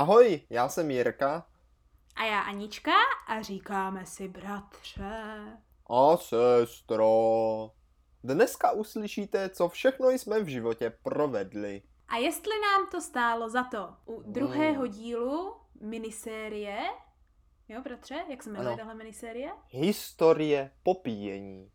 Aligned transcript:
Ahoj, 0.00 0.40
já 0.50 0.68
jsem 0.68 0.90
Jirka. 0.90 1.46
A 2.16 2.24
já 2.24 2.40
Anička 2.40 2.92
a 3.26 3.42
říkáme 3.42 4.06
si 4.06 4.28
bratře. 4.28 5.22
A 5.90 6.16
sestro. 6.16 7.70
Dneska 8.24 8.72
uslyšíte, 8.72 9.48
co 9.48 9.68
všechno 9.68 10.10
jsme 10.10 10.40
v 10.40 10.46
životě 10.46 10.90
provedli. 11.02 11.82
A 12.08 12.16
jestli 12.16 12.52
nám 12.60 12.90
to 12.90 13.00
stálo 13.00 13.48
za 13.48 13.64
to 13.64 13.94
u 14.04 14.22
druhého 14.22 14.86
dílu 14.86 15.56
minisérie, 15.80 16.78
jo 17.68 17.80
bratře, 17.82 18.24
jak 18.28 18.42
se 18.42 18.50
jmenuje 18.50 18.76
tahle 18.76 18.94
minisérie? 18.94 19.52
Historie 19.68 20.70
popíjení. 20.82 21.70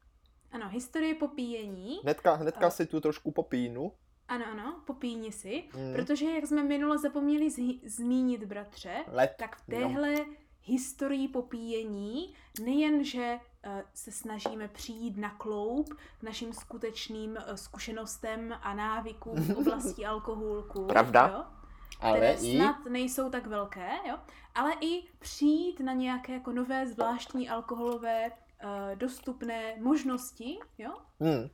Ano, 0.51 0.69
historie 0.69 1.15
popíjení. 1.15 1.99
Hnedka, 2.03 2.33
hnedka 2.33 2.67
A- 2.67 2.69
si 2.69 2.85
tu 2.85 3.01
trošku 3.01 3.31
popínu. 3.31 3.91
Ano, 4.27 4.45
ano, 4.51 4.81
popíni 4.85 5.31
si. 5.31 5.63
Mm. 5.75 5.93
Protože 5.93 6.25
jak 6.25 6.45
jsme 6.47 6.63
minule 6.63 6.97
zapomněli 6.97 7.49
zhi- 7.49 7.79
zmínit, 7.85 8.43
bratře, 8.43 9.05
Let. 9.11 9.35
tak 9.39 9.55
v 9.55 9.67
no. 9.67 9.77
téhle 9.77 10.15
historii 10.65 11.27
popíjení 11.27 12.33
nejenže 12.61 13.39
eh, 13.63 13.83
se 13.93 14.11
snažíme 14.11 14.67
přijít 14.67 15.17
na 15.17 15.29
kloup 15.29 15.93
k 16.19 16.23
našim 16.23 16.53
skutečným 16.53 17.37
eh, 17.37 17.57
zkušenostem 17.57 18.57
a 18.61 18.73
návykům 18.73 19.35
v 19.35 19.49
oblasti 19.57 20.05
alkoholku, 20.05 20.85
Pravda. 20.85 21.27
jo? 21.27 21.43
Ale 21.99 22.17
které 22.17 22.33
i... 22.33 22.55
snad 22.55 22.85
nejsou 22.85 23.29
tak 23.29 23.47
velké, 23.47 23.89
jo? 24.09 24.17
ale 24.55 24.73
i 24.81 25.03
přijít 25.19 25.79
na 25.79 25.93
nějaké 25.93 26.33
jako 26.33 26.51
nové 26.51 26.87
zvláštní 26.87 27.49
alkoholové 27.49 28.25
eh, 28.25 28.95
dostupné 28.95 29.75
možnosti, 29.79 30.59
jo? 30.77 30.91
Hmm. 31.19 31.49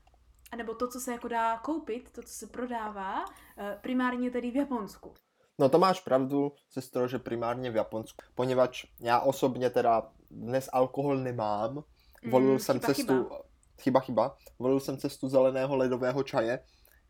A 0.51 0.55
nebo 0.55 0.73
to, 0.73 0.87
co 0.87 0.99
se 0.99 1.11
jako 1.11 1.27
dá 1.27 1.57
koupit, 1.57 2.09
to, 2.11 2.21
co 2.21 2.33
se 2.33 2.47
prodává, 2.47 3.25
eh, 3.57 3.77
primárně 3.81 4.31
tedy 4.31 4.51
v 4.51 4.55
Japonsku. 4.55 5.13
No 5.59 5.69
to 5.69 5.79
máš 5.79 5.99
pravdu, 6.01 6.51
sestro, 6.69 7.07
že 7.07 7.19
primárně 7.19 7.71
v 7.71 7.75
Japonsku. 7.75 8.17
Poněvadž 8.35 8.85
já 8.99 9.19
osobně 9.19 9.69
teda 9.69 10.09
dnes 10.31 10.69
alkohol 10.73 11.17
nemám. 11.17 11.83
Volil 12.31 12.51
Mm, 12.53 12.59
jsem 12.59 12.79
chyba, 12.79 12.87
cestu... 12.93 13.23
chyba. 13.23 13.41
chyba, 13.81 13.99
chyba. 13.99 14.37
Volil 14.59 14.79
jsem 14.79 14.97
cestu 14.97 15.29
zeleného 15.29 15.75
ledového 15.75 16.23
čaje, 16.23 16.59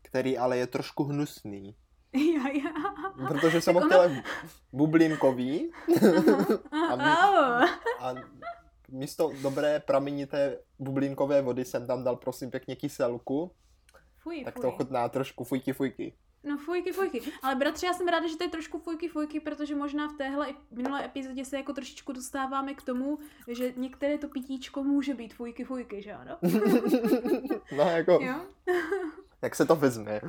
který 0.02 0.38
ale 0.38 0.58
je 0.58 0.67
trošku 0.67 1.03
hnusný. 1.03 1.76
já, 2.14 2.48
já. 2.50 2.72
Protože 3.28 3.61
jsem 3.61 3.76
ho 3.76 3.81
Tak 3.81 3.89
chtěl 3.89 4.22
bublinkový 4.73 5.72
A 6.89 6.95
my- 6.95 7.70
a 8.00 8.14
místo 8.92 9.31
dobré 9.42 9.80
pramenité 9.80 10.59
bublinkové 10.80 11.42
vody 11.42 11.66
jsem 11.66 11.88
tam 11.88 12.03
dal 12.03 12.16
prosím 12.16 12.52
pěkně 12.52 12.75
kyselku, 12.75 13.52
Fuj, 14.17 14.44
tak 14.45 14.53
fuj. 14.53 14.61
to 14.61 14.72
chutná 14.72 15.09
trošku 15.09 15.44
fujky 15.44 15.73
fujky. 15.73 16.14
No 16.44 16.58
fujky, 16.58 16.92
fujky. 16.92 17.22
Ale 17.42 17.56
bratře, 17.56 17.86
já 17.88 17.94
jsem 17.94 18.08
ráda, 18.08 18.28
že 18.28 18.38
to 18.38 18.44
je 18.44 18.50
trošku 18.50 18.80
fujky, 18.80 19.08
fujky, 19.08 19.39
protože 19.39 19.75
možná 19.75 20.08
v 20.08 20.17
téhle 20.17 20.48
minulé 20.72 21.06
epizodě 21.06 21.45
se 21.45 21.58
jako 21.58 21.73
trošičku 21.73 22.11
dostáváme 22.14 22.73
k 22.73 22.81
tomu, 22.81 23.20
že 23.48 23.73
některé 23.78 24.17
to 24.17 24.28
pitíčko 24.28 24.83
může 24.83 25.14
být 25.14 25.33
fujky, 25.33 25.64
fujky, 25.64 26.02
že 26.02 26.14
ano? 26.14 26.38
No 27.78 27.83
jako, 27.83 28.11
Jo? 28.11 28.36
jak 29.42 29.55
se 29.55 29.66
to 29.66 29.76
vezme. 29.76 30.22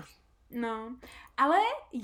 No, 0.51 0.97
ale 1.37 1.57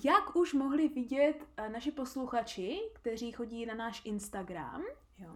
jak 0.04 0.36
už 0.36 0.54
mohli 0.54 0.88
vidět 0.88 1.36
eh, 1.56 1.68
naši 1.68 1.90
posluchači, 1.92 2.78
kteří 2.92 3.32
chodí 3.32 3.66
na 3.66 3.74
náš 3.74 4.02
Instagram, 4.04 4.82
jo, 5.18 5.30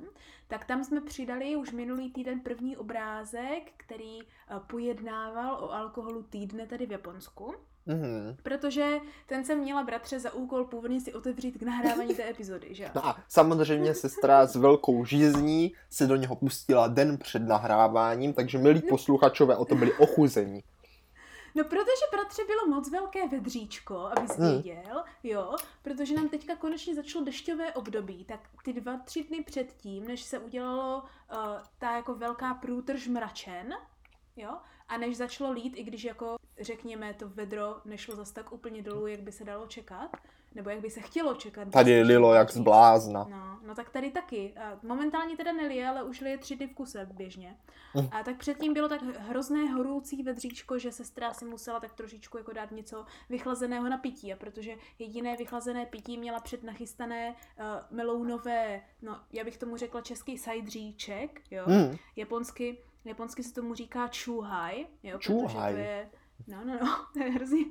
tak 0.49 0.65
tam 0.65 0.85
jsme 0.85 1.01
přidali 1.01 1.57
už 1.57 1.73
minulý 1.73 2.13
týden 2.13 2.41
první 2.41 2.77
obrázek, 2.77 3.73
který 3.77 4.21
eh, 4.21 4.27
pojednával 4.67 5.65
o 5.65 5.73
alkoholu 5.73 6.23
týdne 6.23 6.67
tady 6.67 6.87
v 6.87 6.93
Japonsku. 6.93 7.55
Mhm. 7.87 8.37
Protože 8.43 8.99
ten 9.27 9.45
jsem 9.45 9.59
měla 9.59 9.85
bratře 9.85 10.21
za 10.21 10.35
úkol 10.35 10.65
původně 10.65 11.01
si 11.01 11.15
otevřít 11.15 11.59
k 11.59 11.63
nahrávání 11.63 12.15
té 12.15 12.31
epizody, 12.31 12.75
že? 12.75 12.91
No 12.95 13.07
a 13.07 13.17
samozřejmě 13.29 13.95
sestra 13.95 14.47
s 14.47 14.57
velkou 14.57 15.05
žízní 15.05 15.73
se 15.91 16.07
do 16.07 16.17
něho 16.17 16.37
pustila 16.37 16.89
den 16.89 17.19
před 17.19 17.43
nahráváním, 17.43 18.33
takže 18.33 18.59
milí 18.59 18.83
posluchačové 18.83 19.57
o 19.57 19.65
to 19.65 19.75
byli 19.75 19.93
ochuzení. 19.93 20.65
No 21.55 21.65
protože 21.65 22.07
bratře 22.13 22.43
bylo 22.47 22.67
moc 22.77 22.91
velké 22.91 23.29
vedříčko, 23.29 23.97
abys 23.97 24.37
Hmm. 24.39 24.63
věděl, 24.63 25.05
jo, 25.23 25.57
protože 25.83 26.15
nám 26.15 26.29
teďka 26.29 26.57
konečně 26.57 26.95
začalo 26.95 27.25
dešťové 27.25 27.73
období, 27.73 28.25
tak 28.25 28.41
ty 28.65 28.73
dva, 28.73 28.99
tři 28.99 29.25
dny 29.25 29.43
předtím, 29.45 30.09
než 30.09 30.23
se 30.23 30.39
udělalo 30.39 31.03
uh, 31.03 31.39
ta 31.79 31.97
jako 31.97 32.15
velká 32.15 32.55
průtrž 32.55 33.09
mračen, 33.09 33.75
jo, 34.37 34.51
a 34.89 34.97
než 34.97 35.17
začalo 35.17 35.53
lít, 35.53 35.73
i 35.77 35.83
když 35.83 36.05
jako 36.05 36.37
řekněme 36.65 37.15
to 37.15 37.29
vedro 37.29 37.77
nešlo 37.85 38.17
zas 38.17 38.31
tak 38.31 38.53
úplně 38.53 38.83
dolů, 38.83 39.07
jak 39.07 39.21
by 39.21 39.33
se 39.33 39.45
dalo 39.45 39.67
čekat, 39.67 40.11
nebo 40.55 40.71
jak 40.71 40.81
by 40.81 40.91
se 40.91 41.01
chtělo 41.01 41.35
čekat. 41.35 41.71
Tady 41.71 42.03
lilo 42.03 42.35
jak 42.35 42.51
z 42.51 42.55
říct. 42.55 42.63
blázna. 42.63 43.27
No, 43.31 43.59
no 43.67 43.75
tak 43.75 43.91
tady 43.91 44.11
taky. 44.11 44.55
Momentálně 44.83 45.37
teda 45.37 45.53
nelije, 45.53 45.89
ale 45.89 46.03
už 46.03 46.21
lije 46.21 46.39
tři 46.39 46.57
dny 46.57 46.67
v 46.67 46.75
kuse 46.75 47.09
běžně. 47.13 47.57
Hm. 47.95 48.09
A 48.13 48.23
tak 48.23 48.37
předtím 48.37 48.75
bylo 48.75 48.89
tak 48.89 49.03
hrozné 49.03 49.67
horoucí 49.67 50.23
vedříčko, 50.23 50.79
že 50.79 50.93
sestra 50.93 51.35
si 51.35 51.45
musela 51.45 51.81
tak 51.81 51.93
trošičku 51.93 52.39
jako 52.39 52.53
dát 52.53 52.71
něco 52.71 53.05
vychlazeného 53.29 53.89
na 53.89 53.99
pití. 53.99 54.33
A 54.33 54.37
protože 54.37 54.75
jediné 54.99 55.37
vychlazené 55.37 55.87
pití 55.87 56.19
měla 56.19 56.41
před 56.41 56.63
nachystané 56.63 57.31
uh, 57.31 57.65
melounové, 57.91 58.83
no 59.03 59.21
já 59.33 59.45
bych 59.45 59.57
tomu 59.57 59.77
řekla 59.77 60.01
český 60.01 60.39
sajdříček, 60.39 61.41
jo. 61.51 61.65
Hmm. 61.67 61.97
Japonsky, 62.17 62.79
japonsky 63.05 63.43
se 63.43 63.55
tomu 63.55 63.75
říká 63.75 64.09
čuhaj, 64.09 64.87
jo, 65.03 65.19
protože 65.19 65.33
Čuhaj. 65.33 65.73
to 65.73 65.79
je, 65.79 66.11
no, 66.47 66.65
no, 66.65 66.79
no, 66.85 67.07
to 67.13 67.19
je 67.23 67.31
hrozně, 67.31 67.65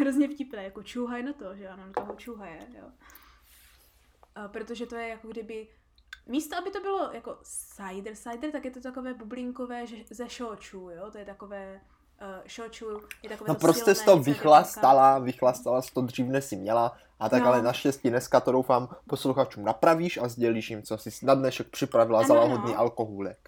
hrozně 0.00 0.28
vtipné, 0.28 0.64
jako 0.64 0.82
čuhaj 0.82 1.22
na 1.22 1.32
to, 1.32 1.56
že 1.56 1.68
ano, 1.68 1.86
na 1.86 1.92
toho 1.92 2.14
čuhaje, 2.16 2.58
jo. 2.78 2.84
A 4.34 4.48
protože 4.48 4.86
to 4.86 4.96
je 4.96 5.08
jako 5.08 5.28
kdyby, 5.28 5.68
místo 6.26 6.56
aby 6.58 6.70
to 6.70 6.80
bylo 6.80 7.10
jako 7.12 7.38
cider, 7.42 8.14
cider, 8.16 8.50
tak 8.52 8.64
je 8.64 8.70
to 8.70 8.80
takové 8.80 9.14
bublinkové 9.14 9.86
že- 9.86 9.96
ze 10.10 10.26
shochu, 10.28 10.90
jo, 10.90 11.10
to 11.12 11.18
je 11.18 11.24
takové, 11.24 11.80
uh, 12.22 12.46
shochu 12.70 13.00
je 13.22 13.28
takové 13.28 13.48
No 13.48 13.54
to 13.54 13.60
prostě 13.60 13.94
silné, 13.94 14.04
to 14.18 14.22
vychlastala, 14.22 15.18
vychlastala 15.18 15.80
to 15.94 16.00
dřív, 16.02 16.26
jsi 16.40 16.56
měla. 16.56 16.96
A 17.20 17.28
tak 17.28 17.42
No. 17.42 17.48
ale 17.48 17.62
naštěstí 17.62 18.10
dneska 18.10 18.40
to 18.40 18.52
doufám 18.52 18.88
posluchačům 19.08 19.64
napravíš 19.64 20.18
a 20.18 20.28
sdělíš 20.28 20.70
jim, 20.70 20.82
co 20.82 20.98
jsi 20.98 21.26
na 21.26 21.34
dnešek 21.34 21.68
připravila 21.70 22.22
za 22.26 22.34
Ano, 22.34 22.42
lahodný 22.42 22.70
ano. 22.72 22.80
alkohůlek. 22.80 23.47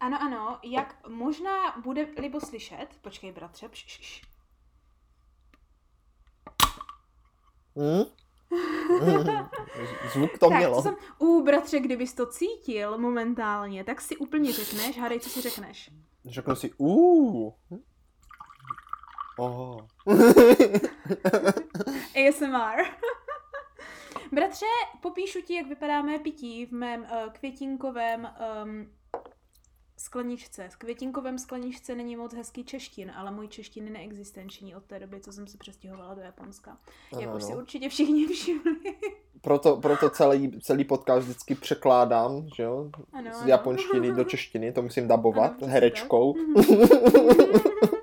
Ano, 0.00 0.22
ano, 0.22 0.58
jak 0.62 1.08
možná 1.08 1.76
bude 1.82 2.06
libo 2.18 2.40
slyšet, 2.40 2.86
počkej 3.00 3.32
bratře, 3.32 3.68
pš, 3.68 3.84
pš, 3.84 3.98
pš. 3.98 4.22
Hm? 7.76 8.04
Hm. 9.00 9.48
Zvuk 10.12 10.38
to 10.38 10.48
tak, 10.48 10.58
mělo. 10.58 10.82
jsem, 10.82 10.96
u 11.18 11.42
bratře, 11.42 11.80
kdybys 11.80 12.14
to 12.14 12.26
cítil 12.26 12.98
momentálně, 12.98 13.84
tak 13.84 14.00
si 14.00 14.16
úplně 14.16 14.52
řekneš, 14.52 14.98
hádej, 14.98 15.20
co 15.20 15.30
si 15.30 15.40
řekneš. 15.40 15.90
Řeknu 16.24 16.56
si, 16.56 16.72
uuu. 16.76 17.54
Oh. 19.38 19.86
ASMR. 22.28 22.84
Bratře, 24.32 24.66
popíšu 25.02 25.40
ti, 25.42 25.54
jak 25.54 25.66
vypadá 25.66 26.02
mé 26.02 26.18
pití 26.18 26.66
v 26.66 26.72
mém 26.72 27.00
uh, 27.00 27.32
květinkovém 27.32 28.28
um, 28.64 28.97
skleničce. 29.98 30.68
V 30.68 30.76
květinkovém 30.76 31.38
skleničce 31.38 31.94
není 31.94 32.16
moc 32.16 32.34
hezký 32.34 32.64
češtin, 32.64 33.12
ale 33.16 33.30
můj 33.30 33.48
češtin 33.48 33.84
je 33.84 33.90
neexistenční 33.92 34.76
od 34.76 34.84
té 34.84 34.98
doby, 34.98 35.20
co 35.20 35.32
jsem 35.32 35.46
se 35.46 35.58
přestěhovala 35.58 36.14
do 36.14 36.20
Japonska. 36.20 36.76
Jak 37.12 37.28
Ano, 37.28 37.36
už 37.36 37.42
si 37.44 37.54
určitě 37.54 37.88
všichni 37.88 38.26
všimli. 38.32 38.74
Proto, 39.40 39.76
proto 39.76 40.10
celý, 40.10 40.60
celý 40.60 40.84
podcast 40.84 41.24
vždycky 41.28 41.54
překládám, 41.54 42.48
že 42.56 42.62
jo? 42.62 42.90
Ano, 43.12 43.30
Z 43.32 43.36
ano. 43.38 43.48
japonštiny 43.48 44.12
do 44.12 44.24
češtiny, 44.24 44.72
to 44.72 44.82
musím 44.82 45.08
dabovat 45.08 45.52
Ano, 45.62 45.72
herečkou. 45.72 46.34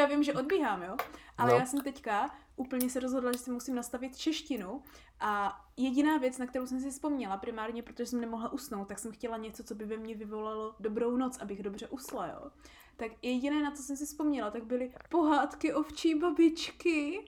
Já 0.00 0.06
vím, 0.06 0.22
že 0.22 0.34
odbíhám, 0.34 0.82
jo? 0.82 0.96
Ale 1.38 1.52
No. 1.52 1.58
já 1.58 1.66
jsem 1.66 1.80
teďka 1.80 2.30
úplně 2.56 2.90
se 2.90 3.00
rozhodla, 3.00 3.32
že 3.32 3.38
si 3.38 3.50
musím 3.50 3.74
nastavit 3.74 4.16
češtinu 4.16 4.82
a 5.20 5.60
jediná 5.76 6.18
věc, 6.18 6.38
na 6.38 6.46
kterou 6.46 6.66
jsem 6.66 6.80
si 6.80 6.90
vzpomněla, 6.90 7.36
primárně 7.36 7.82
protože 7.82 8.06
jsem 8.06 8.20
nemohla 8.20 8.52
usnout, 8.52 8.88
tak 8.88 8.98
jsem 8.98 9.12
chtěla 9.12 9.36
něco, 9.36 9.64
co 9.64 9.74
by 9.74 9.84
ve 9.84 9.96
mně 9.96 10.14
vyvolalo 10.14 10.74
dobrou 10.80 11.16
noc, 11.16 11.38
abych 11.38 11.62
dobře 11.62 11.88
usla, 11.88 12.26
jo? 12.26 12.50
Tak 12.96 13.12
jediné, 13.22 13.62
na 13.62 13.70
co 13.70 13.82
jsem 13.82 13.96
si 13.96 14.06
vzpomněla, 14.06 14.50
tak 14.50 14.64
byly 14.64 14.92
pohádky 15.08 15.74
ovčí 15.74 16.14
babičky. 16.14 17.24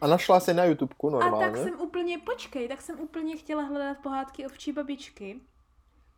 A 0.00 0.06
našla 0.06 0.40
si 0.40 0.54
na 0.54 0.64
YouTubeku 0.64 1.08
A 1.08 1.10
tak 1.18 1.30
normálně. 1.30 1.62
jsem 1.62 1.80
úplně, 1.80 2.18
počkej, 2.18 2.68
tak 2.68 2.82
jsem 2.82 3.00
úplně 3.00 3.36
chtěla 3.36 3.62
hledat 3.62 3.98
pohádky 4.02 4.46
ovčí 4.46 4.72
babičky. 4.72 5.40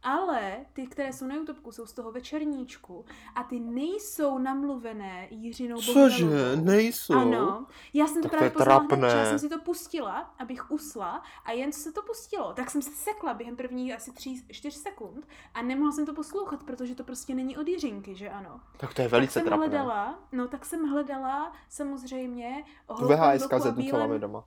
Ale 0.03 0.57
ty, 0.73 0.87
které 0.87 1.13
jsou 1.13 1.27
na 1.27 1.35
YouTubeku, 1.35 1.73
jsou 1.73 1.87
z 1.87 1.93
toho 1.93 2.13
večerníčku 2.13 3.05
a 3.35 3.43
ty 3.43 3.61
nejsou 3.61 4.39
namluvené 4.39 5.29
Jiřinou 5.31 5.81
Cože, 5.81 6.57
nejsou? 6.57 7.15
Ano, 7.15 7.67
já 7.95 8.07
jsem 8.07 8.23
to 8.23 8.29
Tak 8.29 8.31
to 8.31 8.37
právě 8.37 8.47
je 8.47 8.51
poznala 8.51 8.87
hned, 8.93 9.19
já 9.19 9.25
jsem 9.25 9.39
si 9.39 9.49
to 9.49 9.59
pustila, 9.59 10.35
abych 10.39 10.71
usla 10.71 11.23
a 11.45 11.53
jen 11.53 11.73
co 11.73 11.81
se 11.81 11.93
to 11.93 12.03
pustilo, 12.03 12.53
tak 12.53 12.71
jsem 12.71 12.83
se 12.83 12.91
sekla 12.91 13.35
během 13.35 13.57
prvních 13.57 13.95
asi 13.95 14.11
3-4 14.11 14.71
sekund 14.71 15.29
a 15.55 15.63
nemohla 15.63 15.93
jsem 15.93 16.07
to 16.07 16.15
poslouchat, 16.15 16.63
protože 16.63 16.95
to 16.95 17.05
prostě 17.05 17.35
není 17.35 17.57
od 17.57 17.69
Jiřinky, 17.69 18.15
že 18.15 18.31
ano. 18.31 18.61
Tak 18.77 18.95
to 18.95 19.03
je 19.03 19.09
Tak 19.09 19.13
velice 19.13 19.33
jsem 19.33 19.45
trapné. 19.45 19.67
hledala, 19.67 20.19
no 20.33 20.49
tak 20.49 20.65
jsem 20.65 20.89
hledala 20.89 21.53
samozřejmě 21.69 22.65
VHS 22.89 23.47
kazetu, 23.47 23.83
co 23.91 23.99
máme 23.99 24.19
doma. 24.19 24.45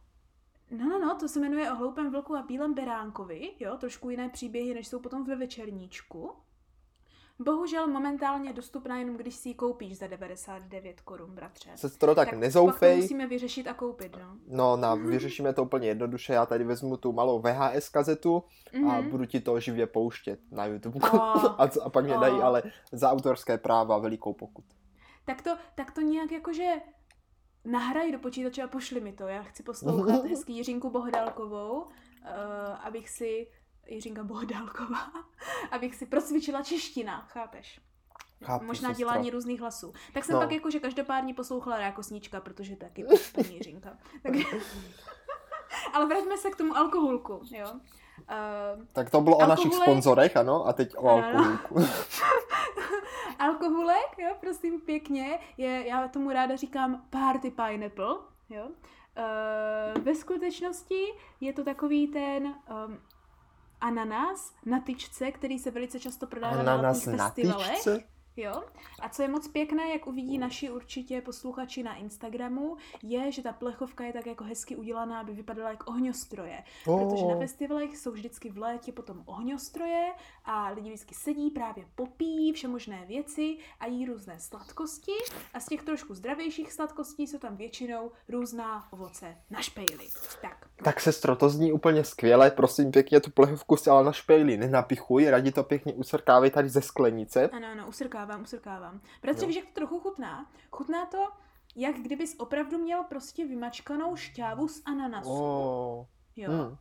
No, 0.78 0.90
no, 0.90 1.00
no, 1.00 1.16
to 1.20 1.28
se 1.28 1.40
jmenuje 1.40 1.72
O 1.72 1.76
hloupém 1.76 2.12
vlku 2.12 2.36
a 2.36 2.42
bílém 2.42 2.74
beránkovi, 2.74 3.52
jo, 3.60 3.78
trošku 3.78 4.10
jiné 4.10 4.30
příběhy, 4.30 4.74
než 4.74 4.88
jsou 4.88 5.00
potom 5.00 5.24
ve 5.26 5.36
večerníčku. 5.36 6.32
Bohužel 7.40 7.88
momentálně 7.88 8.54
dostupná 8.54 8.98
jenom, 8.98 9.16
když 9.18 9.36
si 9.36 9.50
ji 9.50 9.56
koupíš 9.56 9.98
za 9.98 10.08
99 10.08 11.02
korun, 11.02 11.32
bratře. 11.36 11.70
Sestro, 11.76 12.16
tak, 12.16 12.30
tak 12.30 12.40
nezoufej. 12.40 13.02
Musíme 13.02 13.28
vyřešit 13.28 13.68
a 13.68 13.74
koupit, 13.74 14.16
no. 14.20 14.38
No, 14.48 14.78
na, 14.78 14.96
vyřešíme 15.12 15.54
to 15.54 15.64
úplně 15.64 15.88
jednoduše. 15.88 16.34
Já 16.34 16.46
tady 16.46 16.64
vezmu 16.64 16.98
tu 16.98 17.12
malou 17.12 17.40
VHS 17.42 17.90
kazetu 17.90 18.44
a 18.74 18.78
Mhm. 19.02 19.10
budu 19.10 19.26
ti 19.26 19.40
to 19.40 19.60
živě 19.60 19.88
pouštět 19.88 20.40
na 20.52 20.66
YouTube. 20.66 21.10
Oh. 21.10 21.46
a, 21.58 21.70
a 21.84 21.90
pak 21.90 22.06
mě 22.06 22.18
dají 22.18 22.34
Oh. 22.36 22.44
ale 22.46 22.64
za 22.92 23.12
autorské 23.12 23.58
práva 23.58 23.98
velikou 23.98 24.34
pokud. 24.34 24.66
Tak 25.26 25.42
to, 25.42 25.58
tak 25.76 25.92
to 25.92 26.02
nějak 26.02 26.32
jakože 26.32 26.74
nahraj 27.66 28.12
do 28.12 28.20
počítače 28.20 28.64
a 28.64 28.68
pošli 28.68 29.02
mi 29.02 29.14
to. 29.14 29.28
Já 29.28 29.44
chci 29.44 29.64
poslouchat 29.64 30.26
hezký 30.30 30.58
Jiřinku 30.58 30.90
Bohdálkovou, 30.90 31.82
uh, 31.82 31.90
abych 32.84 33.10
si, 33.10 33.48
Jiřinka 33.88 34.24
Bohdálková, 34.24 35.12
abych 35.72 35.96
si 35.96 36.06
procvičila 36.06 36.62
čeština, 36.64 37.22
chápeš? 37.22 37.80
Chápu, 38.44 38.66
Možná 38.66 38.90
sestro. 38.90 38.98
dělání 39.06 39.30
různých 39.30 39.62
hlasů. 39.62 39.94
Tak 40.14 40.26
jsem 40.26 40.34
No. 40.36 40.42
pak 40.42 40.52
jakože 40.52 40.80
každopádně 40.80 41.34
poslouchala 41.34 41.78
Rákosníčka, 41.78 42.42
protože 42.42 42.76
taky 42.76 43.06
paní 43.36 43.56
Jiřinka. 43.56 43.98
Tak... 44.24 44.34
Ale 45.94 46.06
vraťme 46.06 46.38
se 46.38 46.50
k 46.50 46.56
tomu 46.56 46.78
alkoholku, 46.78 47.42
jo. 47.52 47.68
Uh, 48.20 48.86
Tak 48.94 49.10
to 49.10 49.22
bylo 49.22 49.38
o 49.38 49.46
našich 49.48 49.74
sponzorech, 49.74 50.38
ano, 50.38 50.68
a 50.68 50.74
teď 50.74 50.94
o 50.98 51.10
ano. 51.10 51.24
alkoholku. 51.38 51.76
Alkoholek, 53.40 54.18
jo, 54.18 54.36
prosím 54.40 54.82
pěkně, 54.82 55.40
je, 55.58 55.88
já 55.88 56.08
tomu 56.08 56.32
ráda 56.32 56.56
říkám 56.56 57.06
party 57.10 57.52
pineapple, 57.52 58.16
jo. 58.50 58.68
Uh, 58.68 60.04
ve 60.04 60.16
skutečnosti 60.16 61.04
je 61.42 61.54
to 61.54 61.64
takový 61.64 62.08
ten 62.08 62.46
um, 62.46 63.00
ananas 63.82 64.56
na 64.66 64.80
tyčce, 64.80 65.32
který 65.32 65.60
se 65.60 65.72
velice 65.72 66.00
často 66.00 66.28
prodává 66.28 66.64
na 66.64 66.74
Ananas 66.74 67.06
na 67.06 67.26
festivalech. 67.26 67.72
tyčce? 67.72 68.04
Jo. 68.38 68.64
A 69.00 69.10
co 69.10 69.22
je 69.22 69.28
moc 69.28 69.48
pěkné, 69.48 69.90
jak 69.90 70.08
uvidí 70.08 70.38
naši 70.38 70.70
určitě 70.72 71.22
posluchači 71.22 71.84
na 71.84 71.96
Instagramu, 71.96 72.78
je, 73.04 73.32
že 73.32 73.42
ta 73.42 73.54
plechovka 73.54 74.04
je 74.04 74.14
tak 74.14 74.26
jako 74.26 74.44
hezky 74.44 74.76
udělaná, 74.76 75.20
aby 75.20 75.34
vypadala 75.34 75.70
jako 75.70 75.86
ohňostroje. 75.86 76.64
Protože 76.84 77.26
na 77.26 77.34
Oh. 77.34 77.40
festivalech 77.40 77.98
jsou 77.98 78.12
vždycky 78.12 78.50
v 78.50 78.58
létě 78.58 78.92
potom 78.92 79.24
ohňostroje 79.26 80.12
a 80.46 80.70
lidi 80.70 80.90
vždycky 80.90 81.16
sedí, 81.16 81.50
právě 81.52 81.86
popíjí 81.96 82.54
všemožné 82.54 83.06
věci 83.06 83.58
a 83.80 83.86
jí 83.86 84.06
různé 84.06 84.40
sladkosti 84.40 85.12
a 85.54 85.60
z 85.60 85.66
těch 85.68 85.84
trošku 85.84 86.14
zdravějších 86.16 86.74
sladkostí 86.74 87.28
jsou 87.28 87.38
tam 87.38 87.56
většinou 87.58 88.12
různá 88.30 88.94
ovoce 88.94 89.38
na 89.50 89.62
špejli. 89.62 90.08
Tak, 90.42 90.70
Tak 90.84 91.02
sestro, 91.02 91.36
to 91.36 91.50
zní 91.50 91.72
úplně 91.72 92.04
skvěle, 92.04 92.52
prosím 92.52 92.92
pěkně, 92.92 93.20
tu 93.20 93.32
plechovku 93.32 93.78
si 93.78 93.90
ale 93.90 94.04
na 94.04 94.12
špejli 94.12 94.58
nenapichuj, 94.58 95.30
raději 95.30 95.52
to 95.52 95.64
pěkně 95.64 95.94
usrkávej 95.94 96.52
tady 96.52 96.70
ze 96.70 96.82
sklenice. 96.82 97.50
ano, 97.50 97.68
ano, 97.72 97.88
usrkávám, 97.88 98.42
usrkávám. 98.42 99.02
Jo. 99.24 99.48
víš, 99.48 99.56
jak 99.56 99.66
to 99.66 99.74
trochu 99.74 100.00
chutná? 100.00 100.52
Chutná 100.72 101.06
to, 101.06 101.28
jak 101.76 101.96
kdybys 101.96 102.36
opravdu 102.40 102.78
měl 102.78 103.04
prostě 103.04 103.48
vymačkanou 103.48 104.16
šťávu 104.16 104.68
z 104.68 104.82
ananasu. 104.86 105.30
Oh. 105.30 106.06
Jo. 106.36 106.52
Hmm. 106.52 106.78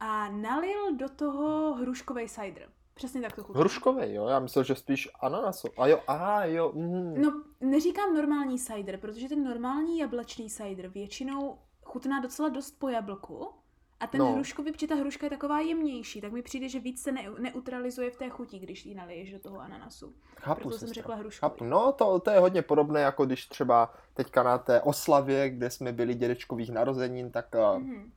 A 0.00 0.28
nalil 0.28 0.96
do 0.96 1.08
toho 1.08 1.74
hruškový 1.74 2.28
cider. 2.28 2.68
Přesně 2.94 3.20
tak 3.20 3.32
to 3.34 3.42
chutná. 3.42 3.60
Hruškový, 3.60 4.14
jo, 4.14 4.26
já 4.26 4.38
myslel, 4.40 4.64
že 4.64 4.74
spíš 4.74 5.08
ananasu. 5.20 5.68
A 5.78 5.86
jo, 5.86 6.00
aha, 6.06 6.44
jo, 6.44 6.72
mm. 6.74 7.22
No, 7.22 7.42
neříkám 7.60 8.14
normální 8.14 8.58
cider, 8.58 8.96
protože 8.96 9.28
ten 9.28 9.44
normální 9.44 9.98
jablečný 9.98 10.50
cider 10.50 10.88
většinou 10.88 11.58
chutná 11.96 12.20
docela 12.20 12.48
dost 12.48 12.70
po 12.78 12.88
jablku. 12.88 13.48
A 14.00 14.06
ten 14.06 14.20
No. 14.20 14.32
hruškový, 14.32 14.72
protože 14.72 14.86
ta 14.86 14.94
hruška 14.94 15.26
je 15.26 15.30
taková 15.30 15.60
jemnější, 15.60 16.20
tak 16.20 16.32
mi 16.32 16.42
přijde, 16.42 16.68
že 16.68 16.80
víc 16.80 17.02
se 17.02 17.12
ne, 17.12 17.24
neutralizuje 17.38 18.10
v 18.10 18.16
té 18.16 18.28
chuti, 18.28 18.58
když 18.58 18.86
ji 18.86 18.94
naliješ 18.94 19.32
do 19.32 19.38
toho 19.38 19.60
ananasu. 19.60 20.14
chápu, 20.36 20.60
Proto 20.60 20.78
jsem 20.78 20.88
řekla 20.92 21.14
hruškový. 21.14 21.50
Chápu. 21.50 21.64
No, 21.64 21.92
to, 21.92 22.18
to 22.20 22.30
je 22.30 22.38
hodně 22.38 22.62
podobné, 22.62 23.00
jako 23.00 23.26
když 23.26 23.46
třeba 23.46 23.94
teďka 24.14 24.42
na 24.42 24.58
té 24.58 24.80
oslavě, 24.80 25.50
kde 25.50 25.70
jsme 25.70 25.92
byli 25.92 26.14
dědečkových 26.14 26.70
narozenin, 26.70 27.30
tak 27.30 27.46
Mhm. 27.78 28.12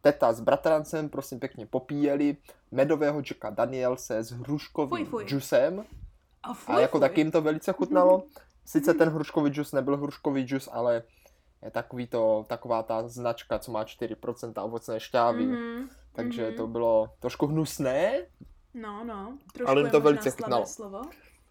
teta 0.00 0.32
s 0.32 0.40
bratrancem, 0.40 1.08
prosím 1.08 1.40
pěkně, 1.40 1.66
popíjeli 1.66 2.36
medového 2.70 3.18
Jacka 3.18 3.50
Danielse 3.50 4.22
s 4.22 4.30
hruškovým 4.30 4.88
Fuj, 4.88 5.04
fuj. 5.04 5.24
džusem 5.24 5.84
A, 6.42 6.54
fuj, 6.54 6.74
a 6.74 6.80
jako 6.80 6.98
fuj. 6.98 7.00
taky 7.00 7.20
jim 7.20 7.30
to 7.30 7.42
velice 7.42 7.72
chutnalo. 7.72 8.22
Sice 8.64 8.94
ten 8.94 9.08
hruškový 9.08 9.50
džus 9.50 9.72
nebyl 9.72 9.96
hruškový 9.96 10.42
džus, 10.42 10.68
ale 10.72 11.02
je 11.64 11.70
takový 11.70 12.06
to, 12.06 12.44
taková 12.48 12.82
ta 12.82 13.08
značka, 13.08 13.58
co 13.58 13.72
má 13.72 13.84
4% 13.84 14.64
ovocné 14.64 15.00
šťávy. 15.00 15.46
Mhm. 15.46 15.88
Takže 16.12 16.46
mhm. 16.46 16.56
to 16.56 16.66
bylo 16.66 17.10
trošku 17.20 17.46
hnusné, 17.46 18.26
No, 18.74 19.04
no. 19.04 19.38
Trošku 19.52 19.70
Ale 19.70 19.90
to 19.90 20.00
velice 20.00 20.30
chutnalo. 20.30 20.66
slovo. 20.66 21.02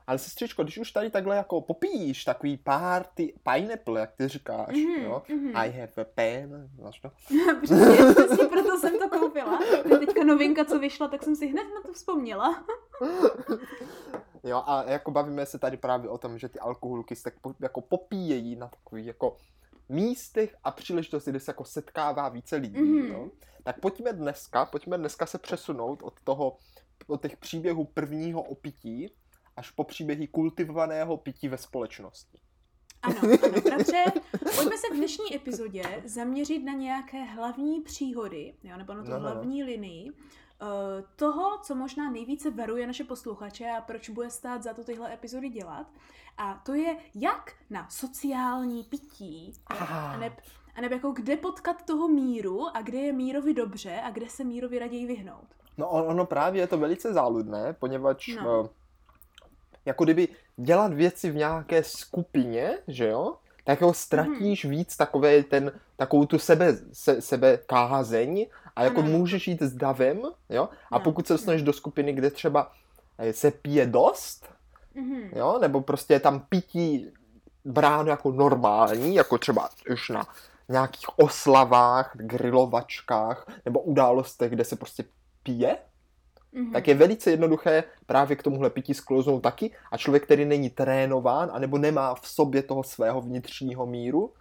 Ale 0.07 0.18
sestřičko, 0.18 0.63
když 0.63 0.77
už 0.77 0.92
tady 0.92 1.10
takhle 1.10 1.36
jako 1.36 1.62
popíjíš 1.62 2.24
takový 2.24 2.57
party 2.57 3.33
pineapple, 3.44 4.00
jak 4.00 4.12
ty 4.12 4.27
říkáš, 4.27 4.68
Mhm, 4.75 5.04
jo? 5.04 5.21
mhm. 5.30 5.51
I 5.56 5.71
have 5.71 5.92
a 6.01 6.06
pen, 6.15 6.69
znáš 6.75 7.00
to? 7.00 7.10
přesně, 7.63 8.13
přesně 8.15 8.45
proto 8.45 8.77
jsem 8.77 9.00
to 9.00 9.10
koupila. 9.19 9.60
To 9.83 9.94
je 9.94 10.00
teďka 10.00 10.24
novinka, 10.24 10.65
co 10.65 10.80
vyšla, 10.80 11.07
tak 11.07 11.24
jsem 11.24 11.36
si 11.36 11.48
hned 11.48 11.63
na 11.63 11.81
to 11.86 11.94
vzpomněla. 11.94 12.63
Jo, 14.45 14.63
a 14.65 14.83
jako 14.83 15.12
bavíme 15.12 15.45
se 15.45 15.60
tady 15.60 15.77
právě 15.77 16.10
o 16.10 16.18
tom, 16.18 16.38
že 16.39 16.50
ty 16.50 16.60
alkoholky 16.60 17.15
se 17.15 17.24
tak 17.24 17.33
po, 17.42 17.54
jako 17.60 17.81
popíjejí 17.81 18.56
na 18.56 18.68
takových 18.68 19.06
jako 19.06 19.38
místech 19.89 20.56
a 20.63 20.71
příležitosti, 20.71 21.30
kde 21.30 21.39
se 21.39 21.50
jako 21.51 21.65
setkává 21.65 22.30
více 22.30 22.56
lidí, 22.56 22.81
Mhm. 22.81 23.06
jo? 23.12 23.30
Tak 23.63 23.80
pojďme 23.80 24.13
dneska, 24.13 24.65
pojďme 24.65 24.97
dneska 24.97 25.25
se 25.25 25.38
přesunout 25.38 26.03
od 26.03 26.13
toho, 26.24 26.57
od 27.07 27.21
těch 27.21 27.38
příběhů 27.38 27.85
prvního 27.85 28.41
opití 28.41 29.09
až 29.57 29.71
po 29.71 29.83
příběhy 29.83 30.27
kultivovaného 30.27 31.18
pití 31.18 31.47
ve 31.47 31.57
společnosti. 31.57 32.38
Ano, 33.01 33.15
ano, 33.24 33.62
bratře, 33.63 34.03
pojďme 34.56 34.77
se 34.77 34.88
v 34.94 34.97
dnešní 34.97 35.35
epizodě 35.35 35.83
zaměřit 36.05 36.60
na 36.63 36.74
nějaké 36.74 37.24
hlavní 37.24 37.81
příhody, 37.81 38.53
jo, 38.63 38.77
nebo 38.77 38.93
na 38.93 39.03
tu 39.03 39.10
No, 39.10 39.17
no, 39.19 39.24
no. 39.24 39.29
hlavní 39.31 39.63
linii 39.63 40.10
eh, 40.10 40.13
toho, 41.15 41.57
co 41.63 41.75
možná 41.75 42.10
nejvíce 42.12 42.51
varuje 42.51 42.88
naše 42.88 43.03
posluchače 43.03 43.65
a 43.77 43.81
proč 43.81 44.10
bude 44.10 44.29
stát 44.29 44.63
za 44.63 44.74
to 44.74 44.83
tyhle 44.83 45.13
epizody 45.13 45.50
dělat. 45.50 45.88
A 46.38 46.62
to 46.65 46.74
je 46.74 46.98
jak 47.15 47.53
na 47.69 47.88
sociální 47.89 48.83
pití, 48.83 49.53
a 49.67 50.17
neb, 50.17 50.33
a 50.75 50.81
neb 50.81 50.91
jako 50.91 51.12
kde 51.12 51.38
potkat 51.38 51.86
toho 51.86 52.07
míru 52.07 52.67
a 52.77 52.81
kde 52.81 52.98
je 52.98 53.13
mírovi 53.13 53.53
dobře 53.53 54.01
a 54.03 54.12
kde 54.12 54.29
se 54.29 54.43
mírovi 54.43 54.79
raději 54.79 55.05
vyhnout. 55.07 55.48
No 55.77 55.89
on- 55.89 56.03
ono 56.12 56.25
právě 56.25 56.62
je 56.62 56.67
to 56.67 56.77
velice 56.77 57.13
záludné, 57.13 57.74
poněvadž 57.74 58.27
No. 58.36 58.43
no. 58.43 58.69
jako 59.86 60.03
kdyby 60.03 60.27
dělat 60.57 60.93
věci 60.93 61.31
v 61.31 61.36
nějaké 61.36 61.83
skupině, 61.83 62.77
že 62.88 63.07
jo, 63.07 63.38
tak 63.63 63.82
ho 63.82 63.93
ztratíš 63.93 64.65
víc 64.65 64.98
takové 64.98 65.43
ten, 65.43 65.72
takovou 65.98 66.25
tu 66.25 66.39
sebe, 66.39 66.77
se, 66.93 67.22
sebe 67.22 67.58
kázeň 67.65 68.48
a 68.75 68.84
jako 68.84 69.00
Ano. 69.00 69.10
můžeš 69.10 69.48
jít 69.48 69.62
s 69.62 69.74
davem, 69.74 70.22
jo, 70.50 70.70
a 70.91 70.98
No, 70.98 71.03
pokud 71.03 71.27
se 71.27 71.34
dostaneš 71.34 71.62
do 71.62 71.74
skupiny, 71.74 72.13
kde 72.13 72.32
třeba 72.32 72.72
eh, 73.17 73.34
se 73.34 73.51
pije 73.51 73.86
dost, 73.86 74.50
Mhm. 74.96 75.29
jo, 75.36 75.58
nebo 75.62 75.82
prostě 75.82 76.13
je 76.13 76.20
tam 76.20 76.39
pití 76.39 77.12
bráno 77.65 78.10
jako 78.10 78.32
normální, 78.32 79.15
jako 79.15 79.38
třeba 79.38 79.70
už 79.91 80.10
na 80.10 80.27
nějakých 80.70 81.20
oslavách, 81.20 82.12
grilovačkách 82.15 83.48
nebo 83.65 83.79
událostech, 83.82 84.51
kde 84.51 84.65
se 84.65 84.75
prostě 84.75 85.03
pije, 85.43 85.77
Mhm. 86.53 86.72
tak 86.72 86.88
je 86.88 86.95
velice 86.95 87.31
jednoduché 87.31 87.83
právě 88.05 88.36
k 88.36 88.43
tomuhle 88.43 88.69
pití 88.69 88.93
sklouznout 88.93 89.43
taky 89.43 89.75
a 89.91 89.98
člověk, 89.98 90.24
který 90.24 90.45
není 90.45 90.69
trénován 90.69 91.50
anebo 91.53 91.77
nemá 91.77 92.15
v 92.15 92.27
sobě 92.27 92.63
toho 92.63 92.83
svého 92.83 93.22
vnitřního 93.22 93.86
míru, 93.86 94.33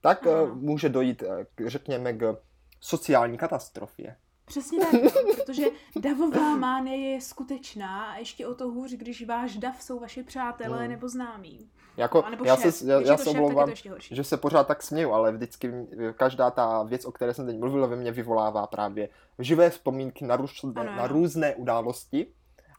tak 0.00 0.26
Ano. 0.26 0.46
eh, 0.46 0.54
může 0.54 0.88
dojít, 0.88 1.22
eh, 1.22 1.46
k- 1.54 1.66
řekněme, 1.68 2.12
k 2.12 2.36
sociální 2.80 3.38
katastrofě. 3.38 4.16
Přesně 4.44 4.78
tak, 4.78 4.92
no, 4.92 5.10
protože 5.36 5.66
davová 6.00 6.56
mánie 6.56 7.10
je 7.10 7.20
skutečná 7.20 8.04
a 8.12 8.16
ještě 8.16 8.46
o 8.46 8.54
to 8.54 8.68
hůř, 8.68 8.92
když 8.92 9.26
váš 9.26 9.56
dav 9.56 9.82
jsou 9.82 9.98
vaši 10.00 10.22
přátelé 10.22 10.78
Hmm. 10.78 10.88
nebo 10.90 11.08
známí. 11.08 11.70
Jako, 11.96 12.24
No, 12.38 12.44
já 12.44 12.56
šéf. 12.56 12.74
se, 12.74 12.86
já, 12.92 13.00
já 13.00 13.12
je 13.12 13.18
se 13.18 13.30
je 13.30 13.34
omlouvám, 13.34 13.68
horší. 13.68 14.14
že 14.14 14.24
se 14.24 14.36
pořád 14.36 14.66
tak 14.66 14.82
směju, 14.82 15.12
ale 15.12 15.32
vždycky 15.32 15.72
každá 16.16 16.50
ta 16.50 16.82
věc, 16.82 17.04
o 17.04 17.12
které 17.12 17.34
jsem 17.34 17.46
teď 17.46 17.58
mluvil, 17.58 17.88
ve 17.88 17.96
mně 17.96 18.12
vyvolává 18.12 18.66
právě 18.66 19.08
živé 19.38 19.70
vzpomínky 19.70 20.24
na, 20.24 20.36
růz, 20.36 20.64
Ano, 20.64 20.84
na 20.96 21.06
různé 21.06 21.54
události. 21.54 22.26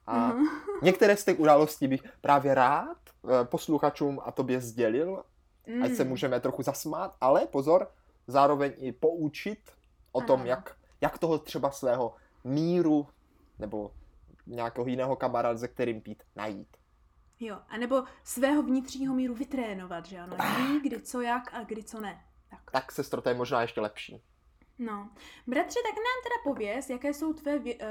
A 0.08 0.28
Mhm. 0.28 0.46
některé 0.82 1.18
z 1.18 1.26
těch 1.26 1.40
událostí 1.40 1.88
bych 1.88 2.02
právě 2.22 2.56
rád 2.56 2.98
eh, 3.42 3.46
posluchačům 3.46 4.20
a 4.26 4.32
tobě 4.32 4.62
sdělil, 4.62 5.24
ať 5.84 5.92
se 5.94 6.04
Mm. 6.04 6.10
můžeme 6.10 6.40
trochu 6.40 6.64
zasmát, 6.64 7.16
ale 7.22 7.46
pozor, 7.46 7.88
zároveň 8.28 8.74
i 8.78 8.92
poučit 8.92 9.60
o 10.12 10.18
Ano, 10.20 10.28
tom, 10.28 10.46
jak, 10.46 10.76
jak 11.02 11.18
toho 11.18 11.38
třeba 11.38 11.72
svého 11.72 12.14
míru 12.44 13.08
nebo 13.60 13.92
nějakého 14.48 14.88
jiného 14.88 15.16
kamaráda, 15.16 15.58
se 15.60 15.68
kterým 15.68 16.02
pít, 16.02 16.24
najít. 16.36 16.68
Jo, 17.46 17.58
anebo 17.70 18.04
svého 18.24 18.64
vnitřního 18.64 19.14
míru 19.16 19.34
vytrénovat, 19.36 20.06
že 20.06 20.20
ano, 20.20 20.38
ví, 20.58 20.80
kdy 20.80 21.02
co 21.02 21.22
jak 21.22 21.54
a 21.54 21.64
kdy 21.64 21.84
co 21.84 22.00
ne. 22.02 22.22
Tak. 22.50 22.72
Tak, 22.72 22.92
sestro, 22.92 23.22
to 23.22 23.30
je 23.30 23.36
možná 23.36 23.62
ještě 23.62 23.82
lepší. 23.82 24.22
No. 24.80 25.10
Bratře, 25.48 25.80
tak 25.90 25.96
nám 25.96 26.24
teda 26.24 26.44
pověz, 26.54 26.90
jaké 26.90 27.14
jsou 27.14 27.34
tvé 27.34 27.60
vě- 27.60 27.76
eh, 27.80 27.88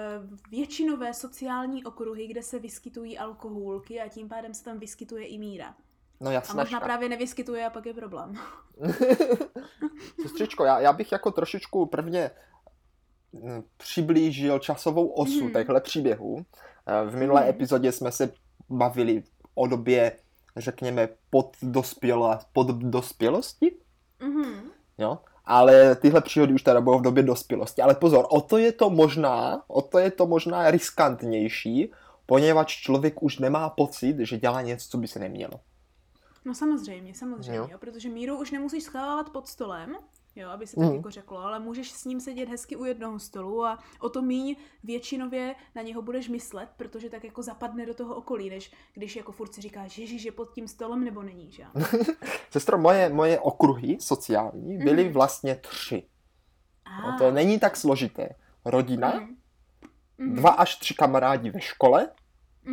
většinové 0.50 1.14
sociální 1.14 1.84
okruhy, 1.84 2.26
kde 2.26 2.42
se 2.42 2.58
vyskytují 2.58 3.18
alkohólky 3.18 4.00
a 4.00 4.08
tím 4.08 4.28
pádem 4.28 4.54
se 4.54 4.64
tam 4.64 4.78
vyskytuje 4.78 5.26
i 5.26 5.38
míra. 5.38 5.74
No 6.20 6.28
A 6.28 6.32
jasné. 6.32 6.62
možná 6.62 6.80
právě 6.80 7.08
nevyskytuje 7.08 7.66
a 7.66 7.70
pak 7.70 7.86
je 7.86 7.94
problém. 7.94 8.34
Sestřičko, 10.22 10.64
já, 10.64 10.80
já 10.80 10.92
bych 10.92 11.12
jako 11.12 11.30
trošičku 11.30 11.86
prvně 11.86 12.30
mm, 13.32 13.62
přiblížil 13.76 14.58
časovou 14.58 15.06
osu 15.08 15.44
Mhm. 15.44 15.52
těchto 15.52 15.80
příběhů. 15.80 16.44
Eh, 16.86 17.10
V 17.10 17.16
minulé 17.16 17.40
Mhm. 17.40 17.50
epizodě 17.50 17.92
jsme 17.92 18.12
se 18.12 18.32
bavili 18.70 19.22
o 19.54 19.66
době, 19.66 20.12
řekněme, 20.56 21.08
pod, 21.30 21.56
dospěla, 21.62 22.40
pod 22.52 22.66
dospělosti, 22.66 23.76
Mhm. 24.20 24.70
jo? 24.98 25.18
Ale 25.44 25.96
tyhle 25.96 26.20
příhody 26.20 26.54
už 26.54 26.62
teda 26.62 26.80
budou 26.80 26.98
v 26.98 27.02
době 27.02 27.22
dospělosti. 27.22 27.82
Ale 27.82 27.94
pozor, 27.94 28.26
o 28.30 28.40
to 28.40 28.58
je 28.58 28.72
to 28.72 28.90
možná, 28.90 29.62
o 29.68 29.82
to 29.82 29.98
je 29.98 30.10
to 30.10 30.26
možná 30.26 30.70
riskantnější, 30.70 31.92
poněvadž 32.26 32.76
člověk 32.80 33.22
už 33.22 33.38
nemá 33.38 33.68
pocit, 33.70 34.16
že 34.18 34.38
dělá 34.38 34.62
něco, 34.62 34.88
co 34.88 34.98
by 34.98 35.08
se 35.08 35.18
nemělo. 35.18 35.60
No 36.44 36.54
samozřejmě, 36.54 37.14
samozřejmě, 37.14 37.56
Jo. 37.58 37.68
jo. 37.70 37.78
protože 37.78 38.08
míru 38.08 38.40
už 38.40 38.50
nemusíš 38.50 38.84
schovávat 38.84 39.30
pod 39.30 39.48
stolem, 39.48 39.96
jo, 40.36 40.48
aby 40.48 40.66
se 40.66 40.80
Mhm. 40.80 40.88
tak 40.88 40.96
jako 40.96 41.10
řeklo, 41.10 41.38
ale 41.38 41.58
můžeš 41.60 41.92
s 41.92 42.04
ním 42.04 42.20
sedět 42.20 42.48
hezky 42.48 42.76
u 42.76 42.84
jednoho 42.84 43.18
stolu 43.18 43.64
a 43.64 43.78
o 44.00 44.08
to 44.08 44.22
míň 44.22 44.56
většinově 44.84 45.54
na 45.74 45.82
něho 45.82 46.02
budeš 46.02 46.28
myslet, 46.28 46.68
protože 46.76 47.10
tak 47.10 47.24
jako 47.24 47.42
zapadne 47.42 47.86
do 47.86 47.94
toho 47.94 48.14
okolí, 48.14 48.50
než 48.50 48.72
když 48.94 49.16
jako 49.16 49.32
furt 49.32 49.54
si 49.54 49.60
říkáš, 49.60 49.98
ježiš, 49.98 50.22
je 50.24 50.32
pod 50.32 50.52
tím 50.54 50.68
stolem 50.68 51.04
nebo 51.04 51.22
není, 51.22 51.50
že? 51.52 51.64
Sestro, 52.50 52.78
moje, 52.78 53.08
moje 53.08 53.40
okruhy 53.40 53.96
sociální 54.00 54.78
byly 54.78 55.04
Mhm. 55.04 55.12
vlastně 55.12 55.54
tři. 55.56 56.02
Ah. 56.84 57.02
No, 57.12 57.18
to 57.18 57.30
není 57.30 57.58
tak 57.60 57.76
složité. 57.76 58.28
Rodina. 58.64 59.12
Mhm. 60.18 60.34
dva 60.34 60.50
až 60.50 60.76
tři 60.76 60.94
kamarádi 60.94 61.50
ve 61.50 61.60
škole 61.60 62.08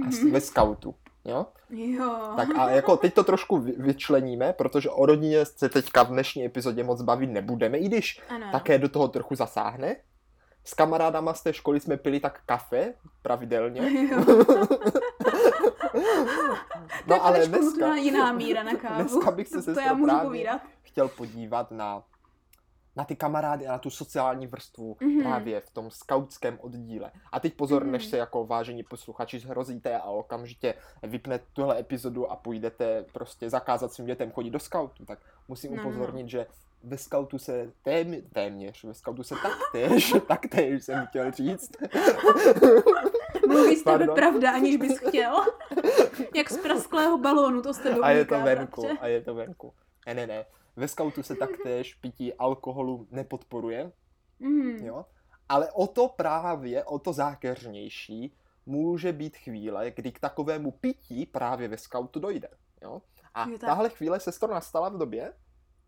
a 0.08 0.12
s- 0.12 0.20
Mhm. 0.24 0.32
ve 0.32 0.42
skautu. 0.42 0.96
Jo? 1.26 1.46
Jo. 1.70 2.34
Tak 2.38 2.48
a 2.58 2.70
jako 2.70 2.98
teď 2.98 3.14
to 3.14 3.24
trošku 3.24 3.58
vy- 3.58 3.74
vyčleníme, 3.78 4.54
protože 4.54 4.90
o 4.90 5.06
rodině 5.06 5.46
se 5.46 5.70
teďka 5.70 6.04
v 6.04 6.08
dnešní 6.08 6.46
epizodě 6.46 6.84
moc 6.84 7.02
bavit 7.02 7.28
nebudeme, 7.28 7.78
i 7.78 7.86
když 7.86 8.22
ano, 8.30 8.46
také 8.52 8.78
do 8.78 8.90
toho 8.90 9.08
trochu 9.08 9.36
zasáhne. 9.36 9.96
S 10.66 10.74
kamarádama 10.74 11.34
z 11.34 11.44
té 11.44 11.54
školy 11.54 11.80
jsme 11.80 11.98
pili 11.98 12.20
tak 12.20 12.40
kafe 12.46 12.94
pravidelně. 13.22 14.08
Jo. 14.12 14.26
No 17.08 17.26
ale 17.26 17.48
dneska, 17.48 17.96
jiná 17.96 18.32
míra 18.34 18.64
na 18.64 18.74
kávu. 18.76 18.96
dneska 18.96 19.32
bych 19.32 19.48
se 19.48 19.56
to 19.56 19.62
sestro 19.62 19.84
já 19.86 19.94
můžu 19.94 20.06
právě 20.06 20.24
povídat. 20.26 20.62
chtěl 20.84 21.08
podívat 21.08 21.72
na, 21.72 22.04
na 23.00 23.06
ty 23.06 23.16
kamarády 23.16 23.68
a 23.68 23.72
na 23.72 23.78
tu 23.78 23.90
sociální 23.90 24.48
vrstvu 24.48 24.98
Mhm. 25.02 25.22
právě 25.24 25.62
v 25.62 25.70
tom 25.70 25.92
skautském 25.92 26.58
oddíle. 26.62 27.12
A 27.32 27.40
teď 27.40 27.54
pozor, 27.54 27.84
Mhm. 27.84 27.92
než 27.92 28.06
se 28.06 28.18
jako 28.18 28.46
vážení 28.46 28.84
posluchači 28.84 29.40
zhrozíte 29.40 29.98
a 29.98 30.04
okamžitě 30.04 30.74
vypne 31.04 31.40
tuhle 31.54 31.80
epizodu 31.80 32.32
a 32.32 32.36
půjdete 32.36 33.06
prostě 33.14 33.50
zakázat 33.50 33.94
svým 33.94 34.08
dětem 34.08 34.32
chodit 34.32 34.50
do 34.50 34.60
skautu, 34.60 35.06
tak 35.06 35.20
musím 35.48 35.72
No, 35.72 35.78
no, 35.78 35.84
no. 35.84 35.90
upozornit, 35.90 36.30
že 36.30 36.46
ve 36.84 36.98
skautu 36.98 37.38
se 37.40 37.72
tém, 37.84 38.16
téměř, 38.34 38.84
ve 38.84 38.94
skautu 38.94 39.24
se 39.24 39.36
taktéž, 39.44 40.14
taktéž 40.28 40.84
jsem 40.86 41.06
chtěl 41.08 41.32
říct, 41.32 41.72
Mluví 43.48 43.76
z 43.76 43.84
tebe 43.84 44.08
pravda, 44.08 44.52
aniž 44.52 44.78
bys 44.78 44.98
chtěl. 44.98 45.46
Jak 46.36 46.50
z 46.52 46.58
prasklého 46.58 47.18
balónu, 47.18 47.62
to 47.62 47.74
z 47.74 47.78
tebe 47.78 48.00
a 48.02 48.10
je 48.12 48.26
to 48.26 48.40
venku, 48.42 48.88
a 49.02 49.08
je 49.08 49.22
to 49.22 49.34
venku. 49.36 49.74
Ne, 50.08 50.14
ne, 50.14 50.28
ne. 50.28 50.46
Ve 50.80 50.88
skautu 50.88 51.24
se 51.24 51.36
taktéž 51.36 51.94
pití 51.94 52.34
alkoholu 52.34 53.08
nepodporuje, 53.12 53.92
Mhm. 54.40 54.86
Jo? 54.86 55.06
Ale 55.50 55.72
o 55.72 55.88
to 55.88 56.08
právě, 56.08 56.84
o 56.84 57.00
to 57.00 57.14
zákeřnější 57.14 58.34
může 58.66 59.14
být 59.14 59.38
chvíle, 59.38 59.92
kdy 59.92 60.12
k 60.12 60.20
takovému 60.20 60.72
pití 60.72 61.26
právě 61.26 61.68
ve 61.68 61.78
skautu 61.78 62.20
dojde. 62.20 62.48
Jo? 62.82 63.02
A 63.34 63.46
tak. 63.46 63.60
tahle 63.60 63.90
chvíle 63.90 64.20
se 64.20 64.40
to 64.40 64.48
nastala 64.48 64.90
v 64.90 64.98
době, 64.98 65.34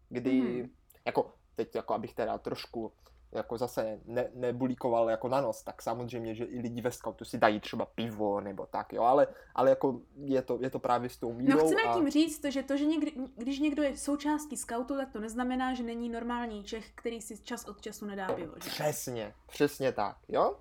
kdy, 0.09 0.41
Mhm. 0.41 0.69
jako 1.05 1.33
teď, 1.55 1.75
jako 1.75 1.93
abych 1.93 2.13
teda 2.13 2.37
trošku 2.37 2.91
jako 3.31 3.57
zase 3.57 3.99
ne, 4.05 4.29
nebulíkoval 4.33 5.09
jako 5.09 5.27
na 5.27 5.41
nos, 5.41 5.63
tak 5.63 5.81
samozřejmě, 5.81 6.35
že 6.35 6.45
i 6.45 6.59
lidi 6.59 6.81
ve 6.81 6.91
skautu 6.91 7.25
si 7.25 7.37
dají 7.37 7.59
třeba 7.59 7.85
pivo 7.85 8.41
nebo 8.41 8.65
tak, 8.65 8.93
jo, 8.93 9.03
ale, 9.03 9.27
ale 9.55 9.69
jako 9.69 10.01
je 10.15 10.41
to, 10.41 10.57
je 10.61 10.69
to 10.69 10.79
právě 10.79 11.09
s 11.09 11.17
tou 11.17 11.33
mírou 11.33 11.57
No 11.57 11.65
chceme 11.65 11.83
a... 11.83 11.93
tím 11.93 12.09
říct, 12.09 12.45
že 12.45 12.63
to, 12.63 12.77
že 12.77 12.85
někdy, 12.85 13.13
když 13.35 13.59
někdo 13.59 13.83
je 13.83 13.97
součástí 13.97 14.57
skautu, 14.57 14.97
tak 14.97 15.11
to 15.11 15.19
neznamená, 15.19 15.73
že 15.73 15.83
není 15.83 16.09
normální 16.09 16.63
Čech, 16.63 16.91
který 16.95 17.21
si 17.21 17.43
čas 17.43 17.65
od 17.65 17.81
času 17.81 18.05
nedá 18.05 18.27
pivo. 18.27 18.53
Že? 18.63 18.69
Přesně, 18.69 19.33
přesně 19.47 19.91
tak, 19.91 20.17
jo? 20.27 20.57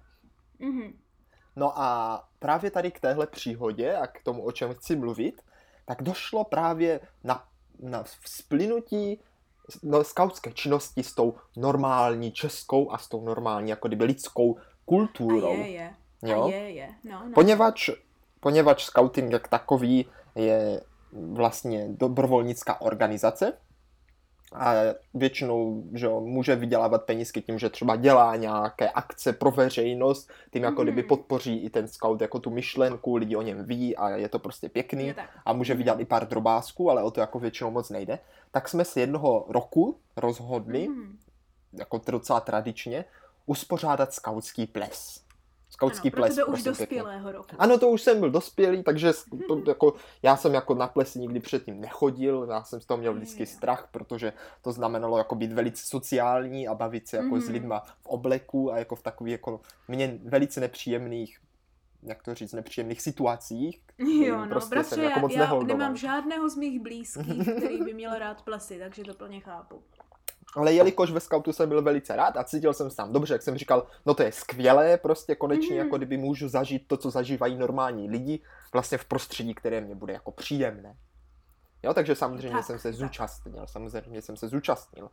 Mhm. 0.59 0.99
No 1.57 1.79
a 1.79 2.29
právě 2.39 2.71
tady 2.71 2.91
k 2.91 3.01
téhle 3.01 3.27
příhodě 3.27 3.97
a 3.97 4.07
k 4.07 4.23
tomu, 4.23 4.45
o 4.45 4.53
čem 4.53 4.75
chci 4.75 4.97
mluvit, 4.97 5.43
tak 5.85 6.03
došlo 6.03 6.45
právě 6.45 7.01
na, 7.25 7.49
na 7.79 8.05
splynutí 8.25 9.21
no, 9.83 10.05
skautské 10.05 10.53
činnosti 10.53 11.03
s 11.03 11.15
tou 11.15 11.35
normální 11.57 12.33
českou 12.33 12.93
a 12.93 12.99
s 12.99 13.09
tou 13.09 13.25
normální 13.25 13.71
jako 13.71 13.89
kdyby 13.89 14.05
lidskou 14.05 14.57
A 14.59 14.63
kulturou. 14.85 15.55
je, 15.57 15.69
je. 15.69 15.95
jo? 16.23 16.45
A 16.45 16.49
je, 16.49 16.71
je. 16.71 16.89
No, 17.05 17.23
no. 17.27 17.33
Poněvadž, 17.35 17.91
poněvadž 18.41 18.85
scouting 18.85 19.33
jak 19.33 19.49
takový 19.49 20.07
je 20.35 20.81
vlastně 21.13 21.89
dobrovolnická 21.89 22.81
organizace 22.81 23.53
a 24.53 24.75
většinou 25.15 25.83
že 25.93 26.07
jo, 26.07 26.21
může 26.21 26.57
vydělávat 26.57 27.05
penízky 27.05 27.43
tím, 27.43 27.59
že 27.59 27.71
třeba 27.71 27.97
dělá 27.97 28.37
nějaké 28.37 28.91
akce 28.91 29.33
pro 29.33 29.51
veřejnost, 29.51 30.31
tím 30.53 30.63
jako 30.63 30.83
kdyby 30.83 31.01
Mhm. 31.03 31.09
podpoří 31.09 31.57
i 31.59 31.71
ten 31.71 31.89
scout 31.89 32.21
jako 32.21 32.39
tu 32.39 32.51
myšlenku, 32.51 33.17
lidi 33.17 33.37
o 33.37 33.43
něm 33.43 33.65
ví 33.65 33.97
a 33.97 34.09
je 34.09 34.29
to 34.29 34.39
prostě 34.39 34.69
pěkný 34.69 35.15
a 35.47 35.53
může 35.53 35.75
vydělat 35.75 36.01
i 36.01 36.05
pár 36.05 36.29
drobásků, 36.29 36.91
ale 36.91 37.03
o 37.03 37.11
to 37.11 37.21
jako 37.21 37.39
většinou 37.39 37.71
moc 37.71 37.91
nejde. 37.91 38.19
Tak 38.51 38.69
jsme 38.69 38.85
se 38.85 39.01
jednoho 39.01 39.47
roku 39.49 39.97
rozhodli, 40.17 40.89
Mhm. 40.89 41.19
jako 41.73 42.01
docela 42.11 42.41
tradičně, 42.41 43.05
uspořádat 43.47 44.13
skautský 44.13 44.67
ples. 44.67 45.21
Skautský 45.81 46.09
ano, 46.09 46.11
pro 46.11 46.21
ples, 46.23 46.35
tebe 46.35 46.45
už 46.45 46.49
prosím 46.63 46.65
pěkně. 46.65 46.99
dospělého 46.99 47.33
roku. 47.33 47.49
Ano, 47.59 47.79
to 47.79 47.89
už 47.91 48.03
jsem 48.03 48.21
byl 48.21 48.31
dospělý, 48.31 48.83
takže 48.83 49.13
to, 49.49 49.63
jako, 49.71 49.95
já 50.23 50.37
jsem 50.37 50.55
jako 50.55 50.75
na 50.75 50.87
plesy 50.87 51.19
nikdy 51.19 51.41
předtím 51.41 51.81
nechodil, 51.81 52.47
já 52.51 52.65
jsem 52.65 52.81
z 52.81 52.87
toho 52.87 52.99
měl 52.99 53.15
vždycky 53.15 53.47
strach, 53.47 53.89
protože 53.91 54.33
to 54.63 54.73
znamenalo 54.73 55.19
jako 55.19 55.35
být 55.35 55.53
velice 55.53 55.83
sociální 55.87 56.69
a 56.69 56.75
bavit 56.75 57.09
se 57.09 57.17
jako 57.17 57.41
s 57.41 57.45
Mhm. 57.45 57.53
lidma 57.53 57.81
v 58.03 58.07
obleku 58.07 58.73
a 58.73 58.79
jako 58.79 58.97
v 58.97 59.03
takových 59.03 59.33
jako 59.33 59.61
mně 59.89 60.19
velice 60.25 60.61
nepříjemných 60.61 61.39
jak 62.03 62.23
to 62.23 62.35
říct, 62.35 62.53
nepříjemných 62.53 63.03
situacích. 63.03 63.81
Jo, 63.99 64.37
no, 64.41 64.47
prostě 64.49 64.75
bratře, 64.75 64.95
jsem 64.95 65.05
jako 65.05 65.19
já, 65.19 65.21
moc 65.23 65.33
já 65.33 65.63
nemám 65.63 65.97
žádného 65.97 66.49
z 66.51 66.57
mých 66.57 66.81
blízkých, 66.81 67.49
který 67.57 67.79
by 67.85 67.95
měl 67.95 68.19
rád 68.19 68.43
plesy, 68.43 68.79
takže 68.79 69.05
to 69.05 69.15
plně 69.15 69.41
chápu. 69.41 69.83
Ale 70.57 70.73
jelikož 70.73 71.11
ve 71.11 71.21
scoutu 71.21 71.53
jsem 71.53 71.69
byl 71.69 71.83
velice 71.83 72.17
rád 72.17 72.37
a 72.37 72.45
cítil 72.45 72.75
jsem 72.75 72.91
se 72.91 72.97
tam 72.97 73.13
dobře, 73.13 73.35
jak 73.35 73.43
jsem 73.43 73.59
říkal, 73.59 73.87
no 74.07 74.15
to 74.15 74.23
je 74.23 74.33
skvělé, 74.33 74.97
prostě 74.99 75.35
konečně 75.35 75.77
Mhm. 75.77 75.85
jako 75.85 75.97
kdyby 75.97 76.17
můžu 76.17 76.49
zažít 76.49 76.89
to, 76.89 76.97
co 76.97 77.11
zažívají 77.11 77.57
normální 77.57 78.11
lidi, 78.11 78.43
vlastně 78.73 78.99
v 78.99 79.05
prostředí, 79.05 79.55
které 79.55 79.81
mě 79.81 79.95
bude 79.95 80.13
jako 80.13 80.31
příjemné. 80.33 80.97
Jo, 81.83 81.95
takže 81.95 82.15
samozřejmě 82.15 82.57
Tak, 82.57 82.65
jsem 82.67 82.79
se 82.79 82.89
tak. 82.89 82.95
zúčastnil, 82.95 83.67
samozřejmě 83.67 84.23
jsem 84.23 84.37
se 84.37 84.49
zúčastnil. 84.49 85.11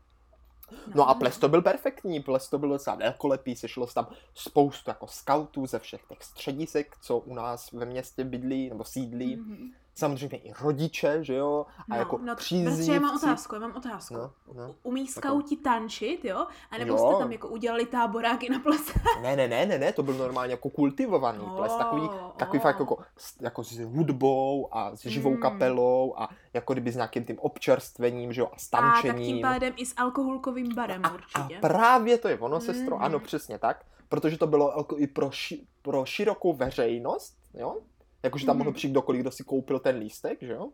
No 0.96 1.10
a 1.10 1.13
ples 1.13 1.38
to 1.38 1.50
byl 1.50 1.62
perfektní, 1.62 2.20
ples 2.20 2.50
to 2.50 2.60
byl 2.60 2.70
docela 2.70 2.96
velkolepý, 2.96 3.56
sešlo 3.56 3.88
se 3.88 3.94
tam 3.94 4.08
spoustu 4.36 4.89
jako 4.89 5.08
scoutů 5.08 5.65
ze 5.67 5.79
všech 5.79 6.01
těch 6.10 6.24
středisek, 6.24 6.96
co 7.01 7.17
u 7.20 7.34
nás 7.34 7.72
ve 7.72 7.86
městě 7.86 8.24
bydlí 8.24 8.70
nebo 8.70 8.84
sídlí. 8.84 9.36
Mhm. 9.36 9.72
Samozřejmě 9.98 10.38
i 10.38 10.54
rodiče, 10.62 11.18
že 11.24 11.36
jo, 11.36 11.66
a 11.80 11.84
No, 11.88 11.96
jako 11.96 12.18
no, 12.24 12.36
příznivci. 12.36 12.92
já 12.94 13.00
mám 13.00 13.16
otázku, 13.16 13.56
já 13.56 13.62
mám 13.62 13.74
otázku. 13.77 14.13
No, 14.13 14.32
no. 14.56 14.75
Umí 14.84 15.08
skauti 15.08 15.56
tančit, 15.58 16.25
jo? 16.25 16.48
A 16.72 16.77
nebo 16.77 16.92
Jo. 16.94 16.98
jste 16.98 17.20
tam 17.24 17.32
jako 17.32 17.48
udělali 17.48 17.86
táboráky 17.86 18.50
na 18.50 18.60
plese? 18.60 18.94
Ne, 19.22 19.36
ne, 19.36 19.48
ne, 19.48 19.66
ne, 19.66 19.77
ne, 19.80 19.94
to 19.94 20.04
byl 20.04 20.13
normálně 20.13 20.54
jako 20.54 20.70
kultivovaný 20.70 21.46
ples, 21.58 21.75
takový, 21.75 22.10
takový 22.38 22.60
fakt 22.60 22.80
jako, 22.80 22.98
s- 23.18 23.42
jako 23.42 23.63
s 23.63 23.77
hudbou 23.80 24.68
a 24.72 24.96
s 24.96 25.06
živou 25.06 25.36
Mm. 25.36 25.42
kapelou 25.42 26.13
a 26.18 26.30
jako 26.54 26.74
kdyby 26.74 26.92
s 26.92 26.96
nějakým 26.96 27.25
tím 27.25 27.39
občerstvením, 27.39 28.34
že 28.34 28.42
jo, 28.42 28.48
a 28.54 28.58
s 28.58 28.68
A 28.74 28.77
tak 28.77 28.82
tančením. 28.94 29.25
tím 29.36 29.42
pádem 29.42 29.74
i 29.77 29.86
s 29.86 29.94
alkoholkovým 29.98 30.75
barem 30.75 31.01
A 31.06 31.13
určitě. 31.13 31.58
právě 31.62 32.18
to 32.18 32.27
je 32.27 32.39
ono, 32.39 32.60
sestro, 32.62 32.96
Mhm. 32.96 33.06
ano, 33.06 33.20
přesně 33.20 33.58
tak, 33.60 33.86
protože 34.10 34.38
to 34.38 34.48
bylo 34.48 34.74
jako 34.77 34.98
i 34.98 35.08
pro, 35.08 35.32
ši, 35.32 35.68
pro 35.82 36.06
širokou 36.06 36.54
veřejnost, 36.54 37.38
jo, 37.54 37.75
jakože 38.24 38.46
tam 38.46 38.56
Mhm. 38.56 38.66
mohl 38.66 38.74
přijít 38.76 38.92
kdokoliv, 38.92 39.22
kdo 39.22 39.32
si 39.32 39.44
koupil 39.44 39.80
ten 39.80 39.98
lístek, 39.98 40.38
že 40.42 40.52
jo, 40.54 40.70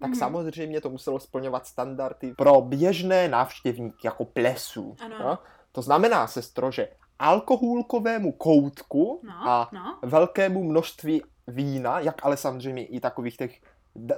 tak 0.00 0.10
Mhm. 0.10 0.18
samozřejmě 0.18 0.80
to 0.80 0.90
muselo 0.90 1.20
splňovat 1.20 1.66
standardy 1.66 2.34
pro 2.34 2.60
běžné 2.60 3.28
návštěvníky 3.28 4.06
jako 4.06 4.24
plesů. 4.24 4.96
Ano. 5.04 5.16
Jo? 5.20 5.38
To 5.72 5.82
znamená, 5.82 6.26
sestro, 6.26 6.70
že 6.70 6.88
alkohólkovému 7.18 8.32
koutku 8.32 9.20
No, 9.22 9.48
a 9.48 9.68
no. 9.72 9.98
velkému 10.02 10.64
množství 10.64 11.22
vína, 11.46 12.00
jak 12.00 12.24
ale 12.26 12.36
samozřejmě 12.36 12.84
i 12.86 13.00
takových 13.00 13.36
těch 13.36 13.60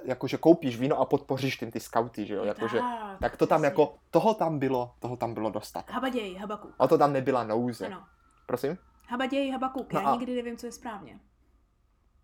jakože 0.04 0.36
koupíš 0.36 0.78
víno 0.78 1.00
a 1.00 1.04
podpoříš 1.04 1.56
tím 1.56 1.70
ty 1.70 1.80
skauty, 1.80 2.26
že 2.26 2.34
jo, 2.34 2.44
jakože, 2.44 2.78
tak, 2.78 3.18
tak 3.20 3.36
to 3.36 3.46
tam 3.46 3.60
přesně. 3.60 3.66
jako, 3.66 3.94
toho 4.10 4.34
tam 4.34 4.58
bylo, 4.58 4.92
toho 4.98 5.16
tam 5.16 5.34
bylo 5.34 5.50
dostat. 5.50 5.90
Habaděj, 5.90 6.34
habakuk. 6.36 6.74
A 6.78 6.88
to 6.88 6.98
tam 6.98 7.12
nebyla 7.12 7.44
nouze. 7.44 7.86
Ano. 7.86 8.02
Prosím? 8.46 8.78
Habaděj, 9.08 9.50
habakuk. 9.50 9.92
No 9.92 10.00
Já 10.00 10.08
a- 10.08 10.16
nikdy 10.16 10.34
nevím, 10.34 10.56
co 10.56 10.66
je 10.66 10.72
správně. 10.72 11.18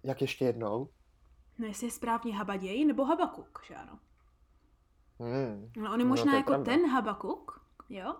Jak 0.04 0.20
ještě 0.22 0.44
jednou? 0.44 0.88
No 1.58 1.66
jestli 1.66 1.86
je 1.86 1.90
správně 1.90 2.36
habaděj 2.36 2.84
nebo 2.84 3.04
habakuk, 3.04 3.60
že 3.66 3.74
ano. 3.74 3.98
Hmm. 5.20 5.70
No 5.76 5.92
on 5.92 6.00
je 6.00 6.04
No, 6.04 6.08
možná 6.10 6.24
to 6.24 6.30
je 6.30 6.36
jako 6.36 6.50
pravda. 6.52 6.72
ten 6.72 6.90
habakuk, 6.90 7.60
jo? 7.88 8.14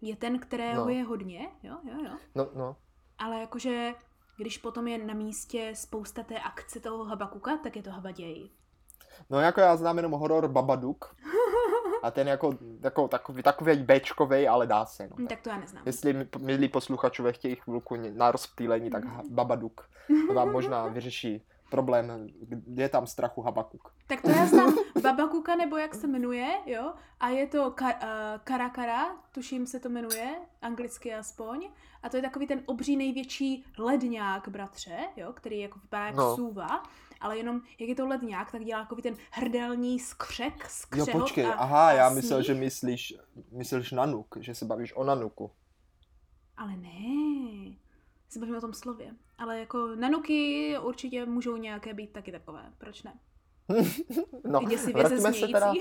Je 0.00 0.16
ten, 0.16 0.38
kterého 0.38 0.84
No. 0.84 0.88
je 0.90 1.04
hodně, 1.04 1.50
jo, 1.62 1.76
jo, 1.82 1.94
jo. 2.04 2.16
No, 2.34 2.48
no. 2.54 2.76
Ale 3.18 3.40
jakože, 3.40 3.94
když 4.36 4.58
potom 4.58 4.88
je 4.88 5.04
na 5.04 5.14
místě 5.14 5.72
spousta 5.76 6.22
té 6.22 6.38
akce 6.38 6.80
toho 6.80 7.04
habakuka, 7.04 7.56
tak 7.56 7.76
je 7.76 7.82
to 7.82 7.90
habaděj. 7.90 8.50
No 9.30 9.40
jako 9.40 9.60
já 9.60 9.76
znám 9.76 9.96
jenom 9.96 10.12
horor 10.12 10.48
Babadook. 10.48 11.16
A 12.02 12.10
ten 12.10 12.28
jako, 12.28 12.50
jako 12.82 13.08
takový, 13.08 13.42
takový 13.42 13.76
Bčkovej, 13.76 14.48
ale 14.48 14.66
dá 14.66 14.84
se. 14.86 15.08
No. 15.10 15.16
Hm, 15.18 15.26
Tak 15.26 15.40
to 15.40 15.48
já 15.48 15.56
neznám. 15.58 15.82
Jestli 15.86 16.12
mi- 16.12 16.28
milí 16.38 16.68
posluchačové 16.68 17.32
chtějí 17.32 17.54
chvilku 17.56 17.96
na 18.16 18.30
rozptýlení, 18.32 18.90
tak. 18.90 19.04
To 20.28 20.34
vám 20.34 20.52
možná 20.52 20.86
vyřeší 20.86 21.46
problém, 21.70 22.26
kde 22.48 22.82
je 22.82 22.88
tam 22.88 23.06
strachu 23.06 23.42
Habakuk. 23.42 23.92
Tak 24.06 24.22
to 24.22 24.30
já 24.30 24.46
znám 24.46 24.74
Babakuka, 25.02 25.54
nebo 25.56 25.76
jak 25.76 25.94
se 25.94 26.06
jmenuje, 26.06 26.46
jo? 26.66 26.92
A 27.20 27.28
je 27.28 27.46
to 27.46 27.70
ka- 27.70 27.96
uh, 28.02 28.40
Karakara, 28.44 29.16
tuším 29.32 29.66
se 29.66 29.80
to 29.80 29.88
jmenuje, 29.88 30.34
anglicky 30.62 31.14
aspoň. 31.14 31.68
A 32.02 32.08
to 32.08 32.16
je 32.16 32.22
takový 32.22 32.46
ten 32.46 32.60
obří 32.66 32.96
největší 32.96 33.64
ledňák, 33.78 34.48
bratře, 34.48 34.98
jo? 35.16 35.32
Který 35.32 35.60
jako 35.60 35.78
vypadá 35.78 36.06
jak 36.06 36.14
no. 36.14 36.36
sůva. 36.36 36.82
Ale 37.22 37.36
jenom, 37.36 37.60
jak 37.78 37.88
je 37.88 37.94
to 37.94 38.06
ledňák, 38.06 38.52
tak 38.52 38.64
dělá 38.64 38.82
takový 38.82 39.02
ten 39.02 39.16
hrdelní 39.30 39.98
skřek, 39.98 40.54
Jo, 40.62 40.66
skřehot 40.68 41.22
počkej, 41.22 41.46
a, 41.46 41.52
aha, 41.52 41.88
a 41.88 41.92
já 41.92 42.10
sníh. 42.10 42.22
myslel, 42.22 42.42
že 42.42 42.54
myslíš, 42.54 43.14
myslíš 43.52 43.92
nanuk, 43.92 44.36
že 44.40 44.54
se 44.54 44.64
bavíš 44.64 44.92
o 44.96 45.04
nanuku. 45.04 45.50
Ale 46.56 46.76
ne, 46.76 47.76
se 48.28 48.38
bavím 48.38 48.56
o 48.56 48.60
tom 48.60 48.74
slově. 48.74 49.14
Ale 49.38 49.58
jako 49.58 49.94
nanuky 49.94 50.74
určitě 50.78 51.26
můžou 51.26 51.56
nějaké 51.56 51.94
být 51.94 52.12
taky 52.12 52.32
takové, 52.32 52.72
proč 52.78 53.02
ne? 53.02 53.14
No, 54.44 54.60
vraťme 54.94 55.32
se 55.32 55.46
teda, 55.46 55.72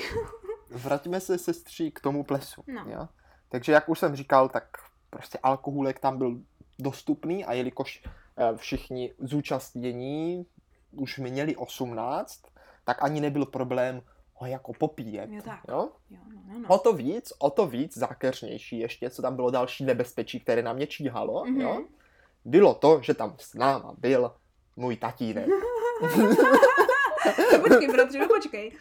vraťme 0.69 1.19
se 1.19 1.38
sestří 1.38 1.91
k 1.91 2.00
tomu 2.00 2.24
plesu. 2.24 2.63
No. 2.67 2.86
Jo? 2.88 3.07
Takže 3.50 3.71
jak 3.71 3.89
už 3.89 4.00
jsem 4.00 4.15
říkal, 4.15 4.50
tak 4.50 4.63
prostě 5.10 5.39
alkohólek 5.43 6.00
tam 6.00 6.17
byl 6.17 6.41
dostupný 6.79 7.45
a 7.45 7.53
jelikož 7.53 8.03
eh, 8.38 8.57
všichni 8.57 9.13
zúčastnění 9.19 10.45
už 10.91 11.17
měli 11.17 11.55
18, 11.55 12.41
tak 12.86 13.03
ani 13.03 13.21
nebyl 13.21 13.45
problém 13.45 14.01
ho 14.33 14.48
jako 14.48 14.74
popíjet. 14.74 15.29
Jo, 15.31 15.41
tak. 15.45 15.60
Jo? 15.69 15.89
Jo, 16.10 16.17
no, 16.33 16.41
no, 16.48 16.60
no. 16.60 16.69
O 16.69 16.77
to 16.77 16.93
víc, 16.93 17.33
o 17.39 17.50
to 17.50 17.67
víc 17.67 17.98
zákeřnější 17.98 18.79
ještě, 18.79 19.10
co 19.10 19.21
tam 19.21 19.36
bylo 19.36 19.51
další 19.51 19.83
nebezpečí, 19.86 20.39
které 20.39 20.62
na 20.63 20.74
mě 20.74 20.88
číhalo, 20.88 21.45
Mhm. 21.45 21.62
jo? 21.62 21.83
bylo 22.45 22.74
to, 22.74 23.00
že 23.01 23.13
tam 23.13 23.36
s 23.39 23.53
náma 23.53 23.93
byl 23.98 24.31
můj 24.75 24.95
tatínek. 24.98 25.48
počkej, 27.67 27.88
bratře, 27.91 28.19
no 28.19 28.27
počkej. 28.27 28.71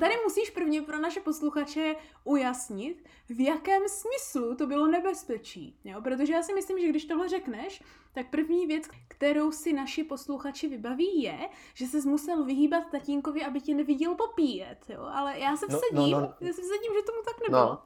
Tady 0.00 0.14
musíš 0.24 0.50
prvně 0.50 0.82
pro 0.82 0.98
naše 0.98 1.20
posluchače 1.20 1.96
ujasnit, 2.24 3.04
v 3.28 3.40
jakém 3.44 3.82
smyslu 3.88 4.56
to 4.56 4.66
bylo 4.66 4.86
nebezpečí. 4.86 5.78
Jo? 5.84 6.00
Protože 6.02 6.32
já 6.32 6.42
si 6.42 6.54
myslím, 6.54 6.78
že 6.80 6.88
když 6.88 7.04
tohle 7.04 7.28
řekneš, 7.28 7.82
tak 8.14 8.30
první 8.30 8.66
věc, 8.66 8.84
kterou 9.08 9.52
si 9.52 9.72
naši 9.72 10.04
posluchači 10.04 10.68
vybaví, 10.68 11.22
je, 11.22 11.38
že 11.74 11.86
ses 11.86 12.04
musel 12.04 12.44
vyhýbat 12.44 12.90
tatínkovi, 12.90 13.44
aby 13.44 13.60
tě 13.60 13.74
neviděl 13.74 14.14
popíjet. 14.14 14.78
Jo? 14.88 15.02
Ale 15.12 15.38
já 15.38 15.56
se 15.56 15.66
No, 15.70 15.78
vsadím, 15.78 16.10
no, 16.12 16.20
no, 16.20 16.26
no. 16.26 16.34
já 16.40 16.52
se 16.52 16.62
vsadím, 16.62 16.92
že 16.94 17.02
tomu 17.06 17.18
tak 17.24 17.40
nebylo. 17.48 17.66
No. 17.66 17.82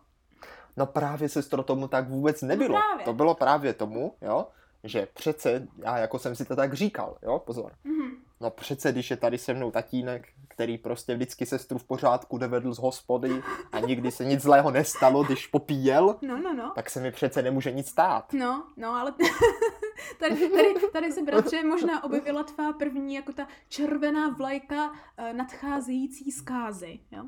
No 0.76 0.86
právě, 0.86 1.28
sestro, 1.28 1.62
tomu 1.62 1.88
tak 1.88 2.08
vůbec 2.08 2.42
nebylo. 2.42 2.78
právě. 2.78 3.04
to 3.04 3.12
bylo 3.12 3.34
právě 3.34 3.74
tomu, 3.74 4.14
jo, 4.22 4.46
že 4.84 5.08
přece, 5.14 5.68
já 5.78 5.98
jako 5.98 6.18
jsem 6.18 6.36
si 6.36 6.44
to 6.44 6.56
tak 6.56 6.74
říkal, 6.74 7.18
jo, 7.22 7.38
pozor. 7.38 7.72
Mhm. 7.84 8.16
No 8.40 8.50
přece, 8.50 8.92
když 8.92 9.10
je 9.10 9.16
tady 9.16 9.38
se 9.38 9.54
mnou 9.54 9.70
tatínek, 9.70 10.28
který 10.48 10.78
prostě 10.78 11.14
vždycky 11.14 11.46
sestru 11.46 11.78
v 11.78 11.84
pořádku 11.84 12.38
dovedl 12.38 12.74
z 12.74 12.78
hospody 12.78 13.42
a 13.72 13.80
nikdy 13.80 14.10
se 14.10 14.24
nic 14.24 14.42
zlého 14.42 14.70
nestalo, 14.70 15.22
když 15.24 15.46
popíjel, 15.46 16.16
No, 16.22 16.38
no, 16.38 16.54
no. 16.54 16.72
tak 16.74 16.90
se 16.90 17.00
mi 17.00 17.12
přece 17.12 17.42
nemůže 17.42 17.72
nic 17.72 17.88
stát. 17.88 18.32
No, 18.32 18.66
no, 18.76 18.88
ale 18.94 19.12
tady, 20.20 20.48
tady, 20.48 20.74
tady 20.92 21.12
se, 21.12 21.22
bratře, 21.22 21.64
možná 21.64 22.04
objevila 22.04 22.42
tvá 22.42 22.72
první, 22.72 23.14
jako 23.14 23.32
ta 23.32 23.46
červená 23.68 24.28
vlajka 24.28 24.90
uh, 24.90 24.96
nadcházející 25.32 26.32
zkázy, 26.32 27.00
jo? 27.10 27.24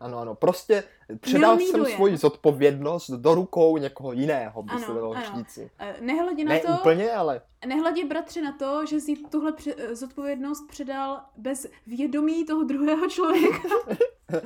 Ano, 0.00 0.18
ano, 0.18 0.34
prostě 0.34 0.84
předal 1.20 1.58
jsem 1.58 1.84
svoji 1.84 2.16
zodpovědnost 2.16 3.10
do 3.10 3.34
rukou 3.34 3.76
někoho 3.76 4.12
jiného, 4.12 4.62
by 4.62 4.70
Ano, 4.70 4.80
se 4.86 4.92
dalo 4.94 5.14
říci. 5.36 5.70
Uh, 6.00 6.06
nehledě 6.06 6.44
na 6.44 6.48
Ne 6.52 6.60
to, 6.60 6.68
úplně, 6.72 7.10
ale 7.12 7.40
nehledě, 7.66 8.04
bratře, 8.04 8.42
na 8.42 8.52
to, 8.58 8.86
že 8.86 9.00
si 9.00 9.16
tuhle 9.16 9.52
pře- 9.52 9.74
eh, 9.78 9.94
zodpovědnost 9.96 10.68
předal 10.68 11.20
bez 11.36 11.66
vědomí 11.86 12.44
toho 12.44 12.64
druhého 12.64 13.08
člověka. 13.08 13.68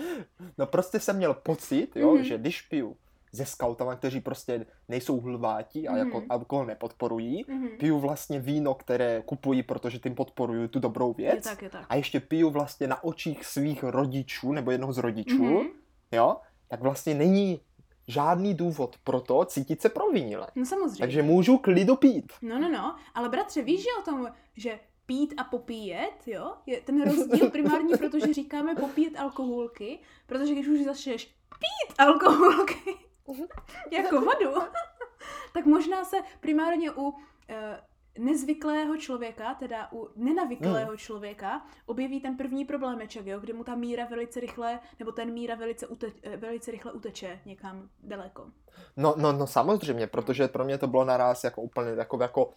No 0.59 0.67
prostě 0.67 1.01
jsem 1.01 1.17
měl 1.17 1.35
pocit, 1.35 1.89
jo, 1.97 2.15
Mhm. 2.15 2.25
že 2.25 2.39
když 2.39 2.63
piju 2.63 2.97
se 3.35 3.45
skautama, 3.47 3.97
kteří 3.97 4.21
prostě 4.21 4.67
nejsou 4.89 5.21
hlváti 5.21 5.89
a 5.89 5.97
jako 5.97 6.17
Mhm. 6.21 6.27
alkohol 6.31 6.67
nepodporují, 6.67 7.45
Mhm. 7.49 7.69
piju 7.79 7.99
vlastně 7.99 8.41
víno, 8.41 8.75
které 8.75 9.23
kupuji, 9.27 9.63
protože 9.63 9.99
tím 9.99 10.15
podporuju 10.15 10.69
tu 10.69 10.81
dobrou 10.81 11.15
Je 11.19 11.25
věc. 11.33 11.45
tak, 11.45 11.63
je 11.63 11.71
tak. 11.71 11.87
A 11.89 11.95
ještě 11.95 12.21
piju 12.21 12.51
vlastně 12.51 12.87
na 12.87 13.05
očích 13.05 13.45
svých 13.47 13.83
rodičů, 13.83 14.53
nebo 14.53 14.71
jednoho 14.71 14.93
z 14.93 14.99
rodičů, 14.99 15.45
Mhm. 15.45 15.67
jo, 16.13 16.37
tak 16.69 16.81
vlastně 16.81 17.15
není 17.15 17.61
žádný 18.09 18.55
důvod 18.55 18.97
pro 19.05 19.21
to 19.21 19.45
cítit 19.45 19.83
se 19.83 19.89
provinile. 19.89 20.47
No 20.55 20.67
samozřejmě. 20.67 20.99
Takže 20.99 21.23
můžu 21.23 21.59
klidu 21.59 21.97
pít. 21.97 22.33
No, 22.43 22.59
no, 22.59 22.69
no, 22.71 22.97
ale 23.15 23.29
bratře, 23.29 23.63
víš, 23.63 23.81
že 23.83 23.89
o 24.01 24.03
tom, 24.03 24.29
že 24.57 24.79
pít 25.07 25.35
a 25.37 25.45
popíjet, 25.45 26.13
jo, 26.27 26.53
je 26.67 26.81
ten 26.81 27.03
rozdíl 27.05 27.51
primární, 27.51 27.93
protože 27.99 28.35
říkáme 28.35 28.75
popíjet 28.75 29.19
alkoholky, 29.19 29.99
protože 30.27 30.53
když 30.53 30.69
už 30.69 30.81
začneš 30.85 31.27
pít 31.59 31.95
alkoholky 31.99 32.95
jako 33.91 34.21
vodu, 34.21 34.55
tak 35.55 35.67
možná 35.67 36.05
se 36.05 36.17
primárně 36.41 36.91
u 36.91 37.15
eh, 37.49 37.81
nezvyklého 38.19 38.97
člověka, 38.97 39.55
teda 39.55 39.89
u 39.93 40.09
nenavyklého 40.17 40.97
člověka, 40.97 41.67
objeví 41.87 42.21
ten 42.21 42.37
první 42.37 42.65
problémeček, 42.65 43.27
jo, 43.27 43.41
kdy 43.41 43.53
mu 43.53 43.65
ta 43.65 43.75
míra 43.75 44.05
velice 44.05 44.41
rychle, 44.41 44.81
nebo 44.99 45.13
ten 45.13 45.33
míra 45.33 45.55
velice, 45.55 45.87
ute, 45.87 46.07
eh, 46.23 46.37
velice 46.37 46.71
rychle 46.71 46.93
uteče 46.93 47.41
někam 47.45 47.89
daleko. 48.03 48.51
No, 48.97 49.15
no, 49.17 49.33
no 49.33 49.47
samozřejmě, 49.47 50.07
protože 50.07 50.49
pro 50.49 50.65
mě 50.65 50.79
to 50.79 50.87
bylo 50.87 51.05
naraz 51.05 51.45
jako 51.45 51.63
úplně 51.63 51.97
takový 51.97 52.23
jako, 52.23 52.55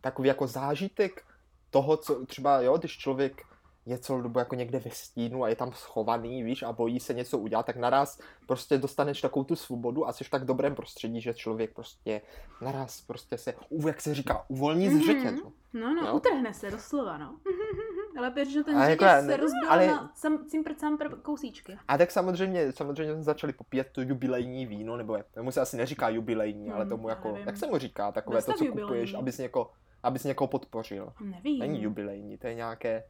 takový 0.00 0.28
jako 0.28 0.46
zážitek 0.46 1.24
toho, 1.70 1.96
co 1.96 2.26
třeba, 2.26 2.60
jo, 2.60 2.78
když 2.78 2.98
člověk 2.98 3.42
je 3.86 3.98
celou 3.98 4.20
dobu 4.20 4.38
jako 4.38 4.54
někde 4.54 4.78
ve 4.78 4.90
stínu 4.90 5.44
a 5.44 5.48
je 5.48 5.56
tam 5.56 5.72
schovaný, 5.72 6.42
víš, 6.42 6.62
a 6.62 6.72
bojí 6.72 7.00
se 7.00 7.14
něco 7.14 7.38
udělat, 7.38 7.66
tak 7.66 7.76
naraz 7.76 8.20
prostě 8.46 8.78
dostaneš 8.78 9.20
takovou 9.20 9.44
tu 9.44 9.56
svobodu 9.56 10.08
a 10.08 10.12
jsi 10.12 10.24
v 10.24 10.30
tak 10.30 10.44
dobrém 10.44 10.74
prostředí, 10.74 11.20
že 11.20 11.34
člověk 11.34 11.74
prostě 11.74 12.20
naraz 12.60 13.00
prostě 13.00 13.38
se, 13.38 13.54
jak 13.86 14.00
se 14.00 14.14
říká, 14.14 14.44
uvolní 14.48 14.88
z 14.88 14.92
Mhm. 14.92 15.02
řetězu. 15.02 15.52
No, 15.72 15.94
no, 15.94 16.06
Jo? 16.06 16.14
utrhne 16.16 16.54
se 16.54 16.70
doslova, 16.70 17.18
no. 17.18 17.36
Ale 18.18 18.30
protože 18.30 18.64
ten 18.64 18.80
řetěz 18.86 18.88
jako 19.08 19.26
se 19.26 19.36
rozbil 19.36 19.70
ale- 19.72 19.86
na 19.86 20.10
sam, 20.14 20.44
cimpr 20.46 20.74
campr 20.74 21.16
kousíčky. 21.16 21.78
A 21.88 21.98
tak 21.98 22.10
samozřejmě, 22.10 22.72
samozřejmě 22.72 23.14
jsme 23.14 23.22
začali 23.22 23.52
popíjet 23.52 23.88
to 23.92 24.00
jubilejní 24.02 24.66
víno, 24.66 24.96
nebo 24.96 25.16
jak- 25.16 25.26
tomu 25.34 25.50
se 25.52 25.60
asi 25.60 25.76
neříká 25.76 26.08
jubilejní, 26.08 26.70
ale 26.70 26.80
Hmm, 26.84 26.88
tomu 26.90 27.08
jako, 27.08 27.28
nevím. 27.32 27.46
jak 27.46 27.56
se 27.56 27.66
mu 27.66 27.78
říká, 27.78 28.12
takové 28.12 28.34
to, 28.34 28.36
Nastav 28.38 28.56
co 28.56 28.64
jubilejní. 28.64 28.88
kupuješ, 28.88 29.14
abys 29.14 29.38
někoho, 29.38 29.70
abys 30.02 30.24
někoho 30.24 30.48
podpořil. 30.48 31.12
Nevím. 31.20 31.58
Není 31.58 31.82
jubilejní, 31.82 32.38
to 32.38 32.46
je 32.46 32.54
nějaké 32.54 33.04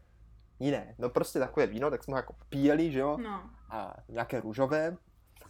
jiné. 0.60 0.94
No 0.98 1.08
prostě 1.10 1.38
takové 1.38 1.66
víno, 1.66 1.90
tak 1.90 2.04
jsme 2.04 2.12
ho 2.12 2.18
jako 2.18 2.34
píjeli, 2.48 2.92
že 2.92 2.98
jo, 2.98 3.16
No. 3.22 3.42
a 3.70 3.94
nějaké 4.08 4.40
růžové. 4.40 4.96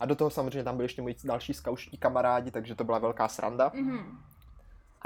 A 0.00 0.06
do 0.06 0.14
toho 0.16 0.30
samozřejmě 0.30 0.64
tam 0.64 0.76
byli 0.76 0.84
ještě 0.84 1.02
moji 1.02 1.16
další 1.24 1.54
skauští 1.54 1.98
kamarádi, 1.98 2.50
takže 2.50 2.74
to 2.74 2.84
byla 2.84 2.98
velká 2.98 3.28
sranda. 3.28 3.70
Mhm. 3.74 4.18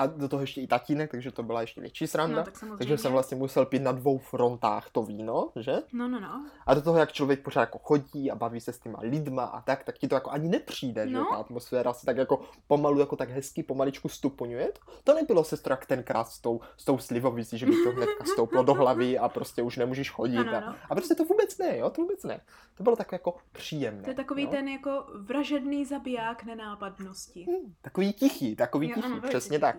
A 0.00 0.06
do 0.06 0.28
toho 0.28 0.40
ještě 0.40 0.60
i 0.60 0.66
tatínek, 0.66 1.10
takže 1.10 1.30
to 1.30 1.42
byla 1.42 1.60
ještě 1.60 1.80
větší 1.80 2.06
sranda. 2.06 2.36
No, 2.36 2.44
tak 2.44 2.56
samozřejmě. 2.56 2.78
takže 2.78 2.98
jsem 2.98 3.12
vlastně 3.12 3.36
musel 3.36 3.66
pít 3.66 3.82
na 3.82 3.92
dvou 3.92 4.18
frontách 4.18 4.90
to 4.92 5.02
víno, 5.02 5.50
že? 5.56 5.72
No, 5.92 6.08
no, 6.08 6.20
no. 6.20 6.46
A 6.66 6.74
do 6.74 6.82
toho, 6.82 6.98
jak 6.98 7.12
člověk 7.12 7.42
pořád 7.42 7.60
jako 7.60 7.78
chodí 7.78 8.30
a 8.30 8.34
baví 8.34 8.60
se 8.60 8.72
s 8.72 8.78
těma 8.78 8.98
lidma 9.02 9.44
a 9.44 9.60
tak, 9.60 9.84
tak 9.84 9.98
ti 9.98 10.08
to 10.08 10.14
jako 10.14 10.30
ani 10.30 10.48
nepřijde, 10.48 11.08
že 11.08 11.14
No. 11.16 11.24
ta 11.30 11.36
atmosféra 11.36 11.92
se 11.92 12.06
tak 12.06 12.16
jako 12.16 12.40
pomalu, 12.66 12.98
jako 13.00 13.16
tak 13.16 13.30
hezky 13.30 13.62
pomaličku 13.62 14.08
stupňuje. 14.08 14.72
To 15.04 15.14
nebylo 15.14 15.44
sestra 15.44 15.72
jak 15.72 15.86
tenkrát 15.86 16.24
s 16.28 16.40
tou, 16.40 16.60
s 16.76 16.84
tou 16.84 16.98
slivovicí, 16.98 17.58
že 17.58 17.66
by 17.66 17.72
to 17.84 17.90
hnedka 17.90 18.24
stouplo 18.32 18.62
do 18.62 18.74
hlavy 18.74 19.18
a 19.18 19.28
prostě 19.28 19.62
už 19.62 19.76
nemůžeš 19.76 20.10
chodit. 20.10 20.38
Ano, 20.38 20.52
a, 20.54 20.58
ano. 20.58 20.74
a 20.90 20.94
prostě 20.94 21.14
to 21.14 21.24
vůbec 21.24 21.58
ne, 21.58 21.78
jo, 21.78 21.90
to 21.90 22.02
vůbec 22.02 22.24
ne. 22.24 22.40
To 22.76 22.82
bylo 22.82 22.96
tak 22.96 23.12
jako 23.12 23.36
příjemné. 23.52 24.02
To 24.02 24.10
je 24.10 24.14
takový 24.14 24.42
jo? 24.42 24.50
ten 24.50 24.68
jako 24.68 25.04
vražedný 25.14 25.84
zabiják 25.84 26.44
nenápadnosti. 26.44 27.46
Hm, 27.50 27.74
Takový 27.82 28.12
tichý, 28.12 28.56
takový 28.56 28.88
Jo, 28.88 28.94
tichý, 28.94 29.06
ano, 29.06 29.20
přesně 29.20 29.50
tichý. 29.58 29.60
tak. 29.60 29.76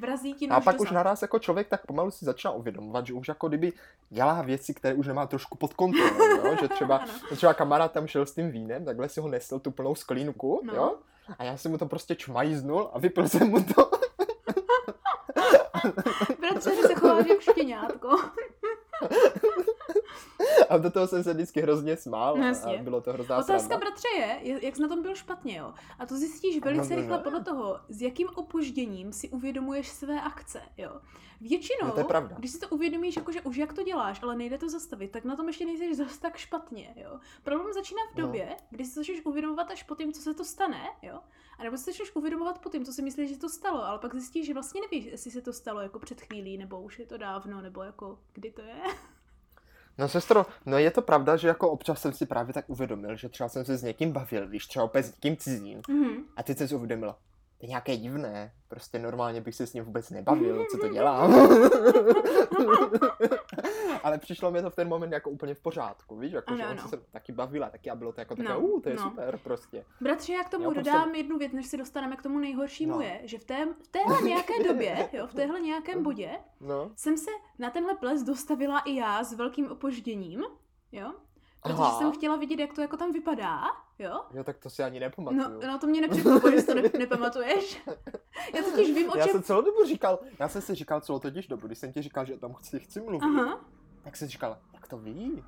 Vrazí 0.00 0.34
ti 0.34 0.48
A 0.48 0.60
pak 0.60 0.80
už 0.80 0.90
naraz 0.90 1.22
jako 1.22 1.38
člověk 1.38 1.68
tak 1.68 1.86
pomalu 1.86 2.10
si 2.10 2.24
začíná 2.24 2.50
uvědomovat, 2.52 3.06
že 3.06 3.12
už 3.12 3.28
jako 3.28 3.48
kdyby 3.48 3.72
dělá 4.10 4.42
věci, 4.42 4.74
které 4.74 4.94
už 4.94 5.06
nemá 5.06 5.26
trošku 5.26 5.58
pod 5.58 5.74
kontrolou, 5.74 6.46
jo? 6.46 6.56
že 6.60 6.68
třeba, 6.68 7.04
třeba 7.36 7.54
kamarád 7.54 7.92
tam 7.92 8.06
šel 8.06 8.26
s 8.26 8.32
tím 8.34 8.50
vínem, 8.50 8.84
takhle 8.84 9.08
si 9.08 9.20
ho 9.20 9.28
nesl 9.28 9.58
tu 9.58 9.70
plnou 9.70 9.94
sklínku, 9.94 10.60
No. 10.64 10.74
jo? 10.74 10.94
a 11.38 11.44
já 11.44 11.56
jsem 11.56 11.70
mu 11.72 11.78
to 11.78 11.86
prostě 11.86 12.14
čmajznul 12.14 12.90
a 12.92 12.98
vypil 12.98 13.28
jsem 13.28 13.48
mu 13.50 13.64
to. 13.64 13.90
Bratře, 16.40 16.74
že 16.76 16.82
se 16.82 16.94
chováš 16.94 17.26
jak 17.26 17.40
štěňátko. 17.40 18.08
A 20.68 20.76
do 20.78 20.90
toho 20.90 21.06
jsem 21.06 21.22
se 21.24 21.34
vždycky 21.34 21.60
hrozně 21.62 21.96
smál 21.96 22.36
No 22.36 22.42
a, 22.44 22.46
jasně. 22.46 22.78
a 22.78 22.82
bylo 22.82 23.00
to 23.00 23.12
hrozná 23.12 23.36
Otázka, 23.36 23.58
sranda. 23.58 23.76
bratře, 23.78 24.08
je, 24.42 24.64
jak 24.66 24.76
jsi 24.76 24.82
na 24.82 24.88
tom 24.88 25.02
byl 25.02 25.14
špatně, 25.14 25.56
jo? 25.58 25.74
A 25.98 26.06
to 26.06 26.16
zjistíš 26.16 26.58
velice 26.64 26.82
No, 26.82 26.90
no, 26.90 26.96
rychle 26.96 27.16
no. 27.16 27.22
podle 27.22 27.44
toho, 27.44 27.80
s 27.88 28.02
jakým 28.02 28.28
opožděním 28.34 29.12
si 29.12 29.28
uvědomuješ 29.28 29.88
své 29.88 30.20
akce, 30.20 30.62
jo? 30.78 31.00
Většinou, 31.40 31.86
No, 31.86 31.92
to 31.92 32.00
je 32.00 32.04
pravda. 32.04 32.36
když 32.38 32.50
si 32.50 32.58
to 32.58 32.68
uvědomíš, 32.68 33.16
jakože 33.16 33.40
už 33.40 33.56
jak 33.56 33.72
to 33.72 33.82
děláš, 33.82 34.22
ale 34.22 34.36
nejde 34.36 34.58
to 34.58 34.68
zastavit, 34.68 35.10
tak 35.10 35.24
na 35.24 35.36
tom 35.36 35.46
ještě 35.46 35.66
nejsi 35.66 35.94
zas 35.94 36.18
tak 36.18 36.36
špatně, 36.36 36.94
jo? 36.96 37.18
Problém 37.42 37.72
začíná 37.72 38.00
v 38.12 38.18
No. 38.18 38.26
době, 38.26 38.56
kdy 38.70 38.84
si 38.84 38.94
to 38.94 39.00
začneš 39.00 39.24
uvědomovat 39.24 39.70
až 39.70 39.82
po 39.82 39.94
tím, 39.94 40.12
co 40.12 40.22
se 40.22 40.34
to 40.34 40.44
stane, 40.44 40.80
jo? 41.02 41.20
A 41.58 41.62
nebo 41.62 41.76
si 41.76 41.84
to 41.84 41.90
začneš 41.90 42.16
uvědomovat 42.16 42.58
po 42.58 42.68
tím, 42.70 42.84
co 42.84 42.92
si 42.92 43.02
myslíš, 43.02 43.30
že 43.30 43.38
to 43.38 43.48
stalo, 43.48 43.84
ale 43.84 43.98
pak 43.98 44.14
zjistíš, 44.14 44.46
že 44.46 44.54
vlastně 44.54 44.80
nevíš, 44.80 45.04
jestli 45.04 45.30
se 45.30 45.40
to 45.42 45.52
stalo 45.52 45.80
jako 45.80 45.98
před 45.98 46.20
chvílí, 46.20 46.58
nebo 46.58 46.80
už 46.80 46.98
je 46.98 47.06
to 47.06 47.16
dávno, 47.18 47.60
nebo 47.60 47.82
jako 47.82 48.18
kdy 48.32 48.50
to 48.50 48.60
je. 48.62 48.76
No 49.98 50.08
sestro, 50.08 50.46
no 50.66 50.78
je 50.78 50.90
to 50.90 51.02
pravda, 51.02 51.36
že 51.36 51.48
jako 51.48 51.70
občas 51.70 52.00
jsem 52.00 52.12
si 52.12 52.26
právě 52.26 52.54
tak 52.54 52.64
uvědomil, 52.68 53.16
že 53.16 53.28
třeba 53.28 53.48
jsem 53.48 53.64
se 53.64 53.76
s 53.76 53.82
někým 53.82 54.12
bavil, 54.12 54.48
víš, 54.48 54.66
třeba 54.66 54.84
opět 54.84 55.02
s 55.02 55.14
někým 55.14 55.36
cizím, 55.36 55.80
Mhm. 55.88 56.16
a 56.36 56.42
teď 56.42 56.58
jsem 56.58 56.68
si 56.68 56.74
uvědomil, 56.74 57.14
to 57.60 57.66
je 57.66 57.68
nějaké 57.68 57.96
divné, 57.96 58.52
prostě 58.68 58.98
normálně 58.98 59.40
bych 59.40 59.54
se 59.54 59.66
s 59.66 59.72
ním 59.72 59.84
vůbec 59.84 60.10
nebavil, 60.10 60.66
co 60.70 60.78
to 60.78 60.88
dělám. 60.88 61.48
Ale 64.02 64.18
přišlo 64.18 64.50
mi 64.50 64.62
to 64.62 64.70
v 64.70 64.74
ten 64.76 64.88
moment 64.88 65.12
jako 65.12 65.30
úplně 65.30 65.54
v 65.54 65.60
pořádku, 65.60 66.16
víš, 66.16 66.32
jako 66.32 66.48
Ano, 66.52 66.56
že 66.58 66.64
on 66.66 66.78
ano. 66.80 66.88
se 66.88 66.96
taky 66.96 67.32
bavila, 67.32 67.70
taky 67.70 67.90
a 67.90 67.94
bylo 67.94 68.12
to 68.12 68.20
jako 68.20 68.34
No, 68.38 68.44
takové, 68.44 68.66
uh, 68.68 68.80
to 68.80 68.88
je 68.88 68.94
no. 68.96 69.02
super 69.02 69.38
prostě. 69.42 69.84
Bratře, 70.00 70.32
já 70.32 70.44
k 70.44 70.48
tomu 70.50 70.64
Jo, 70.64 70.70
prostě- 70.70 70.90
dodám 70.90 71.14
jednu 71.14 71.38
věc, 71.38 71.52
než 71.52 71.66
se 71.66 71.76
dostaneme 71.76 72.16
k 72.16 72.22
tomu 72.22 72.38
nejhoršímu, 72.38 72.92
No. 72.94 73.00
je, 73.00 73.20
že 73.24 73.38
v, 73.38 73.44
té, 73.44 73.66
v 73.82 73.88
téhle 73.88 74.22
nějaké 74.22 74.62
době, 74.68 75.08
jo, 75.12 75.26
v 75.26 75.34
téhle 75.34 75.60
nějakém 75.60 76.02
bodě, 76.02 76.30
No. 76.60 76.90
jsem 76.96 77.16
se 77.18 77.30
na 77.58 77.70
tenhle 77.70 77.94
ples 77.94 78.22
dostavila 78.22 78.78
i 78.80 78.94
já 78.94 79.24
s 79.24 79.32
velkým 79.32 79.70
opožděním, 79.70 80.44
jo, 80.92 81.12
protože 81.62 81.74
Aha. 81.82 81.98
jsem 81.98 82.12
chtěla 82.12 82.36
vidět, 82.36 82.58
jak 82.60 82.72
to 82.74 82.80
jako 82.80 82.96
tam 82.96 83.12
vypadá, 83.12 83.64
jo. 83.98 84.20
Jo, 84.34 84.44
tak 84.44 84.58
to 84.58 84.70
si 84.70 84.82
ani 84.82 85.00
No, 85.00 85.06
nepamatuju. 85.06 85.60
no 85.66 85.78
to 85.78 85.86
mě 85.86 86.00
nepřekvapuje, 86.00 86.52
že 86.52 86.60
si 86.60 86.66
to 86.66 86.74
ne, 86.74 86.82
nepamatuješ. 86.98 87.82
Já 88.54 88.62
totiž 88.62 88.94
vím, 88.94 89.10
o 89.10 89.16
Já 89.16 89.24
čem... 89.24 89.32
jsem 89.32 89.42
celou 89.42 89.60
dobu 89.62 89.84
říkal, 89.86 90.18
já 90.38 90.48
jsem 90.48 90.62
si 90.62 90.74
říkal 90.74 91.00
celou 91.00 91.18
totiž 91.18 91.46
dobu, 91.48 91.66
když 91.66 91.78
jsem 91.78 91.92
ti 91.92 92.02
říkal, 92.02 92.24
že 92.24 92.34
o 92.34 92.38
tom 92.38 92.54
chci, 92.54 92.80
chci 92.80 93.00
mluvit, 93.00 93.22
Aha, 93.24 93.60
tak 94.06 94.16
jsem 94.16 94.28
říkal, 94.28 94.58
jak 94.74 94.88
to 94.88 94.98
ví? 94.98 95.44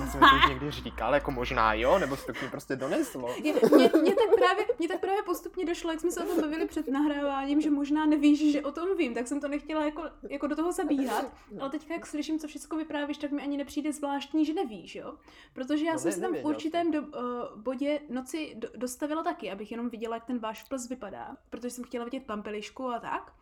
Já 0.00 0.06
jsem 0.06 0.20
to 0.20 0.26
někdy 0.48 0.70
říkal, 0.70 1.14
jako 1.14 1.30
možná 1.30 1.74
jo, 1.74 1.98
nebo 1.98 2.16
se 2.16 2.26
to 2.26 2.32
k 2.32 2.42
ní 2.42 2.48
prostě 2.50 2.76
doneslo. 2.76 3.28
je, 3.28 3.52
mě, 3.52 3.90
mě, 4.02 4.14
tak 4.14 4.34
právě, 4.36 4.66
mě 4.78 4.88
tak 4.88 5.00
právě 5.00 5.22
postupně 5.22 5.66
došlo, 5.66 5.90
jak 5.90 6.00
jsme 6.00 6.10
se 6.10 6.24
o 6.24 6.26
tom 6.26 6.40
bavili 6.40 6.66
před 6.66 6.88
nahráváním, 6.88 7.60
že 7.60 7.70
možná 7.70 8.06
nevíš, 8.06 8.52
že 8.52 8.62
o 8.62 8.72
tom 8.72 8.96
vím, 8.96 9.14
tak 9.14 9.26
jsem 9.28 9.40
to 9.40 9.48
nechtěla 9.48 9.84
jako, 9.84 10.02
jako 10.30 10.46
do 10.46 10.56
toho 10.56 10.72
zabíhat, 10.72 11.32
ale 11.60 11.70
teďka, 11.70 11.94
jak 11.94 12.06
slyším, 12.06 12.38
co 12.38 12.48
všechno 12.48 12.78
vyprávíš, 12.78 13.18
tak 13.18 13.30
mi 13.30 13.42
ani 13.42 13.56
nepřijde 13.56 13.92
zvláštní, 13.92 14.44
že 14.44 14.54
nevíš, 14.54 14.94
jo? 14.94 15.14
Protože 15.52 15.84
já 15.84 15.92
No 15.92 15.98
jsem 15.98 16.08
ne- 16.08 16.14
se 16.14 16.20
tam 16.20 16.34
v 16.34 16.44
určitém 16.44 16.90
do, 16.90 17.00
uh, 17.00 17.08
bodě 17.56 18.00
noci 18.08 18.52
do, 18.56 18.68
dostavila 18.76 19.22
taky, 19.22 19.50
abych 19.50 19.70
jenom 19.70 19.88
viděla, 19.88 20.16
jak 20.16 20.24
ten 20.24 20.38
váš 20.38 20.62
ples 20.62 20.88
vypadá, 20.88 21.36
protože 21.50 21.70
jsem 21.70 21.84
chtěla 21.84 22.04
vidět 22.04 22.22
pampelišku 22.26 22.88
a 22.88 22.98
tak. 22.98 23.32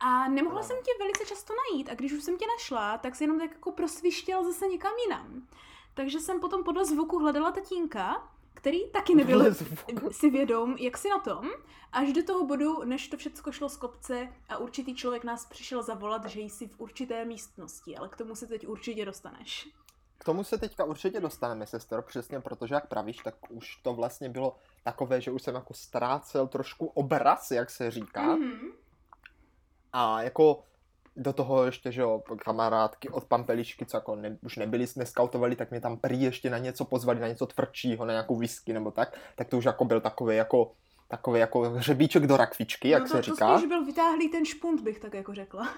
A 0.00 0.28
nemohla 0.28 0.62
jsem 0.62 0.76
tě 0.76 0.90
velice 0.98 1.24
často 1.26 1.52
najít 1.54 1.88
a 1.88 1.94
když 1.94 2.12
už 2.12 2.22
jsem 2.22 2.38
tě 2.38 2.44
našla, 2.46 2.98
tak 2.98 3.14
si 3.14 3.24
jenom 3.24 3.38
tak 3.38 3.50
jako 3.50 3.72
prosvištěl 3.72 4.44
zase 4.44 4.66
někam 4.66 4.92
jinam. 5.06 5.46
Takže 5.94 6.20
jsem 6.20 6.40
potom 6.40 6.64
podle 6.64 6.84
zvuku 6.84 7.18
hledala 7.18 7.52
tatínka, 7.52 8.28
který 8.54 8.90
taky 8.90 9.14
nebyl 9.14 9.54
si 10.10 10.30
vědom, 10.30 10.76
jak 10.78 10.98
si 10.98 11.08
na 11.08 11.18
tom, 11.18 11.50
až 11.92 12.12
do 12.12 12.22
toho 12.22 12.46
bodu, 12.46 12.84
než 12.84 13.08
to 13.08 13.16
všechno 13.16 13.52
šlo 13.52 13.68
z 13.68 13.76
kopce 13.76 14.28
a 14.48 14.58
určitý 14.58 14.94
člověk 14.94 15.24
nás 15.24 15.46
přišel 15.46 15.82
zavolat, 15.82 16.24
že 16.24 16.40
jsi 16.40 16.68
v 16.68 16.80
určité 16.80 17.24
místnosti, 17.24 17.96
ale 17.96 18.08
k 18.08 18.16
tomu 18.16 18.34
se 18.34 18.46
teď 18.46 18.66
určitě 18.66 19.04
dostaneš. 19.04 19.68
K 20.18 20.24
tomu 20.24 20.44
se 20.44 20.58
teďka 20.58 20.84
určitě 20.84 21.20
dostaneme, 21.20 21.66
sestro, 21.66 22.02
přesně 22.02 22.40
protože, 22.40 22.74
jak 22.74 22.86
pravíš, 22.86 23.16
tak 23.16 23.34
už 23.48 23.76
to 23.76 23.94
vlastně 23.94 24.28
bylo 24.28 24.56
takové, 24.84 25.20
že 25.20 25.30
už 25.30 25.42
jsem 25.42 25.54
jako 25.54 25.74
ztrácel 25.74 26.46
trošku 26.46 26.86
obraz, 26.86 27.50
jak 27.50 27.70
se 27.70 27.90
říká. 27.90 28.36
Mhm. 28.36 28.72
A 29.98 30.22
jako 30.22 30.62
do 31.16 31.32
toho 31.32 31.64
ještě, 31.64 31.92
že 31.92 32.00
jo, 32.00 32.22
kamarádky 32.44 33.08
od 33.08 33.24
Pampelišky, 33.24 33.86
co 33.86 33.96
jako 33.96 34.16
ne, 34.16 34.38
už 34.42 34.56
nebyli, 34.56 34.86
neskautovali, 34.96 35.56
tak 35.56 35.70
mě 35.70 35.80
tam 35.80 35.96
prý 35.96 36.22
ještě 36.22 36.50
na 36.50 36.58
něco 36.58 36.84
pozvali, 36.84 37.20
na 37.20 37.28
něco 37.28 37.46
tvrdšího, 37.46 38.04
na 38.04 38.12
nějakou 38.12 38.36
whisky 38.36 38.72
nebo 38.72 38.90
tak, 38.90 39.18
tak 39.36 39.48
to 39.48 39.58
už 39.58 39.64
jako 39.64 39.84
byl 39.84 40.00
takový 40.00 40.36
jako 40.36 40.72
takový 41.08 41.40
jako 41.40 41.60
hřebíček 41.60 42.26
do 42.26 42.36
rakvičky, 42.36 42.88
jak 42.88 43.02
no 43.02 43.08
to, 43.08 43.10
se 43.10 43.16
to 43.16 43.22
říká. 43.22 43.58
spíš 43.58 43.68
byl 43.68 43.84
vytáhlý 43.84 44.28
ten 44.28 44.44
špunt, 44.44 44.80
bych 44.80 45.00
tak 45.00 45.14
jako 45.14 45.34
řekla. 45.34 45.68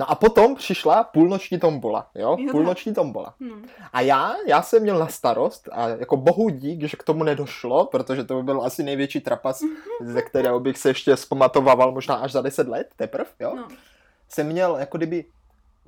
No 0.00 0.10
a 0.10 0.14
potom 0.14 0.54
přišla 0.54 1.04
půlnoční 1.04 1.58
tombola, 1.58 2.06
jo, 2.14 2.36
půlnoční 2.50 2.94
tombola. 2.94 3.34
Hm. 3.40 3.66
A 3.92 4.00
já, 4.00 4.34
já 4.46 4.62
jsem 4.62 4.82
měl 4.82 4.98
na 4.98 5.08
starost 5.08 5.68
a 5.72 5.88
jako 5.88 6.16
bohu 6.16 6.48
dík, 6.48 6.82
že 6.84 6.96
k 6.96 7.02
tomu 7.02 7.24
nedošlo, 7.24 7.86
protože 7.86 8.24
to 8.24 8.36
by 8.36 8.42
byl 8.42 8.62
asi 8.62 8.82
největší 8.82 9.20
trapas, 9.20 9.60
ze 10.00 10.22
kterého 10.22 10.60
bych 10.60 10.78
se 10.78 10.90
ještě 10.90 11.16
zpamatovával 11.16 11.92
možná 11.92 12.14
až 12.14 12.32
za 12.32 12.42
10 12.42 12.68
let 12.68 12.86
teprv, 12.96 13.26
jo. 13.40 13.52
No. 13.56 13.68
Jsem 14.28 14.46
měl 14.46 14.76
jako 14.76 14.96
kdyby 14.98 15.24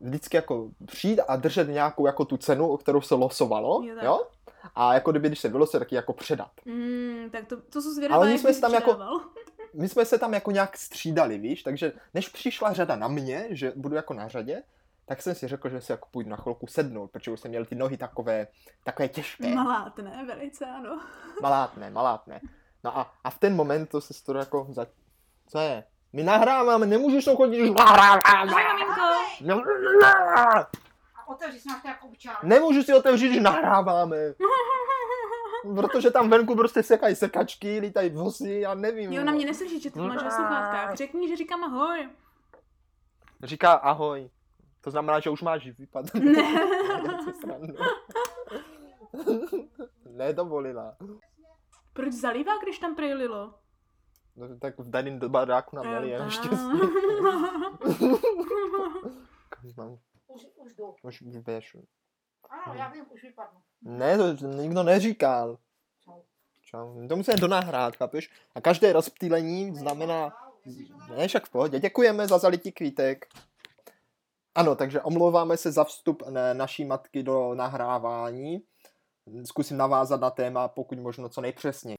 vždycky 0.01 0.37
jako 0.37 0.69
přijít 0.87 1.21
a 1.29 1.37
držet 1.37 1.69
nějakou 1.69 2.07
jako 2.07 2.25
tu 2.25 2.37
cenu, 2.37 2.69
o 2.69 2.77
kterou 2.77 3.01
se 3.01 3.15
losovalo, 3.15 3.83
Jo. 4.03 4.23
A 4.75 4.95
jako 4.95 5.11
kdyby, 5.11 5.29
když 5.29 5.39
se 5.41 5.49
vylosuje, 5.49 5.79
tak 5.79 5.93
ji 5.93 5.97
jako 5.97 6.13
předat. 6.13 6.51
Mm, 6.65 7.29
tak 7.33 7.47
to, 7.47 7.57
to 7.61 7.83
jsou 7.83 7.91
zvědavá, 7.95 8.17
Ale 8.17 8.29
my 8.33 8.39
jsme 8.39 8.55
si 8.55 8.61
tam 8.61 8.75
jako- 8.75 8.91
předával. 8.95 9.21
My 9.77 9.89
jsme 9.89 10.05
se 10.05 10.19
tam 10.19 10.35
jako 10.35 10.51
nějak 10.51 10.77
střídali, 10.77 11.39
víš, 11.39 11.63
takže 11.63 11.93
než 12.15 12.29
přišla 12.29 12.73
řada 12.73 12.97
na 12.97 13.09
mě, 13.09 13.47
že 13.51 13.73
budu 13.77 13.97
jako 13.97 14.15
na 14.15 14.29
řadě, 14.29 14.63
tak 15.07 15.23
jsem 15.23 15.35
si 15.35 15.49
řekl, 15.49 15.69
že 15.69 15.81
si 15.81 15.93
jako 15.93 16.09
půjdu 16.11 16.31
na 16.31 16.37
chvilku 16.37 16.67
sednout, 16.67 17.11
protože 17.11 17.31
už 17.31 17.41
jsem 17.41 17.49
měl 17.49 17.65
ty 17.65 17.75
nohy 17.75 17.97
takové, 17.97 18.47
takové 18.85 19.09
těžké. 19.09 19.55
Malátné, 19.55 20.25
velice, 20.27 20.67
ano. 20.67 21.01
Malátné, 21.43 21.91
malátné. 21.91 22.41
No 22.85 22.99
a, 22.99 23.15
a 23.25 23.31
v 23.31 23.39
ten 23.39 23.57
moment 23.57 23.87
to 23.87 24.01
se 24.01 24.25
to 24.25 24.35
jako 24.35 24.67
za... 24.71 24.87
Co 25.47 25.59
je? 25.59 25.85
My 26.13 26.23
nahráváme, 26.23 26.87
nemůžeš 26.87 27.25
to 27.25 27.37
chodit, 27.37 27.59
maminko. 27.59 27.83
Otevři 31.27 31.61
si 31.61 31.69
nějak 31.85 32.05
občan. 32.05 32.37
Nemůžu 32.43 32.83
si 32.83 32.95
otevřít, 32.95 33.29
když 33.29 33.41
nahráváme. 33.41 34.17
Protože 35.75 36.11
tam 36.11 36.31
venku 36.31 36.57
prostě 36.57 36.83
sekají 36.83 37.17
sekačky, 37.17 37.79
lítají 37.79 38.11
vozy, 38.11 38.61
já 38.61 38.75
nevím. 38.75 39.13
Jo, 39.13 39.25
na 39.25 39.33
mě 39.33 39.47
neslyší, 39.47 39.81
že 39.81 39.91
to 39.91 39.99
máš 39.99 40.23
na 40.23 40.31
sluchátkách. 40.31 40.97
Řekni, 40.97 41.29
že 41.29 41.37
říkám 41.37 41.65
ahoj. 41.65 42.09
Říká 43.43 43.73
ahoj. 43.73 44.31
To 44.81 44.91
znamená, 44.91 45.21
že 45.21 45.31
už 45.31 45.43
máš 45.43 45.69
výpad. 45.79 46.15
Ne. 46.15 46.43
Nedovolila. 50.11 50.97
Proč 51.93 52.13
zalívá, 52.13 52.53
když 52.63 52.79
tam 52.79 52.95
prejlilo? 52.95 53.55
No, 54.37 54.59
tak 54.59 54.79
v 54.79 54.91
daném 54.91 55.19
baráku 55.19 55.77
nám 55.77 55.87
měli 55.87 56.11
jenom 56.11 56.31
štěstí. 56.31 56.57
Už, 60.29 60.47
už 60.57 60.75
jdu. 60.75 60.95
už 61.03 61.21
běžu. 61.21 61.85
Ano, 62.51 62.75
já 62.79 62.89
vím, 62.89 63.05
už 63.11 63.23
vypadnu. 63.23 63.61
Ne, 63.83 64.19
to 64.19 64.47
nikdo 64.47 64.83
neříkal. 64.83 65.59
Čau. 66.05 66.21
Čau. 66.63 67.09
To 67.09 67.17
musíme 67.17 67.37
donahrát, 67.37 67.97
chápeš? 67.97 68.31
A 68.55 68.61
každé 68.61 68.93
rozptýlení 68.93 69.75
znamená... 69.75 70.37
Ne, 71.17 71.29
však 71.29 71.47
v 71.47 71.51
pohodě. 71.51 71.81
Děkujeme 71.81 72.29
za 72.29 72.39
zalití 72.39 72.73
kvítek. 72.73 73.27
Ano, 74.55 74.77
takže 74.77 75.03
omlouváme 75.03 75.57
se 75.57 75.73
za 75.73 75.85
vstup 75.85 76.23
naší 76.53 76.85
matky 76.85 77.23
do 77.23 77.55
nahrávání. 77.55 78.63
Zkusím 79.45 79.77
navázat 79.77 80.21
na 80.21 80.31
téma, 80.31 80.69
pokud 80.69 80.99
možno 80.99 81.29
co 81.29 81.41
nejpřesněji. 81.41 81.97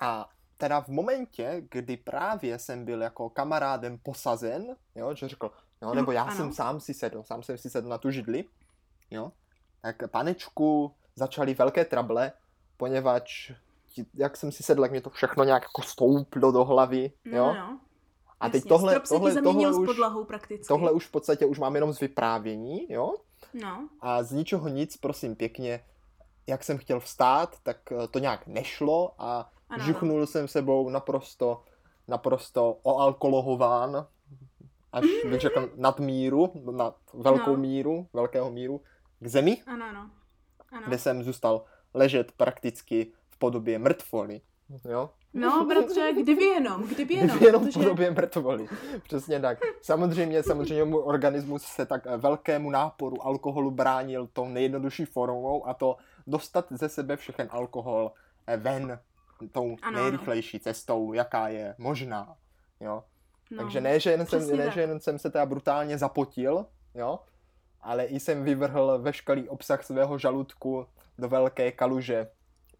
A 0.00 0.28
teda 0.56 0.80
v 0.80 0.88
momentě, 0.88 1.62
kdy 1.70 1.96
právě 1.96 2.58
jsem 2.58 2.84
byl 2.84 3.02
jako 3.02 3.30
kamarádem 3.30 3.98
posazen, 3.98 4.76
jo, 4.94 5.14
že 5.14 5.28
řekl, 5.28 5.50
jo, 5.82 5.94
nebo 5.94 6.12
já 6.12 6.22
ano. 6.22 6.36
jsem 6.36 6.52
sám 6.52 6.80
si 6.80 6.94
sedl, 6.94 7.22
sám 7.22 7.42
jsem 7.42 7.58
si 7.58 7.70
sedl 7.70 7.88
na 7.88 7.98
tu 7.98 8.10
židli, 8.10 8.44
jo, 9.10 9.32
tak 9.82 10.10
panečku 10.10 10.92
začaly 11.16 11.54
velké 11.54 11.84
trable, 11.84 12.32
poněvadž 12.76 13.52
jak 14.14 14.36
jsem 14.36 14.52
si 14.52 14.62
sedl, 14.62 14.82
jak 14.82 14.90
mě 14.90 15.00
to 15.00 15.10
všechno 15.10 15.44
nějak 15.44 15.62
jako 15.62 15.82
stouplo 15.82 16.52
do 16.52 16.64
hlavy, 16.64 17.12
jo. 17.24 17.46
No, 17.46 17.54
no. 17.54 17.80
A 18.40 18.48
teď 18.48 18.54
Jasně, 18.54 18.68
tohle, 18.68 18.92
se 18.94 19.14
tohle, 19.14 19.42
tohle, 19.42 19.72
s 19.72 19.76
už, 19.78 19.86
podlahou 19.86 20.24
prakticky. 20.24 20.64
tohle 20.68 20.92
už 20.92 21.06
v 21.06 21.10
podstatě 21.10 21.46
už 21.46 21.58
mám 21.58 21.74
jenom 21.74 21.92
z 21.92 22.00
vyprávění, 22.00 22.86
jo. 22.92 23.14
No. 23.54 23.88
A 24.00 24.22
z 24.22 24.32
ničeho 24.32 24.68
nic, 24.68 24.96
prosím 24.96 25.36
pěkně, 25.36 25.84
jak 26.46 26.64
jsem 26.64 26.78
chtěl 26.78 27.00
vstát, 27.00 27.56
tak 27.62 27.92
eh, 27.92 28.08
to 28.08 28.18
nějak 28.18 28.46
nešlo 28.46 29.12
a 29.18 29.50
Ano. 29.68 29.84
žuchnul 29.84 30.26
jsem 30.26 30.48
sebou 30.48 30.88
naprosto, 30.90 31.62
naprosto 32.08 32.78
oalkoholován, 32.82 34.06
až 34.92 35.04
bych 35.30 35.40
řekl 35.40 35.70
nad 35.76 36.00
míru, 36.00 36.52
nad 36.70 36.96
velkou 37.14 37.50
No. 37.50 37.56
míru, 37.56 38.06
velkého 38.12 38.50
míru, 38.50 38.80
k 39.20 39.26
zemi, 39.26 39.62
Ano, 39.66 39.86
ano. 39.86 40.10
Ano. 40.72 40.82
kde 40.86 40.98
jsem 40.98 41.22
zůstal 41.22 41.64
ležet 41.94 42.32
prakticky 42.32 43.12
v 43.28 43.38
podobě 43.38 43.78
mrtvoly. 43.78 44.40
Jo? 44.88 45.10
No, 45.34 45.64
bratře, 45.64 46.12
kdyby 46.22 46.44
jenom, 46.44 46.88
kdyby 46.88 47.14
jenom. 47.14 47.30
Kdyby 47.30 47.46
jenom 47.46 47.62
v 47.62 47.64
protože... 47.66 47.78
podobě 47.78 48.10
mrtvoly. 48.10 48.68
Přesně 49.02 49.40
tak. 49.40 49.58
Samozřejmě, 49.82 50.42
samozřejmě 50.42 50.84
můj 50.84 51.02
organismus 51.04 51.62
se 51.62 51.86
tak 51.86 52.06
velkému 52.16 52.70
náporu 52.70 53.26
alkoholu 53.26 53.70
bránil 53.70 54.28
tou 54.32 54.48
nejjednodušší 54.48 55.04
formou 55.04 55.66
a 55.66 55.74
to 55.74 55.96
dostat 56.26 56.66
ze 56.70 56.88
sebe 56.88 57.16
všechen 57.16 57.48
alkohol 57.50 58.12
eh, 58.46 58.56
ven 58.56 58.98
tou 59.52 59.76
Ano, 59.82 60.02
nejrychlejší 60.02 60.60
cestou, 60.60 61.12
jaká 61.12 61.48
je 61.48 61.74
možná. 61.78 62.36
Jo? 62.80 63.04
No. 63.50 63.62
Takže 63.62 63.80
ne, 63.80 64.00
že 64.00 64.10
jen, 64.10 64.26
jsem, 64.26 64.56
ne, 64.56 64.64
tak. 64.64 64.74
že 64.74 64.80
jen 64.80 65.00
jsem 65.00 65.18
se 65.18 65.30
teda 65.30 65.46
brutálně 65.46 65.98
zapotil, 65.98 66.66
jo? 66.94 67.18
Ale 67.82 68.04
i 68.04 68.20
jsem 68.20 68.44
vyvrhl 68.44 68.98
veškerý 68.98 69.48
obsah 69.48 69.84
svého 69.84 70.18
žaludku 70.18 70.86
do 71.18 71.28
velké 71.28 71.72
kaluže 71.72 72.28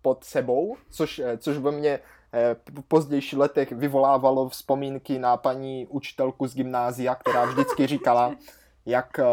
pod 0.03 0.25
sebou, 0.25 0.77
což, 0.91 1.19
eh, 1.19 1.39
což 1.39 1.59
ve 1.59 1.71
mně 1.71 2.01
eh, 2.33 2.57
v 2.71 2.83
pozdějších 2.89 3.39
letech 3.39 3.73
vyvolávalo 3.73 4.49
vzpomínky 4.49 5.19
na 5.19 5.37
paní 5.37 5.87
učitelku 5.87 6.47
z 6.47 6.55
gymnázia, 6.55 7.15
která 7.15 7.45
vždycky 7.45 7.87
říkala, 7.87 8.35
jak 8.87 9.19
eh, 9.19 9.25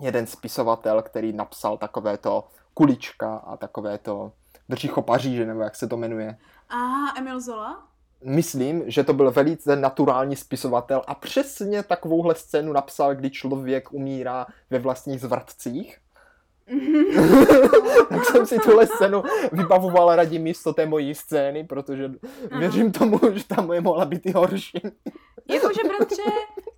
jeden 0.00 0.26
spisovatel, 0.26 1.02
který 1.02 1.32
napsal 1.32 1.78
takovéto 1.78 2.48
kulička 2.74 3.36
a 3.36 3.56
takovéto 3.56 4.32
břicho 4.68 5.02
Paříže, 5.02 5.46
nebo 5.46 5.60
jak 5.60 5.76
se 5.76 5.88
to 5.88 5.96
jmenuje, 5.96 6.38
A 6.68 7.18
Emil 7.18 7.40
Zola? 7.40 7.88
Myslím, 8.24 8.82
že 8.86 9.04
to 9.04 9.12
byl 9.12 9.30
velice 9.30 9.76
naturální 9.76 10.36
spisovatel 10.36 11.02
a 11.06 11.14
přesně 11.14 11.82
takovouhle 11.82 12.34
scénu 12.34 12.72
napsal, 12.72 13.14
kdy 13.14 13.30
člověk 13.30 13.92
umírá 13.92 14.46
ve 14.70 14.78
vlastních 14.78 15.20
zvratcích. 15.20 15.98
tak 18.08 18.24
jsem 18.24 18.46
si 18.46 18.58
tuhle 18.58 18.86
scénu 18.86 19.22
vybavoval 19.52 20.16
radí 20.16 20.38
místo 20.38 20.72
té 20.72 20.86
mojí 20.86 21.14
scény, 21.14 21.64
protože 21.64 22.04
Ano. 22.50 22.60
věřím 22.60 22.92
tomu, 22.92 23.20
že 23.32 23.44
ta 23.46 23.62
moje 23.62 23.80
mohla 23.80 24.04
být 24.04 24.26
i 24.26 24.30
horší. 24.30 24.82
Jakože, 25.50 25.80
bratře, 25.84 26.22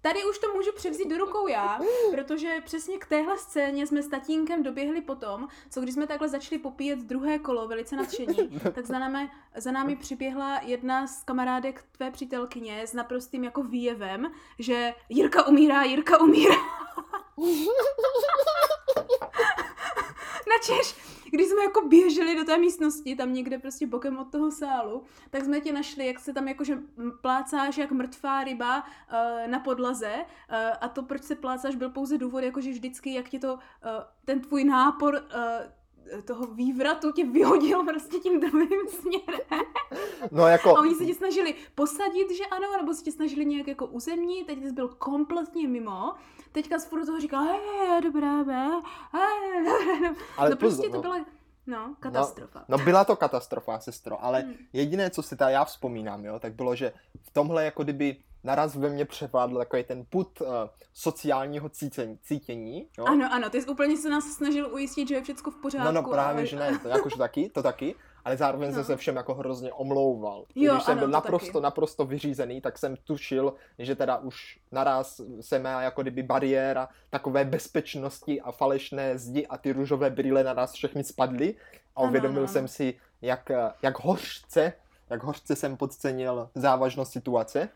tady 0.03 0.25
už 0.25 0.39
to 0.39 0.55
můžu 0.55 0.73
převzít 0.73 1.09
do 1.11 1.19
rukou 1.19 1.47
já, 1.47 1.79
protože 2.11 2.49
přesně 2.65 2.99
k 2.99 3.07
téhle 3.07 3.39
scéně 3.39 3.87
jsme 3.87 4.03
s 4.03 4.09
tatínkem 4.09 4.63
doběhli 4.63 5.01
potom, 5.01 5.49
co 5.71 5.81
když 5.81 5.95
jsme 5.95 6.07
takhle 6.07 6.29
začali 6.29 6.59
popíjet 6.59 6.99
druhé 6.99 7.39
kolo 7.39 7.69
velice 7.69 7.97
nadšení, 7.97 8.61
tak 8.75 8.87
za 8.87 8.99
námi, 8.99 9.29
za 9.57 9.73
námi 9.73 9.97
přiběhla 9.97 10.61
jedna 10.63 11.07
z 11.07 11.23
kamarádek 11.25 11.85
tvé 11.93 12.11
přítelkyně 12.11 12.83
s 12.87 12.93
naprostým 12.93 13.45
jako 13.45 13.63
výjevem, 13.63 14.31
že 14.59 14.95
Jirka 15.09 15.47
umírá, 15.47 15.83
Jirka 15.83 16.21
umírá. 16.21 16.55
Načež, 20.51 20.97
když 21.31 21.47
jsme 21.47 21.63
jako 21.63 21.89
běželi 21.89 22.37
do 22.37 22.45
té 22.45 22.59
místnosti, 22.59 23.17
tam 23.17 23.33
někde 23.35 23.59
prostě 23.59 23.87
bokem 23.87 24.19
od 24.19 24.33
toho 24.33 24.51
sálu, 24.51 25.03
tak 25.31 25.45
jsme 25.45 25.61
tě 25.61 25.73
našli, 25.73 26.07
jak 26.07 26.19
se 26.19 26.33
tam 26.33 26.49
jakože 26.49 26.79
plácáš 27.21 27.79
jak 27.79 27.93
mrtvá 27.93 28.45
ryba 28.45 28.85
uh, 28.85 29.51
na 29.51 29.61
podlaze. 29.61 30.15
Uh, 30.15 30.57
a 30.81 30.89
to, 30.89 31.03
proč 31.03 31.23
se 31.23 31.35
plácáš, 31.35 31.75
byl 31.75 31.91
pouze 31.91 32.19
důvod, 32.19 32.45
jakože 32.45 32.71
vždycky, 32.71 33.15
jak 33.15 33.29
ti 33.29 33.39
to, 33.39 33.55
uh, 33.55 33.61
ten 34.25 34.41
tvůj 34.41 34.65
nápor 34.65 35.15
uh, 35.15 35.80
toho 36.25 36.47
vývratu 36.47 37.13
tě 37.13 37.25
vyhodil 37.25 37.85
prostě 37.85 38.19
tím 38.19 38.41
druhým 38.41 38.81
směrem. 38.89 39.41
No 40.31 40.47
jako, 40.47 40.77
A 40.77 40.81
oni 40.81 40.95
se 40.95 41.05
tě 41.07 41.15
snažili 41.15 41.55
posadit, 41.75 42.31
že 42.37 42.47
ano, 42.47 42.67
nebo 42.77 42.95
se 42.95 43.03
tě 43.05 43.13
snažili 43.13 43.45
nějak 43.47 43.67
jako 43.69 43.87
uzemnit, 43.87 44.47
teď 44.47 44.63
jsi 44.63 44.73
byl 44.73 44.89
kompletně 44.89 45.69
mimo. 45.69 46.15
Teďka 46.53 46.79
z 46.79 46.87
toho 46.87 47.21
říkal, 47.21 47.43
hej, 47.45 48.01
dobrá, 48.03 48.45
be, 48.45 48.71
hej, 49.13 49.65
dobrá, 49.65 50.15
ale 50.37 50.51
No 50.51 50.57
prostě 50.57 50.89
pozor, 50.89 50.91
to 50.91 50.97
no. 50.97 51.03
byla, 51.03 51.27
no, 51.67 51.95
katastrofa. 52.01 52.65
No 52.69 52.79
byla 52.79 53.05
to 53.05 53.17
katastrofa, 53.17 53.79
sestro, 53.79 54.25
ale 54.25 54.41
Hmm. 54.41 54.55
jediné, 54.73 55.11
co 55.11 55.23
si 55.23 55.37
ta 55.37 55.51
já 55.51 55.65
vzpomínám, 55.65 56.25
jo, 56.25 56.39
tak 56.39 56.55
bylo, 56.55 56.75
že 56.75 56.93
v 57.23 57.31
tomhle 57.31 57.65
jako 57.65 57.83
kdyby 57.83 58.17
naraz 58.45 58.75
ve 58.77 58.89
mně 58.89 59.05
převládl 59.05 59.59
takový 59.59 59.85
ten 59.85 60.05
put 60.11 60.41
uh, 60.41 60.49
sociálního 60.93 61.69
cítění, 61.69 62.19
cítění 62.23 62.89
jo? 62.99 63.05
Ano, 63.05 63.29
ano, 63.33 63.51
ty 63.51 63.63
jsi 63.63 63.69
úplně 63.69 63.97
se 63.97 64.11
nás 64.11 64.25
snažil 64.25 64.75
ujistit, 64.75 65.09
že 65.09 65.15
je 65.15 65.23
všechno 65.23 65.53
v 65.53 65.57
pořádku. 65.57 65.85
No, 65.93 66.03
no 66.03 66.11
právě, 66.11 66.39
ale... 66.39 66.47
že 66.47 66.57
ne, 66.57 66.79
to 66.79 66.89
jakože 66.97 67.17
taky, 67.17 67.51
to 67.51 67.63
taky, 67.63 67.95
ale 68.25 68.37
zároveň 68.37 68.69
No. 68.69 68.75
jsem 68.75 68.85
se 68.85 68.97
všem 68.97 69.17
jako 69.17 69.35
hrozně 69.35 69.73
omlouval. 69.73 70.45
Jo, 70.55 70.73
Když 70.75 70.85
jsem 70.85 70.93
ano, 70.93 70.99
byl 70.99 71.09
to 71.09 71.13
naprosto, 71.13 71.53
taky. 71.53 71.63
naprosto 71.63 72.05
vyřízený, 72.05 72.61
tak 72.61 72.79
jsem 72.79 72.97
tušil, 72.97 73.55
že 73.79 73.95
teda 73.97 74.17
už 74.17 74.59
naraz 74.73 75.21
se 75.41 75.59
má 75.59 75.83
jako 75.83 76.03
kdyby 76.03 76.23
bariéra 76.23 76.89
takové 77.11 77.45
bezpečnosti 77.45 78.41
a 78.41 78.53
falešné 78.53 79.19
zdi 79.19 79.47
a 79.47 79.59
ty 79.59 79.73
růžové 79.73 80.11
brýle 80.11 80.45
na 80.45 80.55
nás 80.55 80.73
všechny 80.73 81.05
spadly 81.05 81.55
a 81.97 82.03
uvědomil 82.03 82.39
ano, 82.43 82.49
jsem 82.49 82.61
ano. 82.61 82.69
si, 82.69 82.95
jak, 83.23 83.51
jak 83.83 83.99
hořce, 84.05 84.73
jak 85.11 85.23
hořce 85.23 85.57
jsem 85.57 85.77
podcenil 85.77 86.51
závažnost 86.55 87.13
situace 87.13 87.69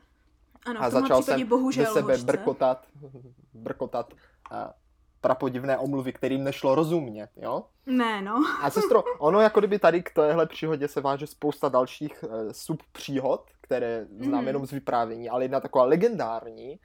Ano, 0.65 0.83
a 0.83 0.91
začal 0.91 1.23
jsem 1.23 1.47
bohužel 1.47 1.85
ze 1.85 1.93
sebe 1.93 2.13
hořce. 2.13 2.27
brkotat, 2.27 2.87
brkotat 3.55 4.15
a 4.51 4.75
prapodivné 5.21 5.79
omluvy, 5.79 6.13
kterým 6.13 6.45
nešlo 6.45 6.75
rozumět, 6.75 7.29
jo? 7.37 7.65
Ne, 7.87 8.23
no. 8.23 8.43
A 8.63 8.71
sestro, 8.71 9.03
ono 9.19 9.41
jako 9.41 9.61
kdyby 9.61 9.79
tady 9.79 10.03
k 10.03 10.11
téhle 10.15 10.47
příhodě 10.47 10.89
se 10.89 11.01
váže 11.01 11.27
spousta 11.27 11.69
dalších 11.69 12.25
uh, 12.25 12.31
subpříhod, 12.53 13.51
které 13.61 14.07
znám 14.19 14.39
Mhm. 14.39 14.47
jenom 14.47 14.67
z 14.67 14.71
vyprávění, 14.71 15.29
ale 15.29 15.45
jedna 15.45 15.61
taková 15.61 15.85
legendární, 15.85 16.81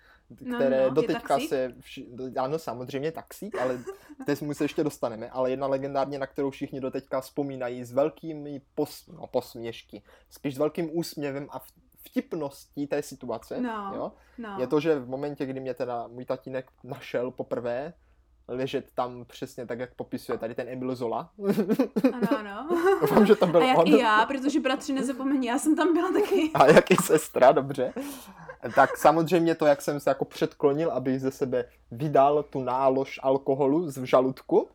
No, 0.46 0.56
které 0.56 0.78
no, 0.78 0.84
je 0.84 0.92
doteďka 0.92 1.40
se, 1.40 1.74
vši, 1.80 2.08
ano 2.40 2.60
samozřejmě 2.60 3.12
taxík, 3.12 3.56
ale 3.58 3.80
teď 4.26 4.42
mu 4.42 4.54
se 4.54 4.64
ještě 4.64 4.84
dostaneme, 4.84 5.30
ale 5.30 5.50
jedna 5.50 5.68
legendárně, 5.68 6.20
na 6.20 6.28
kterou 6.28 6.50
všichni 6.50 6.80
doteďka 6.82 7.22
vzpomínají 7.22 7.84
s 7.84 7.92
velkými 7.92 8.62
pos, 8.76 9.08
no, 9.08 9.28
posměšky, 9.28 10.04
spíš 10.30 10.56
s 10.56 10.58
velkým 10.58 10.90
úsměvem 10.98 11.48
a 11.52 11.60
v- 11.60 11.72
vtipností 12.04 12.88
té 12.88 13.02
situace, 13.02 13.62
No. 13.62 13.92
jo? 13.96 14.12
no. 14.38 14.56
je 14.60 14.68
to, 14.68 14.80
že 14.80 15.00
v 15.00 15.10
momentě, 15.10 15.46
kdy 15.46 15.60
mě 15.60 15.74
teda 15.74 16.08
můj 16.08 16.26
tatínek 16.26 16.66
našel 16.84 17.32
poprvé, 17.32 17.94
ležet 18.48 18.92
tam 18.96 19.26
přesně 19.26 19.66
tak, 19.66 19.80
jak 19.80 19.94
popisuje 19.96 20.38
tady 20.38 20.56
ten 20.56 20.70
Emil 20.70 20.96
Zola. 20.96 21.30
Ano, 22.14 22.38
ano. 22.40 22.68
Doufám, 23.02 23.26
že 23.26 23.36
to 23.36 23.46
byl 23.48 23.62
A 23.62 23.66
jak 23.66 23.78
on. 23.78 23.88
i 23.88 24.00
já, 24.00 24.26
protože 24.26 24.60
bratři 24.60 24.94
nezapomeň, 24.94 25.44
já 25.44 25.60
jsem 25.60 25.76
tam 25.76 25.94
byla 25.94 26.12
taky. 26.12 26.52
A 26.54 26.66
jak 26.66 26.92
i 26.92 26.96
sestra, 26.96 27.52
dobře. 27.52 27.94
Tak 28.76 28.98
samozřejmě 28.98 29.56
to, 29.56 29.66
jak 29.66 29.82
jsem 29.82 30.00
se 30.00 30.10
jako 30.10 30.26
předklonil, 30.26 30.92
aby 30.92 31.20
ze 31.20 31.32
sebe 31.32 31.66
vydal 31.92 32.44
tu 32.44 32.64
nálož 32.64 33.20
alkoholu 33.24 33.90
z 33.90 34.04
žaludku, 34.04 34.70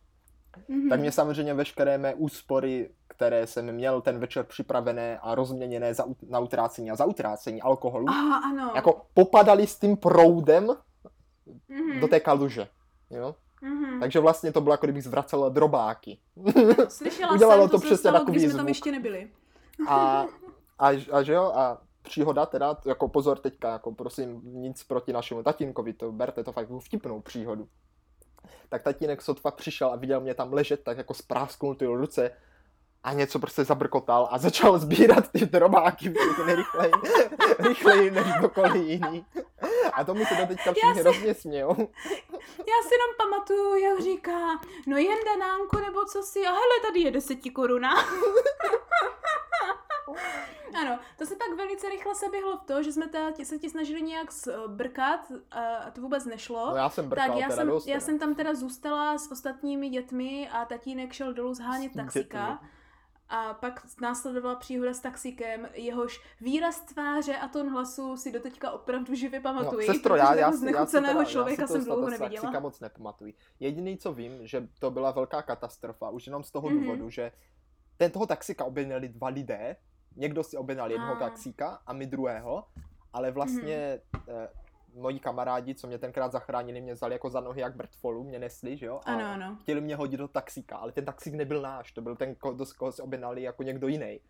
Mhm. 0.68 0.88
tak 0.88 1.00
mě 1.00 1.12
samozřejmě 1.12 1.54
veškeré 1.54 1.98
mé 1.98 2.14
úspory, 2.14 2.90
které 3.08 3.46
jsem 3.46 3.72
měl 3.72 4.00
ten 4.00 4.18
večer 4.18 4.44
připravené 4.44 5.18
a 5.18 5.34
rozměněné 5.34 5.94
za, 5.94 6.04
na 6.28 6.38
utrácení 6.38 6.90
a 6.90 6.96
za 6.96 7.04
utrácení 7.04 7.62
alkoholu, 7.62 8.06
Aha, 8.08 8.36
ano. 8.50 8.72
jako 8.74 9.06
popadaly 9.14 9.66
s 9.66 9.78
tím 9.78 9.96
proudem 9.96 10.68
Mhm. 11.68 12.00
do 12.00 12.08
té 12.08 12.20
kaluže. 12.20 12.68
Jo? 13.10 13.34
Mhm. 13.62 14.00
Takže 14.00 14.20
vlastně 14.20 14.52
to 14.52 14.60
bylo, 14.60 14.72
jako 14.72 14.86
kdybych 14.86 15.04
zvracel 15.04 15.50
drobáky. 15.50 16.18
Slyšela 16.88 17.32
udělalo 17.32 17.62
jsem, 17.62 17.70
to 17.70 17.76
to 17.76 17.80
přesně 17.80 17.96
stalo, 17.96 18.18
takový 18.18 18.38
když 18.38 18.50
jsme 18.50 18.56
tam 18.56 18.68
ještě 18.68 18.92
nebyli. 18.92 19.30
A, 19.88 20.26
a, 20.78 20.88
a 21.12 21.22
že 21.22 21.32
jo, 21.32 21.42
a 21.54 21.78
příhoda 22.02 22.46
teda, 22.46 22.76
jako 22.86 23.08
pozor 23.08 23.38
teďka, 23.38 23.72
jako 23.72 23.92
prosím, 23.94 24.40
nic 24.44 24.84
proti 24.84 25.12
našemu 25.12 25.42
tatínkovi, 25.42 25.92
to 25.92 26.12
berte 26.12 26.44
to 26.44 26.52
fakt 26.52 26.62
jako 26.62 26.80
vtipnou 26.80 27.20
příhodu. 27.20 27.68
Tak 28.68 28.82
tatínek 28.82 29.22
sotva 29.22 29.50
přišel 29.50 29.88
a 29.88 29.96
viděl 29.96 30.20
mě 30.20 30.34
tam 30.34 30.52
ležet, 30.52 30.84
tak 30.84 30.98
jako 30.98 31.14
sprásknul 31.14 31.74
ty 31.74 31.86
ruce 31.86 32.30
a 33.04 33.12
něco 33.12 33.38
prostě 33.38 33.64
zabrkotal 33.64 34.28
a 34.30 34.38
začal 34.38 34.78
sbírat 34.78 35.28
ty 35.32 35.46
drobáky 35.46 36.14
rychleji, 36.54 36.92
rychleji 37.58 38.10
než 38.10 38.26
kdokoliv 38.38 38.74
jiný. 38.74 39.26
A 39.92 40.04
tomu 40.04 40.24
se 40.24 40.34
do 40.34 40.46
teďka 40.46 40.72
všichni 40.72 41.00
hrozně 41.00 41.34
smějou. 41.34 41.76
Já 42.58 42.78
si 42.88 42.94
jenom 42.94 43.10
pamatuju, 43.18 43.74
jak 43.74 44.00
říká, 44.00 44.60
no 44.86 44.96
jen 44.96 45.18
danánku 45.26 45.78
nebo 45.78 46.04
co 46.04 46.22
si, 46.22 46.46
a 46.46 46.50
hele, 46.50 46.80
tady 46.86 47.00
je 47.00 47.10
deseti 47.10 47.50
koruna. 47.50 47.90
ano, 47.92 48.06
to 51.24 51.28
se 51.28 51.36
pak 51.36 51.56
velice 51.56 51.88
rychle 51.88 52.14
se 52.14 52.28
běhlo 52.30 52.56
v 52.56 52.64
to, 52.64 52.82
že 52.82 52.92
jsme 52.92 53.08
ta, 53.08 53.32
se 53.44 53.58
ti 53.58 53.70
snažili 53.70 54.02
nějak 54.02 54.28
brkat 54.66 55.32
a 55.50 55.90
to 55.90 56.00
vůbec 56.00 56.24
nešlo. 56.24 56.70
No 56.70 56.76
já 56.76 56.88
jsem 56.90 57.08
brkal 57.08 57.28
tak 57.28 57.38
já 57.38 57.50
jsem, 57.50 57.68
dost. 57.68 57.86
já 57.86 58.00
jsem 58.00 58.18
tam 58.18 58.34
teda 58.34 58.54
zůstala 58.54 59.18
s 59.18 59.32
ostatními 59.32 59.88
dětmi 59.88 60.48
a 60.52 60.64
tatínek 60.64 61.12
šel 61.12 61.34
dolů 61.34 61.54
zhánět 61.54 61.92
dětmi. 61.92 62.28
A 63.28 63.54
pak 63.54 63.86
následovala 64.00 64.54
příhoda 64.54 64.94
s 64.94 65.00
taxíkem, 65.00 65.68
jehož 65.74 66.20
výraz 66.40 66.80
tváře 66.80 67.36
a 67.36 67.48
tón 67.48 67.70
hlasu 67.70 68.16
si 68.16 68.32
doteďka 68.32 68.70
opravdu 68.70 69.14
živě 69.14 69.40
pamatuji. 69.40 69.86
No, 69.88 69.94
sestro, 69.94 70.16
já, 70.16 70.34
já, 70.34 70.52
si, 70.52 70.72
já, 70.72 70.86
si 70.86 70.92
teda, 71.00 71.24
člověka 71.24 71.62
já 71.62 71.66
si 71.66 71.72
jsem 71.72 71.84
to 71.84 71.94
dlouho 71.94 72.10
neviděla. 72.10 72.42
taxíka 72.42 72.60
moc 72.60 72.80
nepamatuji. 72.80 73.34
Jediný, 73.60 73.98
co 73.98 74.12
vím, 74.12 74.46
že 74.46 74.68
to 74.78 74.90
byla 74.90 75.10
velká 75.10 75.42
katastrofa, 75.42 76.10
už 76.10 76.26
jenom 76.26 76.44
z 76.44 76.50
toho 76.50 76.68
Mhm. 76.70 76.80
důvodu, 76.80 77.10
že 77.10 77.32
ten 77.96 78.10
toho 78.10 78.26
taxika 78.26 78.64
objednali 78.64 79.08
dva 79.08 79.28
lidé, 79.28 79.76
někdo 80.16 80.44
si 80.44 80.56
objednal 80.56 80.90
jednoho 80.90 81.16
taxíka 81.16 81.78
a 81.86 81.92
my 81.92 82.06
druhého, 82.06 82.64
ale 83.12 83.30
vlastně 83.30 84.00
eh, 84.28 84.48
moji 84.94 85.18
kamarádi, 85.18 85.74
co 85.74 85.86
mě 85.86 85.98
tenkrát 85.98 86.32
zachránili, 86.32 86.80
mě 86.80 86.94
vzali 86.94 87.12
jako 87.14 87.30
za 87.30 87.40
nohy 87.40 87.60
jak 87.60 87.76
mrtvolu, 87.76 88.24
mě 88.24 88.38
nesli, 88.38 88.76
že 88.76 88.86
jo? 88.86 89.00
A 89.06 89.12
Ano, 89.12 89.24
ano. 89.26 89.56
chtěli 89.60 89.80
mě 89.80 89.96
hodit 89.96 90.16
do 90.16 90.28
taxíka, 90.28 90.76
ale 90.76 90.92
ten 90.92 91.04
taxík 91.04 91.34
nebyl 91.34 91.62
náš, 91.62 91.92
to 91.92 92.00
byl 92.02 92.16
ten, 92.16 92.36
do 92.54 92.64
koho 92.78 92.92
si 92.92 93.02
objednali 93.02 93.42
jako 93.42 93.62
někdo 93.62 93.88
jiný. 93.88 94.20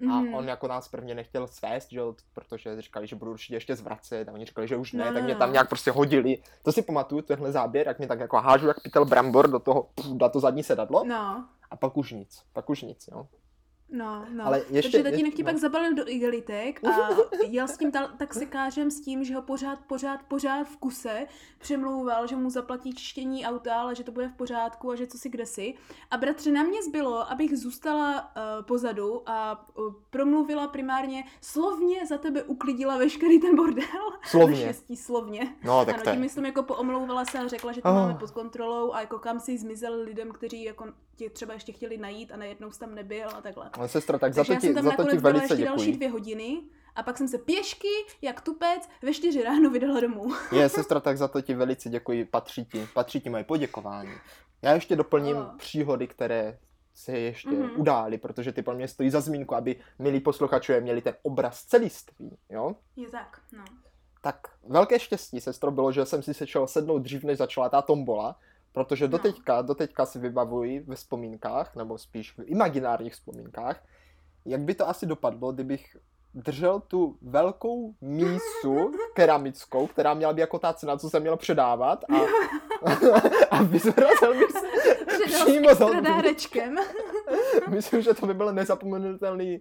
A 0.00 0.20
Mhm. 0.20 0.34
on 0.34 0.48
jako 0.48 0.68
nás 0.68 0.88
prvně 0.88 1.14
nechtěl 1.14 1.46
svést, 1.46 1.90
že 1.92 1.98
jo, 1.98 2.14
protože 2.34 2.82
říkali, 2.82 3.06
že 3.06 3.16
budu 3.16 3.30
určitě 3.30 3.54
ještě 3.56 3.76
zvracet 3.76 4.28
a 4.28 4.32
oni 4.32 4.44
říkali, 4.44 4.68
že 4.68 4.76
už 4.76 4.92
ne, 4.92 5.04
No, 5.04 5.12
tak 5.12 5.22
no, 5.22 5.24
mě 5.24 5.34
no. 5.34 5.38
tam 5.38 5.52
nějak 5.52 5.68
prostě 5.68 5.90
hodili. 5.90 6.38
To 6.62 6.72
si 6.72 6.82
pamatuju, 6.82 7.22
tenhle 7.22 7.52
záběr, 7.52 7.86
jak 7.88 7.98
mě 7.98 8.06
tak 8.08 8.20
jako 8.20 8.36
hážu 8.36 8.66
jak 8.66 8.82
pytel 8.82 9.04
brambor 9.04 9.50
do 9.50 9.58
toho, 9.58 9.82
pff, 9.94 10.12
na 10.20 10.28
to 10.28 10.40
zadní 10.40 10.62
sedadlo 10.62 11.04
No, 11.04 11.48
a 11.70 11.76
pak 11.76 11.96
už 11.96 12.12
nic, 12.12 12.42
pak 12.52 12.70
už 12.70 12.82
nic, 12.82 13.08
jo. 13.12 13.26
No, 13.90 14.26
no. 14.30 14.46
Ale 14.46 14.62
ještě- 14.70 14.88
Protože 14.98 15.02
tatínek 15.02 15.32
je- 15.32 15.36
ti 15.36 15.42
no. 15.42 15.46
pak 15.52 15.56
zabalil 15.56 15.94
do 15.94 16.08
igelitek 16.08 16.84
a 16.84 17.08
jel 17.46 17.68
s 17.68 17.78
tím 17.78 17.92
ta- 17.92 18.06
taxikářem 18.06 18.90
s 18.90 19.00
tím, 19.00 19.24
že 19.24 19.34
ho 19.34 19.42
pořád, 19.42 19.78
pořád, 19.86 20.20
pořád 20.28 20.64
v 20.64 20.76
kuse 20.76 21.26
přemlouval, 21.58 22.26
že 22.26 22.36
mu 22.36 22.50
zaplatí 22.50 22.94
čtění 22.94 23.46
auta, 23.46 23.74
ale 23.74 23.94
že 23.94 24.04
to 24.04 24.12
bude 24.12 24.28
v 24.28 24.32
pořádku 24.34 24.90
a 24.90 24.96
že 24.96 25.06
co 25.06 25.18
si 25.18 25.28
kde 25.28 25.46
si. 25.46 25.74
A 26.10 26.16
bratře, 26.16 26.52
na 26.52 26.62
mě 26.62 26.82
zbylo, 26.82 27.30
abych 27.32 27.58
zůstala 27.58 28.22
uh, 28.22 28.64
pozadu 28.66 29.22
a 29.26 29.68
uh, 29.78 29.92
promluvila 30.10 30.68
primárně 30.68 31.24
slovně 31.40 32.06
za 32.06 32.18
tebe 32.18 32.42
uklidila 32.42 32.96
veškerý 32.96 33.40
ten 33.40 33.56
bordel. 33.56 33.84
Slovně. 34.24 34.66
Naštěstí 34.66 34.96
slovně. 34.96 35.56
No, 35.64 35.84
tak 35.84 35.94
ano, 36.06 36.12
tím 36.12 36.20
myslím, 36.20 36.44
jako 36.46 36.62
poomlouvala 36.62 37.24
se 37.24 37.38
a 37.38 37.46
řekla, 37.48 37.72
že 37.72 37.82
to 37.82 37.88
Oh. 37.88 37.94
máme 37.94 38.14
pod 38.14 38.30
kontrolou 38.30 38.92
a 38.92 39.00
jako 39.00 39.18
kam 39.18 39.40
si 39.40 39.58
zmizel 39.58 40.00
lidem, 40.02 40.30
kteří 40.32 40.64
jako 40.64 40.84
tě 41.16 41.30
třeba 41.30 41.54
ještě 41.54 41.72
chtěli 41.72 41.96
najít 41.96 42.32
a 42.32 42.36
najednou 42.36 42.70
jsi 42.70 42.78
tam 42.80 42.94
nebyl 42.94 43.28
a 43.28 43.40
takhle. 43.40 43.70
Ale 43.72 43.88
sestra, 43.88 44.18
tak 44.18 44.34
za 44.34 44.40
Takže 44.44 44.48
to 44.48 44.52
já 44.54 44.60
ti, 44.60 44.66
jsem 44.66 44.74
tam 44.74 44.84
za 44.84 44.90
to 45.04 45.10
ti 45.10 45.16
velice 45.16 45.44
ještě 45.54 45.64
další 45.64 45.84
děkuji. 45.84 45.96
dvě 45.96 46.08
hodiny 46.10 46.62
a 46.94 47.02
pak 47.02 47.18
jsem 47.18 47.28
se 47.28 47.38
pěšky, 47.38 47.88
jak 48.22 48.40
tupec, 48.40 48.88
ve 49.02 49.14
čtyři 49.14 49.42
ráno 49.42 49.70
vydala 49.70 50.00
domů. 50.00 50.32
Je, 50.52 50.68
sestra, 50.68 51.00
tak 51.00 51.18
za 51.18 51.28
to 51.28 51.40
ti 51.40 51.54
velice 51.54 51.88
děkuji, 51.88 52.24
patří 52.24 52.64
ti, 52.64 52.88
patří 52.94 53.20
ti 53.20 53.30
moje 53.30 53.44
poděkování. 53.44 54.12
Já 54.62 54.72
ještě 54.74 54.96
doplním 54.96 55.36
Oh. 55.36 55.56
příhody, 55.56 56.06
které 56.08 56.58
se 56.94 57.18
ještě 57.18 57.50
Mhm. 57.50 57.70
udály, 57.80 58.18
protože 58.18 58.52
ty 58.52 58.62
pro 58.62 58.74
mě 58.74 58.88
stojí 58.88 59.10
za 59.10 59.20
zmínku, 59.20 59.54
aby 59.54 59.76
milí 59.98 60.20
posluchačové 60.20 60.80
měli 60.80 61.00
ten 61.02 61.14
obraz 61.22 61.64
celiství, 61.64 62.36
jo? 62.50 62.76
Je 62.96 63.08
tak, 63.08 63.40
no. 63.52 63.64
Tak 64.22 64.38
velké 64.68 64.98
štěstí, 64.98 65.40
sestro, 65.40 65.70
bylo, 65.70 65.92
že 65.92 66.06
jsem 66.06 66.22
si 66.22 66.34
sešel 66.34 66.66
sednout 66.66 66.98
dřív, 66.98 67.24
než 67.24 67.38
začala 67.38 67.68
ta 67.68 67.82
tombola, 67.82 68.38
protože 68.74 69.08
doteďka, 69.08 69.62
doteďka 69.62 70.06
si 70.06 70.18
vybavuji 70.18 70.80
ve 70.80 70.94
vzpomínkách, 70.94 71.76
nebo 71.76 71.98
spíš 71.98 72.32
v 72.32 72.38
imaginárních 72.44 73.12
vzpomínkách, 73.12 73.84
jak 74.44 74.60
by 74.60 74.74
to 74.74 74.88
asi 74.88 75.06
dopadlo, 75.06 75.52
kdybych 75.52 75.96
držel 76.34 76.80
tu 76.80 77.16
velkou 77.22 77.94
mísu 78.00 78.92
keramickou, 79.14 79.86
která 79.86 80.14
měla 80.14 80.32
být 80.32 80.40
jako 80.40 80.58
ta 80.58 80.72
cena, 80.72 80.96
co 80.96 81.10
jsem 81.10 81.22
měl 81.22 81.36
předávat 81.36 82.04
a, 82.10 82.14
a 83.50 83.62
vyzrazil 83.62 84.34
bych 84.38 84.50
se 84.50 84.66
přímo 85.44 85.74
s 85.74 85.78
za. 85.78 85.86
Myslím, 87.68 88.02
že 88.02 88.14
to 88.14 88.26
by 88.26 88.34
byl 88.34 88.52
nezapomenutelný 88.52 89.60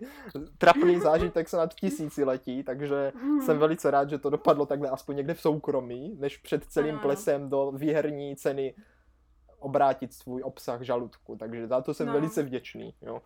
trapný 0.58 1.00
zážitek 1.00 1.50
se 1.50 1.58
nad 1.58 1.74
tisíciletí, 1.74 2.64
takže 2.64 3.12
Mhm. 3.16 3.42
jsem 3.42 3.58
velice 3.60 3.92
rád, 3.92 4.10
že 4.10 4.18
to 4.18 4.30
dopadlo 4.30 4.66
takhle 4.66 4.90
aspoň 4.90 5.16
někde 5.16 5.34
v 5.34 5.42
soukromí, 5.42 6.16
než 6.20 6.38
před 6.38 6.64
celým 6.66 6.94
ano. 6.96 7.02
plesem 7.04 7.50
do 7.50 7.72
výherní 7.76 8.36
ceny 8.36 8.76
obrátit 9.64 10.14
svůj 10.14 10.44
obsah 10.44 10.82
žaludku, 10.82 11.36
takže 11.36 11.68
za 11.68 11.82
to 11.82 11.94
jsem 11.94 12.08
No. 12.08 12.14
velice 12.14 12.44
vděčný. 12.44 12.94
Jo. 13.02 13.22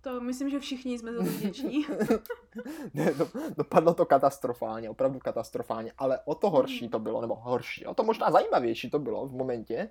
To 0.00 0.20
myslím, 0.20 0.50
že 0.50 0.60
všichni 0.60 0.98
jsme 0.98 1.12
za 1.12 1.18
to 1.18 1.24
vděční. 1.24 1.86
Ne, 2.94 3.14
do, 3.14 3.28
dopadlo 3.56 3.94
to 3.94 4.06
katastrofálně, 4.06 4.90
opravdu 4.90 5.18
katastrofálně, 5.18 5.92
ale 5.98 6.20
o 6.24 6.34
to 6.34 6.50
horší 6.50 6.88
to 6.88 6.98
bylo, 6.98 7.20
nebo 7.20 7.34
horší, 7.34 7.86
o 7.86 7.94
to 7.94 8.02
možná 8.04 8.30
zajímavější 8.30 8.90
to 8.90 8.98
bylo 8.98 9.26
v 9.26 9.32
momentě, 9.32 9.90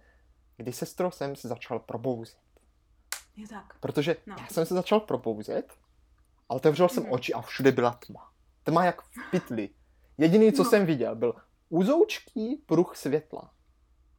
kdy 0.57 0.73
sestro 0.73 1.11
jsem 1.11 1.35
se 1.35 1.47
začal 1.47 1.79
probouzet. 1.79 2.37
Je 3.35 3.47
tak. 3.47 3.79
Protože 3.79 4.15
No. 4.25 4.35
já 4.39 4.47
jsem 4.47 4.65
se 4.65 4.73
začal 4.73 4.99
propouzet 4.99 5.73
a 6.49 6.53
otevřel 6.53 6.89
jsem 6.89 7.03
Mhm. 7.03 7.11
oči 7.11 7.33
a 7.33 7.41
všude 7.41 7.71
byla 7.71 7.91
tma. 8.07 8.29
Tma 8.63 8.85
jak 8.85 9.01
v 9.01 9.07
pytli. 9.31 9.69
Jediný, 10.17 10.51
co 10.53 10.63
No. 10.63 10.69
jsem 10.69 10.85
viděl, 10.85 11.15
byl 11.15 11.35
úzoučký 11.69 12.55
pruh 12.65 12.95
světla. 12.95 13.51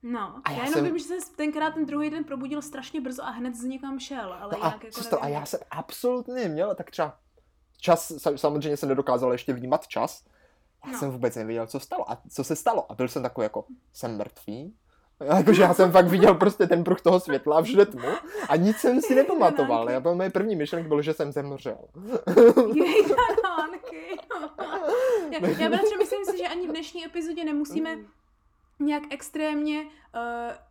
No, 0.06 0.40
A 0.44 0.50
já, 0.50 0.56
já 0.56 0.64
jenom 0.64 0.74
jsem- 0.74 0.84
vím, 0.84 0.98
že 0.98 1.04
se 1.04 1.14
tenkrát 1.36 1.74
ten 1.74 1.86
druhý 1.86 2.10
den 2.10 2.24
probudil 2.24 2.62
strašně 2.62 3.00
brzo 3.00 3.22
a 3.24 3.30
hned 3.30 3.54
z 3.54 3.64
někam 3.64 4.00
šel, 4.00 4.36
ale 4.40 4.52
No 4.58 4.64
a, 4.64 4.68
jako 4.68 4.86
sestro, 4.90 5.18
a 5.18 5.22
nevím. 5.24 5.38
já 5.40 5.46
jsem 5.46 5.60
absolutně 5.70 6.34
neměl, 6.34 6.74
tak 6.74 6.90
třeba 6.90 7.16
čas, 7.80 8.10
sa- 8.10 8.36
samozřejmě 8.36 8.76
jsem 8.76 8.88
nedokázal 8.88 9.32
ještě 9.32 9.52
vnímat 9.52 9.86
čas. 9.88 10.24
Já 10.86 10.92
No. 10.92 10.98
jsem 10.98 11.10
vůbec 11.10 11.36
nevěděl, 11.36 11.66
co 11.66 11.80
stalo 11.80 12.10
a 12.10 12.18
co 12.30 12.44
se 12.44 12.56
stalo. 12.56 12.92
A 12.92 12.94
byl 12.94 13.08
jsem 13.08 13.22
takový 13.22 13.42
jako, 13.44 13.64
jsem 13.92 14.16
mrtvý. 14.16 14.74
Jakože 15.36 15.62
já 15.62 15.74
jsem 15.74 15.92
fakt 15.92 16.06
viděl 16.06 16.34
prostě 16.34 16.66
ten 16.66 16.84
pruh 16.84 17.00
toho 17.00 17.20
světla 17.20 17.58
a 17.58 17.62
všude 17.62 17.86
tmu 17.86 18.08
a 18.48 18.56
nic 18.56 18.76
jsem 18.76 19.00
si 19.00 19.14
nepamatoval. 19.20 19.90
Já 19.90 20.00
byl, 20.00 20.14
moje 20.14 20.30
první 20.30 20.56
myšlenka 20.56 20.88
bylo, 20.88 21.02
že 21.02 21.14
jsem 21.14 21.32
zemřel. 21.32 21.78
Jej, 22.74 23.04
kanánky. 23.04 24.18
já, 25.30 25.48
já 25.58 25.68
bratře, 25.68 25.96
myslím 25.98 26.24
si, 26.24 26.38
že 26.38 26.48
ani 26.48 26.66
v 26.66 26.70
dnešní 26.70 27.04
epizodě 27.04 27.44
nemusíme 27.44 27.98
nějak 28.78 29.02
extrémně 29.10 29.82
uh, 29.82 29.90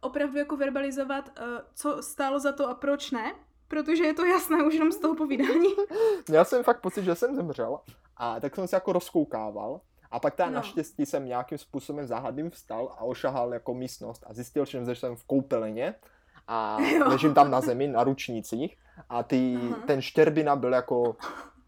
opravdu 0.02 0.38
jako 0.38 0.58
verbalizovat, 0.58 1.30
uh, 1.40 1.46
co 1.76 2.02
stálo 2.04 2.40
za 2.40 2.52
to 2.52 2.70
a 2.70 2.74
proč 2.74 3.12
ne, 3.12 3.34
protože 3.68 4.04
je 4.04 4.14
to 4.14 4.26
jasné 4.26 4.64
už 4.64 4.74
jenom 4.74 4.92
z 4.92 5.00
toho 5.00 5.16
povídání. 5.16 5.70
Měl 6.30 6.46
jsem 6.46 6.64
fakt 6.64 6.82
pocit, 6.82 7.04
že 7.04 7.16
jsem 7.16 7.36
zemřel 7.36 7.80
a 8.18 8.40
tak 8.40 8.56
jsem 8.56 8.68
se 8.68 8.76
jako 8.76 8.94
rozkoukával 8.94 9.82
a 10.12 10.20
pak 10.20 10.36
teda 10.36 10.50
No. 10.50 10.56
naštěstí 10.56 11.06
jsem 11.06 11.26
nějakým 11.26 11.58
způsobem 11.58 12.08
záhadným 12.08 12.50
vstal 12.50 12.96
a 12.98 13.02
ošahal 13.04 13.54
jako 13.54 13.74
místnost 13.74 14.24
a 14.28 14.34
zjistil 14.34 14.66
jsem, 14.66 14.86
že 14.86 14.96
jsem 14.96 15.16
v 15.16 15.24
koupelně 15.24 15.96
a 16.48 16.78
Jo. 16.98 17.10
ležím 17.10 17.34
tam 17.34 17.52
na 17.52 17.62
zemi 17.62 17.88
na 17.88 18.04
ručnících 18.04 18.78
a 19.10 19.24
ty, 19.24 19.58
Aha. 19.62 19.76
ten 19.88 20.02
štěrbina 20.02 20.56
byl 20.56 20.74
jako 20.74 21.16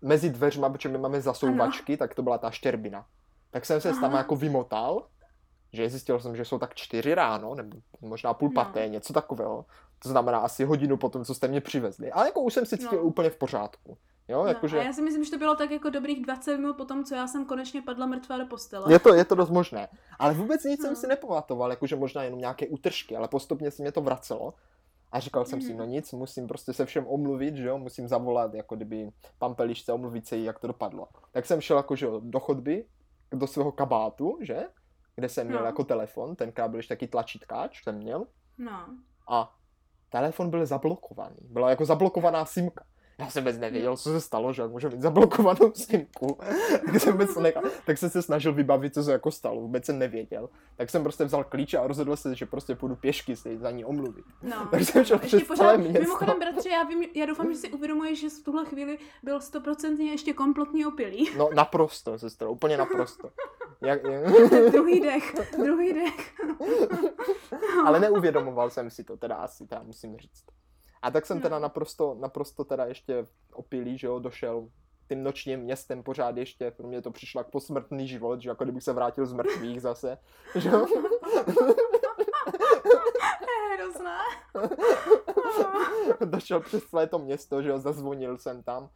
mezi 0.02 0.30
dveřma, 0.30 0.70
protože 0.70 0.90
my 0.90 0.98
máme 0.98 1.22
zasouvačky, 1.22 1.98
tak 1.98 2.16
to 2.16 2.22
byla 2.24 2.38
ta 2.38 2.52
štěrbina. 2.52 3.06
Tak 3.52 3.66
jsem 3.66 3.82
se 3.82 3.92
tam 3.94 4.04
Aha. 4.04 4.18
jako 4.18 4.36
vymotal, 4.36 5.08
že 5.74 5.90
zjistil 5.90 6.20
jsem, 6.20 6.36
že 6.36 6.46
jsou 6.46 6.60
tak 6.60 6.76
čtyři 6.76 7.16
ráno, 7.16 7.56
nebo 7.56 7.78
možná 8.02 8.34
půl 8.34 8.50
No. 8.50 8.54
paté, 8.54 8.88
něco 8.88 9.14
takového. 9.14 9.66
To 10.04 10.10
znamená 10.10 10.40
asi 10.40 10.64
hodinu 10.64 10.98
potom, 10.98 11.26
co 11.26 11.34
jste 11.36 11.48
mě 11.48 11.62
přivezli. 11.62 12.12
Ale 12.12 12.26
jako 12.28 12.42
už 12.42 12.54
jsem 12.54 12.66
si 12.66 12.78
cítil 12.78 12.98
No. 13.00 13.04
úplně 13.04 13.30
v 13.30 13.36
pořádku. 13.38 13.98
Jo, 14.28 14.42
No, 14.44 14.48
jakože... 14.48 14.80
A 14.80 14.84
já 14.84 14.94
si 14.94 15.02
myslím, 15.02 15.24
že 15.24 15.32
to 15.32 15.38
bylo 15.38 15.56
tak 15.56 15.72
jako 15.72 15.90
dobrých 15.90 16.22
20 16.26 16.58
minut 16.58 16.78
po 16.78 16.86
tom, 16.86 17.04
co 17.04 17.16
já 17.16 17.28
jsem 17.28 17.46
konečně 17.46 17.82
padla 17.82 18.06
mrtvá 18.06 18.38
do 18.38 18.46
postele. 18.46 18.94
Je 18.94 19.00
to, 19.00 19.14
je 19.14 19.26
to 19.26 19.36
dost 19.36 19.50
možné. 19.50 19.88
Ale 20.20 20.34
vůbec 20.34 20.64
nic 20.64 20.82
jsem 20.82 20.90
No. 20.90 20.96
si 20.96 21.08
nepamatoval, 21.08 21.70
jakože 21.70 21.96
možná 21.96 22.24
jenom 22.24 22.40
nějaké 22.40 22.68
útržky, 22.68 23.16
ale 23.18 23.28
postupně 23.28 23.72
se 23.72 23.84
mě 23.84 23.92
to 23.92 24.02
vracelo. 24.02 24.54
A 25.12 25.20
říkal 25.20 25.46
jsem 25.46 25.62
si, 25.62 25.70
Mhm. 25.70 25.78
no 25.78 25.86
nic, 25.86 26.12
musím 26.12 26.48
prostě 26.48 26.74
se 26.74 26.86
všem 26.86 27.08
omluvit, 27.08 27.56
že 27.56 27.68
jo, 27.68 27.78
musím 27.78 28.08
zavolat, 28.08 28.54
jako 28.54 28.76
kdyby 28.76 29.12
pampelišce, 29.40 29.94
omluvit 29.94 30.28
se 30.28 30.36
jí, 30.38 30.44
jak 30.44 30.60
to 30.60 30.68
dopadlo. 30.68 31.08
Tak 31.32 31.46
jsem 31.46 31.62
šel 31.62 31.78
jako, 31.78 31.96
že 31.96 32.06
jo, 32.06 32.22
do 32.24 32.40
chodby, 32.40 32.86
do 33.32 33.48
svého 33.48 33.72
kabátu, 33.72 34.38
že? 34.42 34.64
Kde 35.16 35.30
jsem 35.30 35.48
měl 35.48 35.60
No. 35.60 35.66
jako 35.66 35.84
telefon, 35.84 36.36
tenkrát 36.36 36.68
byl 36.68 36.80
ještě 36.80 36.96
taky 36.96 37.08
tlačítkáč, 37.08 37.84
jsem 37.84 37.96
měl. 37.96 38.26
No. 38.58 38.88
A 39.30 39.56
telefon 40.10 40.50
byl 40.50 40.66
zablokovaný. 40.66 41.38
Byla 41.42 41.70
jako 41.70 41.86
zablokovaná 41.86 42.46
simka. 42.46 42.86
Já 43.18 43.30
jsem 43.30 43.44
vůbec 43.44 43.58
nevěděl, 43.58 43.98
co 43.98 44.10
se 44.10 44.22
stalo, 44.22 44.54
že 44.54 44.62
jak 44.62 44.72
můžu 44.72 44.90
mít 44.90 45.02
zablokovanou 45.02 45.72
simku. 45.74 46.38
tak 46.86 46.96
jsem 47.02 47.12
vůbec 47.12 47.36
nechal, 47.36 47.64
tak 47.86 47.98
jsem 47.98 48.10
se 48.10 48.22
snažil 48.22 48.54
vybavit, 48.54 48.94
co 48.94 49.04
se 49.04 49.12
jako 49.12 49.32
stalo. 49.32 49.62
Vůbec 49.62 49.86
jsem 49.86 50.00
nevěděl. 50.00 50.50
Tak 50.76 50.90
jsem 50.90 51.04
prostě 51.04 51.24
vzal 51.24 51.44
klíče 51.44 51.78
a 51.78 51.88
rozhodl 51.88 52.16
se, 52.16 52.36
že 52.36 52.46
prostě 52.46 52.76
půjdu 52.76 52.96
pěšky 52.96 53.36
se 53.36 53.58
za 53.58 53.72
ní 53.72 53.86
omluvit. 53.86 54.26
No. 54.42 54.68
Tak 54.72 54.82
jsem 54.82 55.06
šel 55.06 55.20
přes 55.20 55.44
pořád, 55.44 55.64
celé 55.64 55.78
město. 55.78 56.00
mimochodem, 56.00 56.40
bratře, 56.40 56.70
já, 56.70 56.84
vím, 56.84 57.04
já 57.16 57.26
doufám, 57.26 57.52
že 57.52 57.58
si 57.58 57.72
uvědomuješ, 57.72 58.20
že 58.20 58.30
v 58.30 58.44
tuhle 58.44 58.66
chvíli 58.66 58.98
byl 59.24 59.42
stoprocentně 59.42 60.12
ještě 60.12 60.34
komplotně 60.34 60.88
opilý. 60.88 61.30
No 61.38 61.50
naprosto, 61.56 62.20
sestro, 62.20 62.52
úplně 62.52 62.78
naprosto. 62.78 63.30
Jak, 63.82 64.02
druhý 64.72 65.00
dech, 65.00 65.36
druhý 65.64 65.94
dech. 65.94 66.34
ale 67.86 68.00
neuvědomoval 68.00 68.70
jsem 68.70 68.90
si 68.90 69.04
to, 69.04 69.18
teda 69.18 69.36
asi, 69.36 69.68
teda 69.68 69.84
musím 69.84 70.18
říct. 70.18 70.44
A 71.06 71.12
tak 71.12 71.26
jsem 71.26 71.38
No. 71.38 71.44
teda 71.44 71.60
naprosto, 71.60 72.16
naprosto 72.20 72.64
teda 72.64 72.86
ještě 72.86 73.28
opilý, 73.54 73.98
že 73.98 74.08
jo, 74.08 74.20
došel 74.20 74.70
tím 75.08 75.24
nočním 75.24 75.60
městem 75.60 76.04
pořád 76.04 76.38
ještě, 76.38 76.72
pro 76.72 76.88
mě 76.88 77.02
to 77.02 77.12
přišlo 77.12 77.40
jako 77.40 77.52
posmrtný 77.52 78.08
život, 78.08 78.42
že 78.42 78.50
jako 78.50 78.64
kdybych 78.64 78.84
se 78.84 78.94
vrátil 78.94 79.26
z 79.26 79.34
mrtvých 79.34 79.82
zase, 79.82 80.18
že 80.56 80.70
jo. 80.70 80.86
Hrozná. 83.74 84.18
došel 86.26 86.60
přes 86.60 86.84
celé 86.84 87.08
to 87.08 87.20
město, 87.20 87.62
že 87.62 87.70
jo, 87.70 87.80
zazvonil 87.80 88.38
jsem 88.38 88.64
tam. 88.64 88.90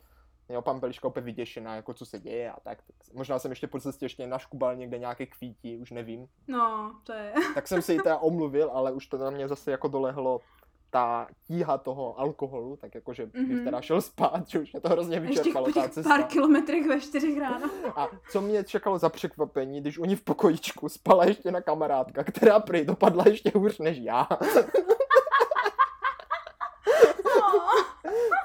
Jo, 0.50 0.62
pan 0.62 0.80
Peliška 0.80 1.08
opět 1.08 1.22
vyděšená, 1.26 1.76
jako 1.76 1.94
co 1.94 2.06
se 2.06 2.20
děje 2.20 2.52
a 2.52 2.60
tak. 2.60 2.78
tak. 2.82 2.96
Možná 3.14 3.40
jsem 3.40 3.52
ještě 3.52 3.68
po 3.68 3.80
cestě 3.80 4.06
ještě 4.06 4.28
naškubal 4.28 4.76
někde 4.76 4.98
nějaké 4.98 5.26
kvítí, 5.26 5.78
už 5.78 5.92
nevím. 5.92 6.28
No, 6.48 6.96
to 7.04 7.14
je. 7.14 7.34
Tak 7.56 7.68
jsem 7.68 7.82
se 7.82 7.94
jí 7.94 8.00
teda 8.00 8.18
omluvil, 8.18 8.70
ale 8.74 8.92
už 8.92 9.08
to 9.08 9.18
na 9.18 9.30
mě 9.30 9.48
zase 9.48 9.72
jako 9.72 9.88
dolehlo 9.88 10.42
ta 10.90 11.28
tíha 11.48 11.78
toho 11.78 12.20
alkoholu, 12.20 12.76
tak 12.76 12.96
jakože 12.96 13.26
bych 13.26 13.48
Mhm. 13.48 13.64
teda 13.64 13.82
šel 13.82 14.02
spát, 14.02 14.48
že 14.48 14.60
už 14.60 14.72
mě 14.74 14.82
to 14.82 14.90
hrozně 14.90 15.20
vyčerpalo 15.20 15.66
ta 15.72 15.82
těch 15.82 15.92
cesta. 15.92 16.10
pár 16.10 16.24
kilometrech 16.24 16.88
ve 16.88 17.00
čtyřech 17.02 17.38
ráno. 17.40 17.70
A 17.96 18.08
co 18.32 18.42
mě 18.42 18.64
čekalo 18.64 18.98
za 18.98 19.10
překvapení, 19.10 19.82
když 19.82 19.98
u 20.00 20.06
ní 20.06 20.16
v 20.16 20.22
pokojičku 20.22 20.90
spala 20.90 21.26
ještě 21.26 21.52
na 21.52 21.62
kamarádka, 21.62 22.24
která 22.24 22.60
prý 22.60 22.86
dopadla 22.86 23.24
ještě 23.28 23.52
hůř 23.56 23.80
než 23.80 23.98
já. 23.98 24.28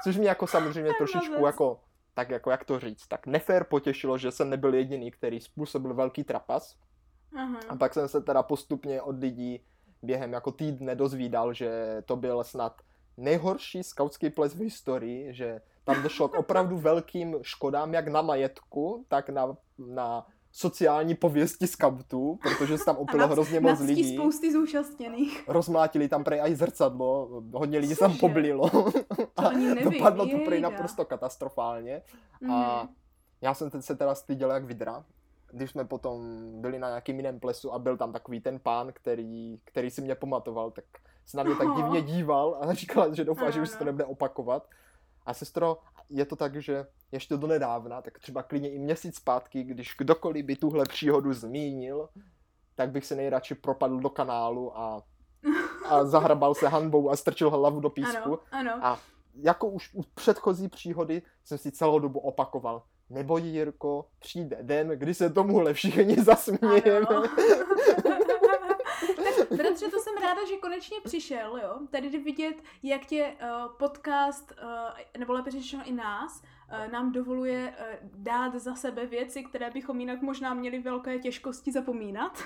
Což 0.03 0.17
mě 0.17 0.29
jako 0.29 0.47
samozřejmě 0.47 0.93
trošičku 0.97 1.45
jako, 1.45 1.79
tak 2.13 2.29
jako 2.29 2.51
jak 2.51 2.63
to 2.63 2.79
říct, 2.79 3.07
tak 3.07 3.27
nefér 3.27 3.63
potěšilo, 3.63 4.17
že 4.17 4.31
jsem 4.31 4.49
nebyl 4.49 4.73
jediný, 4.73 5.11
který 5.11 5.39
způsobil 5.39 5.93
velký 5.93 6.23
trapas. 6.23 6.75
Aha. 7.35 7.59
A 7.69 7.75
pak 7.75 7.93
jsem 7.93 8.07
se 8.07 8.21
teda 8.21 8.43
postupně 8.43 9.01
od 9.01 9.19
lidí 9.19 9.59
během 10.01 10.33
jako 10.33 10.51
týdne 10.51 10.95
dozvídal, 10.95 11.53
že 11.53 12.01
to 12.05 12.15
byl 12.15 12.43
snad 12.43 12.81
nejhorší 13.17 13.83
skautský 13.83 14.29
ples 14.29 14.53
v 14.55 14.59
historii, 14.59 15.33
že 15.33 15.61
tam 15.83 16.03
došlo 16.03 16.27
k 16.27 16.33
opravdu 16.39 16.77
velkým 16.77 17.35
škodám 17.41 17.93
jak 17.93 18.07
na 18.07 18.21
majetku, 18.21 19.05
tak 19.07 19.29
na, 19.29 19.57
na 19.77 20.27
sociální 20.51 21.15
pověsti 21.15 21.67
skautů, 21.67 22.39
protože 22.41 22.77
se 22.77 22.85
tam 22.85 22.97
opilo 22.97 23.27
hrozně 23.27 23.59
moc 23.59 23.79
lidí. 23.79 24.15
spousty 24.15 24.53
zúčastněných. 24.53 25.43
Rozmlátili 25.47 26.07
tam 26.07 26.23
prej 26.23 26.41
i 26.43 26.55
zrcadlo, 26.55 27.41
hodně 27.53 27.79
lidí 27.79 27.93
se 27.93 27.99
tam 27.99 28.11
Cože? 28.11 28.19
poblilo. 28.19 28.71
A 29.37 29.49
nevím, 29.49 29.83
dopadlo 29.91 30.27
to 30.27 30.37
prej 30.45 30.61
naprosto 30.61 31.05
katastrofálně. 31.05 32.01
A 32.51 32.83
Mhm. 32.83 32.89
já 33.41 33.53
jsem 33.53 33.69
teď 33.69 33.81
se 33.85 33.95
teda 33.95 34.15
styděl 34.15 34.51
jak 34.51 34.63
vidra, 34.65 35.05
když 35.51 35.71
jsme 35.71 35.85
potom 35.85 36.21
byli 36.61 36.79
na 36.79 36.87
nějakým 36.87 37.17
jiném 37.17 37.39
plesu 37.39 37.73
a 37.73 37.79
byl 37.79 37.97
tam 37.97 38.13
takový 38.13 38.41
ten 38.41 38.59
pán, 38.59 38.91
který, 38.93 39.59
který 39.65 39.89
si 39.89 40.01
mě 40.01 40.15
pamatoval, 40.15 40.71
tak 40.71 40.85
se 41.25 41.37
na 41.37 41.43
mě 41.43 41.55
tak 41.55 41.67
divně 41.75 42.01
díval 42.01 42.57
a 42.61 42.73
říkal, 42.73 43.15
že 43.15 43.23
doufá, 43.23 43.49
že 43.49 43.61
už 43.61 43.69
se 43.69 43.77
to 43.77 43.83
nebude 43.83 44.05
opakovat. 44.05 44.69
A 45.25 45.33
sestro, 45.33 45.77
je 46.09 46.25
to 46.25 46.35
tak, 46.35 46.61
že 46.61 46.85
ještě 47.11 47.37
do 47.37 47.47
nedávna, 47.47 48.01
tak 48.01 48.19
třeba 48.19 48.43
klidně 48.43 48.71
i 48.71 48.79
měsíc 48.79 49.15
zpátky, 49.15 49.63
když 49.63 49.95
kdokoliv 49.97 50.45
by 50.45 50.55
tuhle 50.55 50.85
příhodu 50.89 51.33
zmínil, 51.33 52.09
tak 52.75 52.91
bych 52.91 53.05
se 53.05 53.15
nejradši 53.15 53.55
propadl 53.55 53.99
do 53.99 54.09
kanálu 54.09 54.77
a, 54.77 55.03
a 55.85 56.05
zahrabal 56.05 56.55
se 56.55 56.67
hanbou 56.67 57.09
a 57.09 57.15
strčil 57.15 57.49
hlavu 57.49 57.79
do 57.79 57.89
písku. 57.89 58.39
Ano, 58.51 58.71
ano. 58.73 58.85
A 58.85 58.99
jako 59.35 59.67
už 59.67 59.93
u 59.93 60.03
předchozí 60.03 60.67
příhody 60.67 61.21
jsem 61.43 61.57
si 61.57 61.71
celou 61.71 61.99
dobu 61.99 62.19
opakoval. 62.19 62.83
Neboj, 63.09 63.41
Jirko, 63.41 64.05
přijde 64.19 64.57
den, 64.61 64.87
kdy 64.87 65.13
se 65.13 65.29
tomuhle 65.29 65.73
všichni 65.73 66.15
zasmějeme. 66.15 67.05
Bratře, 69.57 69.89
to 69.89 69.99
jsem 69.99 70.13
ráda, 70.21 70.41
že 70.49 70.57
konečně 70.57 70.97
přišel, 71.03 71.57
jo. 71.57 71.79
Tady 71.91 72.09
jde 72.09 72.19
vidět, 72.19 72.55
jak 72.83 73.05
tě 73.05 73.33
uh, 73.41 73.71
podcast, 73.77 74.53
uh, 74.63 75.19
nebo 75.19 75.33
lépe 75.33 75.51
řečeno 75.51 75.83
i 75.85 75.91
nás, 75.91 76.41
uh, 76.41 76.91
nám 76.91 77.11
dovoluje 77.11 77.75
uh, 77.79 78.09
dát 78.13 78.55
za 78.55 78.75
sebe 78.75 79.05
věci, 79.05 79.43
které 79.43 79.71
bychom 79.71 79.99
jinak 79.99 80.21
možná 80.21 80.53
měli 80.53 80.79
velké 80.79 81.19
těžkosti 81.19 81.71
zapomínat. 81.71 82.43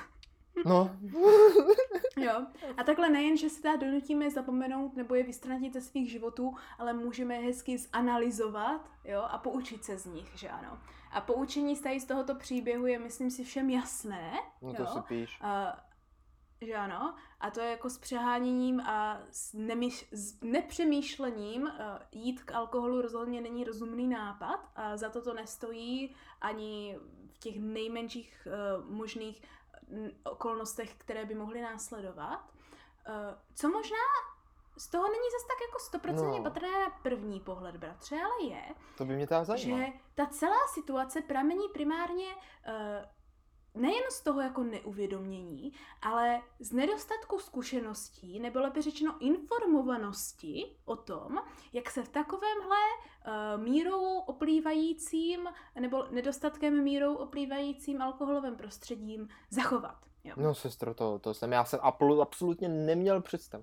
No, 0.65 0.91
Jo. 2.17 2.45
A 2.77 2.83
takhle 2.83 3.09
nejen, 3.09 3.37
že 3.37 3.49
se 3.49 3.61
teda 3.61 3.75
donutíme 3.75 4.31
zapomenout 4.31 4.95
nebo 4.95 5.15
je 5.15 5.23
vystratit 5.23 5.73
ze 5.73 5.81
svých 5.81 6.11
životů, 6.11 6.55
ale 6.77 6.93
můžeme 6.93 7.35
je 7.35 7.41
hezky 7.41 7.77
zanalizovat 7.77 8.89
jo, 9.05 9.21
a 9.21 9.37
poučit 9.37 9.83
se 9.83 9.97
z 9.97 10.05
nich, 10.05 10.31
že 10.35 10.49
ano. 10.49 10.79
A 11.11 11.21
poučení 11.21 11.75
z 11.75 11.81
tady 11.81 11.99
z 11.99 12.05
tohoto 12.05 12.35
příběhu 12.35 12.85
je, 12.85 12.99
myslím 12.99 13.31
si, 13.31 13.43
všem 13.43 13.69
jasné. 13.69 14.31
no 14.61 14.73
to 14.73 14.81
jo? 14.81 14.87
si 14.87 14.99
píš. 15.07 15.37
A, 15.41 15.77
že 16.61 16.75
ano. 16.75 17.15
A 17.39 17.51
to 17.51 17.59
je 17.59 17.69
jako 17.71 17.89
s 17.89 17.97
přeháněním 17.97 18.79
a 18.79 19.21
s, 19.31 19.53
nemyš- 19.53 20.07
s 20.11 20.41
nepřemýšlením 20.41 21.61
uh, 21.61 21.69
jít 22.11 22.43
k 22.43 22.51
alkoholu 22.51 23.01
rozhodně 23.01 23.41
není 23.41 23.63
rozumný 23.63 24.07
nápad 24.07 24.71
a 24.75 24.97
za 24.97 25.09
to 25.09 25.21
to 25.21 25.33
nestojí 25.33 26.15
ani 26.41 26.97
v 27.33 27.37
těch 27.37 27.59
nejmenších 27.59 28.47
uh, 28.47 28.85
možných 28.95 29.41
okolnostech, 30.23 30.95
které 30.97 31.25
by 31.25 31.35
mohly 31.35 31.61
následovat. 31.61 32.39
Uh, 33.09 33.13
co 33.55 33.69
možná 33.69 33.97
z 34.77 34.87
toho 34.87 35.03
není 35.07 35.23
zase 35.31 35.47
tak 35.47 35.57
jako 35.67 35.79
stoprocentně 35.79 36.37
No. 36.37 36.43
patrné 36.43 36.71
na 36.79 36.89
první 37.03 37.39
pohled, 37.39 37.77
bratře, 37.77 38.15
ale 38.15 38.43
je, 38.49 38.63
To 38.97 39.05
by 39.05 39.15
mě 39.15 39.27
teda 39.27 39.43
zajímalo. 39.43 39.81
že 39.85 39.91
ta 40.15 40.25
celá 40.25 40.67
situace 40.73 41.21
pramení 41.21 41.67
primárně 41.73 42.35
uh, 42.35 42.73
nejen 43.75 44.03
z 44.11 44.23
toho 44.23 44.41
jako 44.41 44.63
neuvědomění, 44.63 45.73
ale 46.01 46.41
z 46.59 46.71
nedostatku 46.71 47.39
zkušeností, 47.39 48.39
nebo 48.39 48.59
lépe 48.59 48.81
řečeno 48.81 49.15
informovanosti 49.19 50.75
o 50.85 50.95
tom, 50.95 51.37
jak 51.73 51.89
se 51.89 52.03
v 52.03 52.09
takovémhle 52.09 52.77
uh, 53.57 53.63
mírou 53.63 54.19
oplývajícím 54.19 55.47
nebo 55.79 56.05
nedostatkem 56.11 56.83
mírou 56.83 57.15
oplývajícím 57.15 58.01
alkoholovým 58.01 58.55
prostředím 58.55 59.29
zachovat. 59.49 59.97
Jo. 60.23 60.33
No 60.37 60.55
sestro, 60.55 60.93
to, 60.93 61.19
to 61.19 61.33
jsem, 61.33 61.51
já 61.51 61.65
jsem 61.65 61.79
absolutně 62.21 62.69
neměl 62.69 63.21
představ. 63.21 63.61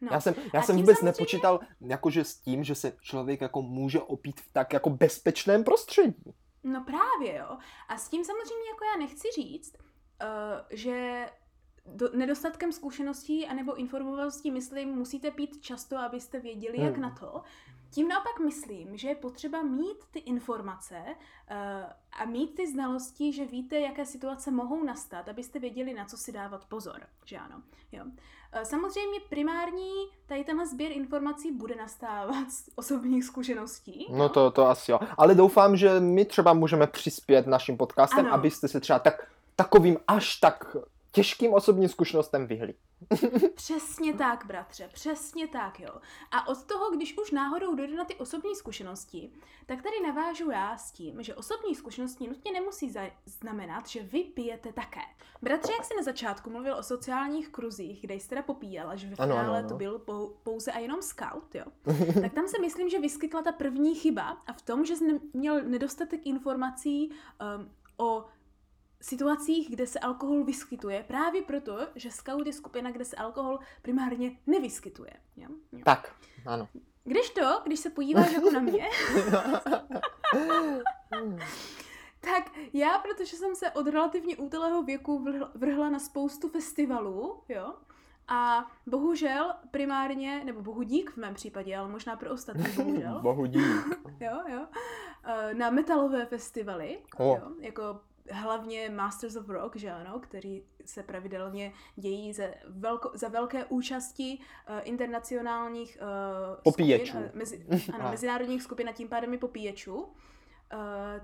No. 0.00 0.08
Já 0.12 0.20
jsem, 0.20 0.34
já 0.54 0.62
jsem 0.62 0.76
vůbec 0.76 0.98
samozřejmě- 0.98 1.06
nepočítal 1.06 1.60
jakože 1.80 2.24
s 2.24 2.36
tím, 2.36 2.64
že 2.64 2.74
se 2.74 2.92
člověk 3.00 3.40
jako 3.40 3.62
může 3.62 4.00
opít 4.00 4.40
v 4.40 4.52
tak 4.52 4.72
jako 4.72 4.90
bezpečném 4.90 5.64
prostředí. 5.64 6.34
No 6.66 6.84
právě, 6.84 7.34
jo. 7.38 7.58
A 7.88 7.96
s 7.96 8.08
tím 8.08 8.24
samozřejmě 8.24 8.68
jako 8.68 8.84
já 8.84 8.98
nechci 8.98 9.28
říct, 9.36 9.76
uh, 9.76 10.28
že 10.70 11.26
do, 11.86 12.10
nedostatkem 12.16 12.72
zkušeností 12.72 13.46
anebo 13.46 13.74
informovaností, 13.74 14.50
myslím, 14.50 14.88
musíte 14.88 15.30
pít 15.30 15.60
často, 15.60 15.98
abyste 15.98 16.40
věděli, 16.40 16.80
jak 16.80 16.92
Hmm. 16.92 17.02
na 17.02 17.10
to. 17.10 17.42
Tím 17.90 18.08
naopak 18.08 18.40
myslím, 18.40 18.96
že 18.96 19.08
je 19.08 19.14
potřeba 19.14 19.62
mít 19.62 20.04
ty 20.10 20.18
informace 20.18 21.04
uh, 21.06 21.16
a 22.12 22.24
mít 22.24 22.54
ty 22.54 22.70
znalosti, 22.72 23.32
že 23.32 23.46
víte, 23.46 23.80
jaké 23.80 24.06
situace 24.06 24.50
mohou 24.50 24.84
nastat, 24.84 25.28
abyste 25.28 25.58
věděli, 25.58 25.94
na 25.94 26.04
co 26.04 26.16
si 26.16 26.32
dávat 26.32 26.64
pozor, 26.64 27.06
že 27.24 27.38
ano. 27.38 27.62
Jo. 27.92 28.04
Uh, 28.56 28.62
samozřejmě 28.62 29.20
primární 29.28 29.90
tady 30.26 30.44
tenhle 30.44 30.66
sběr 30.66 30.92
informací 30.92 31.52
bude 31.52 31.74
nastávat 31.74 32.50
z 32.50 32.70
osobních 32.76 33.24
zkušeností. 33.24 34.06
No 34.10 34.28
to, 34.28 34.50
to 34.50 34.66
asi 34.68 34.90
jo. 34.92 35.00
Ale 35.18 35.34
doufám, 35.34 35.76
že 35.76 36.00
my 36.00 36.24
třeba 36.24 36.52
můžeme 36.52 36.86
přispět 36.86 37.46
naším 37.46 37.76
podcastem, 37.76 38.26
Ano. 38.26 38.34
abyste 38.34 38.68
se 38.68 38.80
třeba 38.80 38.98
tak, 38.98 39.26
takovým 39.56 39.96
až 40.08 40.36
tak 40.36 40.76
těžkým 41.12 41.54
osobním 41.54 41.88
zkušenostem 41.88 42.46
vyhli. 42.46 42.74
Přesně 43.54 44.14
tak, 44.14 44.46
bratře, 44.46 44.90
přesně 44.92 45.48
tak, 45.48 45.80
jo. 45.80 45.90
A 46.30 46.48
od 46.48 46.64
toho, 46.64 46.90
když 46.90 47.18
už 47.18 47.30
náhodou 47.30 47.74
dojde 47.74 47.96
na 47.96 48.04
ty 48.04 48.14
osobní 48.14 48.54
zkušenosti, 48.54 49.30
tak 49.66 49.82
tady 49.82 50.00
navážu 50.06 50.50
já 50.50 50.76
s 50.76 50.92
tím, 50.92 51.22
že 51.22 51.34
osobní 51.34 51.74
zkušenosti 51.74 52.28
nutně 52.28 52.52
nemusí 52.52 52.94
znamenat, 53.24 53.88
že 53.88 54.02
vy 54.02 54.24
pijete 54.24 54.72
také. 54.72 55.00
Bratře, 55.42 55.72
jak 55.72 55.84
jsi 55.84 55.96
na 55.96 56.02
začátku 56.02 56.50
mluvil 56.50 56.76
o 56.76 56.82
sociálních 56.82 57.48
kruzích, 57.48 58.00
kde 58.00 58.14
jsi 58.14 58.28
teda 58.28 58.42
popíjel, 58.42 58.90
až 58.90 59.04
ve 59.04 59.16
finále 59.16 59.40
ano, 59.40 59.52
ano. 59.52 59.68
to 59.68 59.74
byl 59.74 59.98
pou- 59.98 60.32
pouze 60.42 60.72
a 60.72 60.78
jenom 60.78 61.02
scout, 61.02 61.54
jo. 61.54 61.64
tak 62.22 62.32
tam 62.32 62.48
si 62.48 62.60
myslím, 62.60 62.88
že 62.88 63.00
vyskytla 63.00 63.42
ta 63.42 63.52
první 63.52 63.94
chyba 63.94 64.42
a 64.46 64.52
v 64.52 64.62
tom, 64.62 64.84
že 64.84 64.96
jsi 64.96 65.20
měl 65.32 65.62
nedostatek 65.62 66.26
informací 66.26 67.10
um, 67.10 67.70
o 67.96 68.24
situacích, 69.06 69.70
kde 69.70 69.86
se 69.86 69.98
alkohol 69.98 70.44
vyskytuje, 70.44 71.04
právě 71.08 71.42
proto, 71.42 71.78
že 71.94 72.10
scout 72.10 72.46
je 72.46 72.52
skupina, 72.52 72.90
kde 72.90 73.04
se 73.04 73.16
alkohol 73.16 73.58
primárně 73.82 74.38
nevyskytuje. 74.46 75.10
Jo? 75.36 75.48
Jo. 75.72 75.80
Tak, 75.84 76.12
ano. 76.46 76.68
Když 77.04 77.30
to, 77.30 77.60
když 77.64 77.80
se 77.80 77.90
podíváš 77.90 78.32
jako 78.32 78.50
na 78.50 78.60
mě, 78.60 78.88
tak 82.20 82.50
já, 82.72 82.98
protože 82.98 83.36
jsem 83.36 83.54
se 83.54 83.70
od 83.70 83.86
relativně 83.86 84.36
útlého 84.36 84.82
věku 84.82 85.24
vrhl- 85.24 85.50
vrhla 85.54 85.90
na 85.90 85.98
spoustu 85.98 86.48
festivalů, 86.48 87.42
jo, 87.48 87.74
a 88.28 88.70
bohužel 88.86 89.54
primárně, 89.70 90.44
nebo 90.44 90.62
bohu 90.62 90.82
dík 90.82 91.10
v 91.10 91.16
mém 91.16 91.34
případě, 91.34 91.76
ale 91.76 91.88
možná 91.88 92.16
pro 92.16 92.30
ostatní 92.32 92.64
bohužel, 92.76 93.18
Bohu 93.22 93.46
dík. 93.46 93.62
jo, 94.20 94.38
jo, 94.48 94.66
eh, 95.24 95.54
na 95.54 95.70
metalové 95.70 96.26
festivaly, 96.26 96.98
O. 97.18 97.24
jo, 97.24 97.48
jako 97.60 98.00
hlavně 98.30 98.90
Masters 98.90 99.36
of 99.36 99.48
Rock, 99.48 99.76
že 99.76 99.90
ano, 99.92 100.20
který 100.20 100.62
se 100.84 101.02
pravidelně 101.02 101.72
dějí 101.96 102.32
ze 102.32 102.54
velko, 102.68 103.10
za 103.14 103.28
velké 103.28 103.64
účasti 103.64 104.38
uh, 104.38 104.76
internacionálních 104.82 105.98
uh, 106.00 106.62
Popíječů. 106.62 107.06
skupin, 107.06 107.30
uh, 107.32 107.38
mezi, 107.38 107.66
ano, 107.94 108.04
A. 108.04 108.10
mezinárodních 108.10 108.62
skupin 108.62 108.88
a 108.88 108.92
tím 108.92 109.08
pádem 109.08 109.34
i 109.34 109.38
popíječů. 109.38 109.94
Uh, 109.96 110.08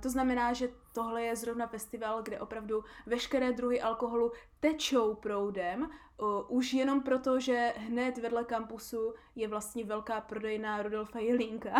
to 0.00 0.10
znamená, 0.10 0.52
že 0.52 0.68
tohle 0.92 1.22
je 1.22 1.36
zrovna 1.36 1.66
festival, 1.66 2.22
kde 2.22 2.40
opravdu 2.40 2.84
veškeré 3.06 3.52
druhy 3.52 3.80
alkoholu 3.80 4.32
tečou 4.60 5.14
proudem, 5.14 5.82
uh, 5.82 6.28
už 6.48 6.72
jenom 6.72 7.02
proto, 7.02 7.40
že 7.40 7.72
hned 7.76 8.18
vedle 8.18 8.44
kampusu 8.44 9.14
je 9.36 9.48
vlastně 9.48 9.84
velká 9.84 10.20
prodejná 10.20 10.82
Rudolfa 10.82 11.18
Jelínka. 11.18 11.72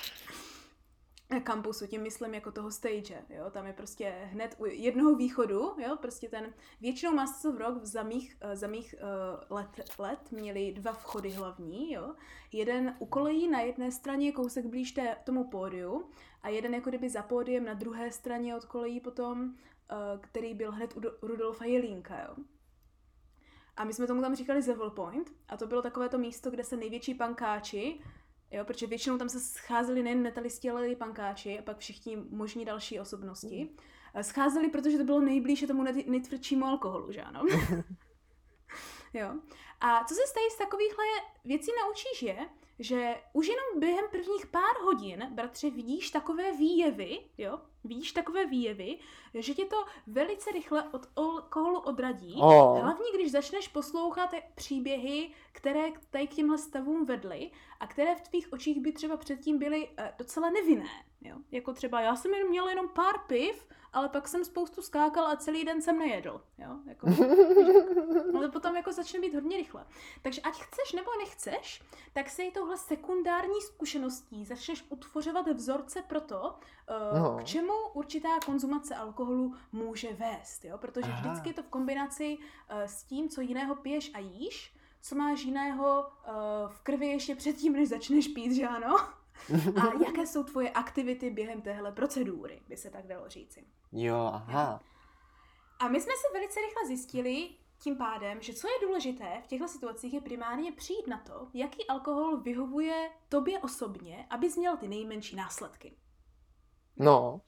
kampusu, 1.42 1.88
tím 1.88 2.02
myslím 2.02 2.34
jako 2.34 2.52
toho 2.52 2.72
stage, 2.72 3.26
jo, 3.30 3.52
tam 3.52 3.68
je 3.68 3.74
prostě 3.74 4.10
hned 4.10 4.56
u 4.58 4.66
jednoho 4.66 5.16
východu, 5.16 5.74
jo, 5.78 5.98
prostě 6.02 6.30
ten, 6.30 6.54
většinou 6.82 7.14
Masters 7.14 7.46
of 7.46 7.60
Rock 7.60 7.84
za 7.84 8.04
mých, 8.04 8.38
eh, 8.42 8.56
za 8.56 8.68
mých 8.68 8.96
uh, 9.50 9.58
let, 9.58 9.70
let 10.00 10.32
měli 10.32 10.72
dva 10.72 10.94
vchody 10.94 11.30
hlavní, 11.30 11.94
jo, 11.94 12.16
jeden 12.52 12.96
u 13.00 13.06
kolejí 13.06 13.48
na 13.48 13.62
jedné 13.62 13.92
straně, 13.92 14.32
kousek 14.32 14.66
blíž 14.66 14.92
té, 14.92 15.18
tomu 15.24 15.50
pódiu 15.50 16.10
a 16.42 16.50
jeden 16.50 16.74
jako 16.74 16.90
kdyby 16.90 17.10
za 17.10 17.22
pódiem 17.22 17.66
na 17.66 17.74
druhé 17.74 18.12
straně 18.12 18.56
od 18.56 18.66
kolejí 18.66 19.00
potom, 19.00 19.44
uh, 19.44 19.56
který 20.22 20.54
byl 20.54 20.72
hned 20.72 20.98
u, 20.98 21.02
u 21.26 21.28
Rudolfa 21.28 21.66
Jelínka, 21.66 22.22
jo. 22.22 22.36
A 23.76 23.84
my 23.84 23.94
jsme 23.94 24.08
tomu 24.08 24.22
tam 24.22 24.36
říkali 24.36 24.62
Zevel 24.62 24.90
Point 24.90 25.32
a 25.50 25.58
to 25.58 25.68
bylo 25.68 25.82
takové 25.82 26.10
to 26.10 26.18
místo, 26.18 26.52
kde 26.52 26.64
se 26.64 26.78
největší 26.78 27.14
pankáči 27.14 28.00
Jo, 28.54 28.66
protože 28.66 28.88
většinou 28.88 29.18
tam 29.18 29.30
se 29.30 29.40
scházeli 29.40 30.04
nejen 30.04 30.22
metalisti, 30.22 30.70
ale 30.70 30.88
i 30.88 30.96
pankáči 30.96 31.60
a 31.60 31.62
pak 31.62 31.78
všichni 31.78 32.18
možní 32.30 32.66
další 32.66 33.00
osobnosti. 33.00 33.70
Mm. 34.16 34.24
Scházeli, 34.24 34.70
protože 34.70 34.98
to 34.98 35.04
bylo 35.04 35.20
nejblíže 35.20 35.68
tomu 35.68 35.84
nejtvrdšímu 35.84 36.66
alkoholu, 36.66 37.12
že 37.12 37.22
ano? 37.22 37.42
jo. 39.14 39.34
A 39.82 40.04
co 40.04 40.16
se 40.16 40.22
stají 40.28 40.50
z 40.50 40.58
takovýchhle 40.58 41.06
věcí 41.46 41.72
naučíš 41.86 42.22
je, 42.22 42.50
že 42.80 43.16
už 43.34 43.48
jenom 43.48 43.80
během 43.80 44.06
prvních 44.12 44.46
pár 44.46 44.82
hodin, 44.84 45.28
bratře, 45.32 45.70
vidíš 45.70 46.10
takové 46.10 46.52
výjevy, 46.52 47.20
jo, 47.38 47.60
vidíš 47.84 48.12
takové 48.12 48.46
výjevy, 48.46 49.00
že 49.34 49.54
tě 49.54 49.66
to 49.66 49.86
velice 50.08 50.52
rychle 50.52 50.90
od 50.90 51.08
alkoholu 51.16 51.80
odradí. 51.80 52.36
Oh. 52.42 52.80
Hlavně, 52.82 53.06
když 53.16 53.32
začneš 53.32 53.68
poslouchat 53.68 54.30
příběhy, 54.56 55.32
které 55.52 55.92
tady 56.10 56.28
k 56.28 56.34
těmhle 56.34 56.58
stavům 56.58 57.06
vedly 57.06 57.52
a 57.80 57.88
které 57.88 58.16
v 58.16 58.22
tvých 58.22 58.54
očích 58.54 58.80
by 58.82 58.92
třeba 58.92 59.18
předtím 59.18 59.60
byly 59.60 59.88
uh, 59.88 60.06
docela 60.18 60.50
nevinné. 60.50 60.90
Jo? 61.22 61.38
Jako 61.52 61.74
třeba 61.74 62.02
já 62.02 62.16
jsem 62.16 62.34
jen 62.34 62.48
měl 62.50 62.70
jenom 62.70 62.90
pár 62.90 63.20
piv, 63.28 63.68
ale 63.94 64.10
pak 64.10 64.28
jsem 64.28 64.46
spoustu 64.46 64.82
skákal 64.82 65.28
a 65.28 65.36
celý 65.36 65.66
den 65.66 65.82
jsem 65.82 66.00
nejedl. 66.00 66.42
Jo? 66.58 66.78
Jako, 66.86 67.10
no 68.34 68.42
to 68.42 68.52
potom 68.52 68.76
jako 68.76 68.94
začne 68.94 69.20
být 69.20 69.34
hodně 69.34 69.58
rychle. 69.58 69.86
Takže 70.22 70.42
ať 70.42 70.54
chceš 70.54 70.94
nebo 70.94 71.12
nechceš, 71.18 71.84
tak 72.14 72.30
se 72.30 72.44
i 72.44 72.52
touhle 72.52 72.78
sekundární 72.78 73.62
zkušeností 73.62 74.46
začneš 74.46 74.86
utvořovat 74.90 75.48
vzorce 75.48 76.02
pro 76.02 76.22
to, 76.22 76.56
uh, 77.14 77.20
no. 77.20 77.38
k 77.38 77.44
čemu 77.44 77.74
určitá 77.94 78.30
konzumace 78.46 78.96
alkoholu 78.96 79.56
může 79.72 80.14
vést. 80.14 80.66
Jo? 80.66 80.78
Protože 80.78 81.12
Aha. 81.12 81.22
vždycky 81.22 81.50
je 81.50 81.54
to 81.54 81.64
v 81.64 81.68
kombinaci 81.68 82.38
uh, 82.38 82.82
s 82.82 83.04
tím, 83.04 83.30
co 83.30 83.42
jiného 83.42 83.76
piješ 83.76 84.12
a 84.14 84.20
jíš, 84.20 84.76
co 85.02 85.16
máš 85.16 85.44
jiného 85.44 86.06
uh, 86.28 86.72
v 86.72 86.80
krvi 86.80 87.08
ještě 87.08 87.36
předtím, 87.36 87.74
než 87.74 87.90
začneš 87.90 88.28
pít, 88.28 88.54
že 88.54 88.68
ano? 88.68 88.96
A 89.82 90.04
jaké 90.06 90.28
jsou 90.28 90.44
tvoje 90.44 90.70
aktivity 90.70 91.30
během 91.30 91.62
téhle 91.62 91.92
procedury, 91.92 92.62
by 92.68 92.78
se 92.78 92.90
tak 92.90 93.08
dalo 93.08 93.30
říci. 93.30 93.66
Jo, 93.92 94.32
aha. 94.34 94.84
A 95.80 95.88
my 95.88 96.02
jsme 96.02 96.14
se 96.14 96.34
velice 96.34 96.60
rychle 96.60 96.88
zjistili, 96.88 97.50
tím 97.80 97.98
pádem, 97.98 98.42
že 98.42 98.54
co 98.54 98.68
je 98.68 98.88
důležité 98.88 99.42
v 99.44 99.48
těchto 99.48 99.68
situacích 99.68 100.14
je 100.14 100.22
primárně 100.22 100.72
přijít 100.72 101.08
na 101.08 101.18
to, 101.18 101.48
jaký 101.54 101.88
alkohol 101.88 102.38
vyhovuje 102.38 103.12
tobě 103.30 103.60
osobně, 103.60 104.28
abys 104.30 104.58
měl 104.58 104.78
ty 104.78 104.88
nejmenší 104.88 105.36
následky. 105.36 105.98
No. 106.98 107.42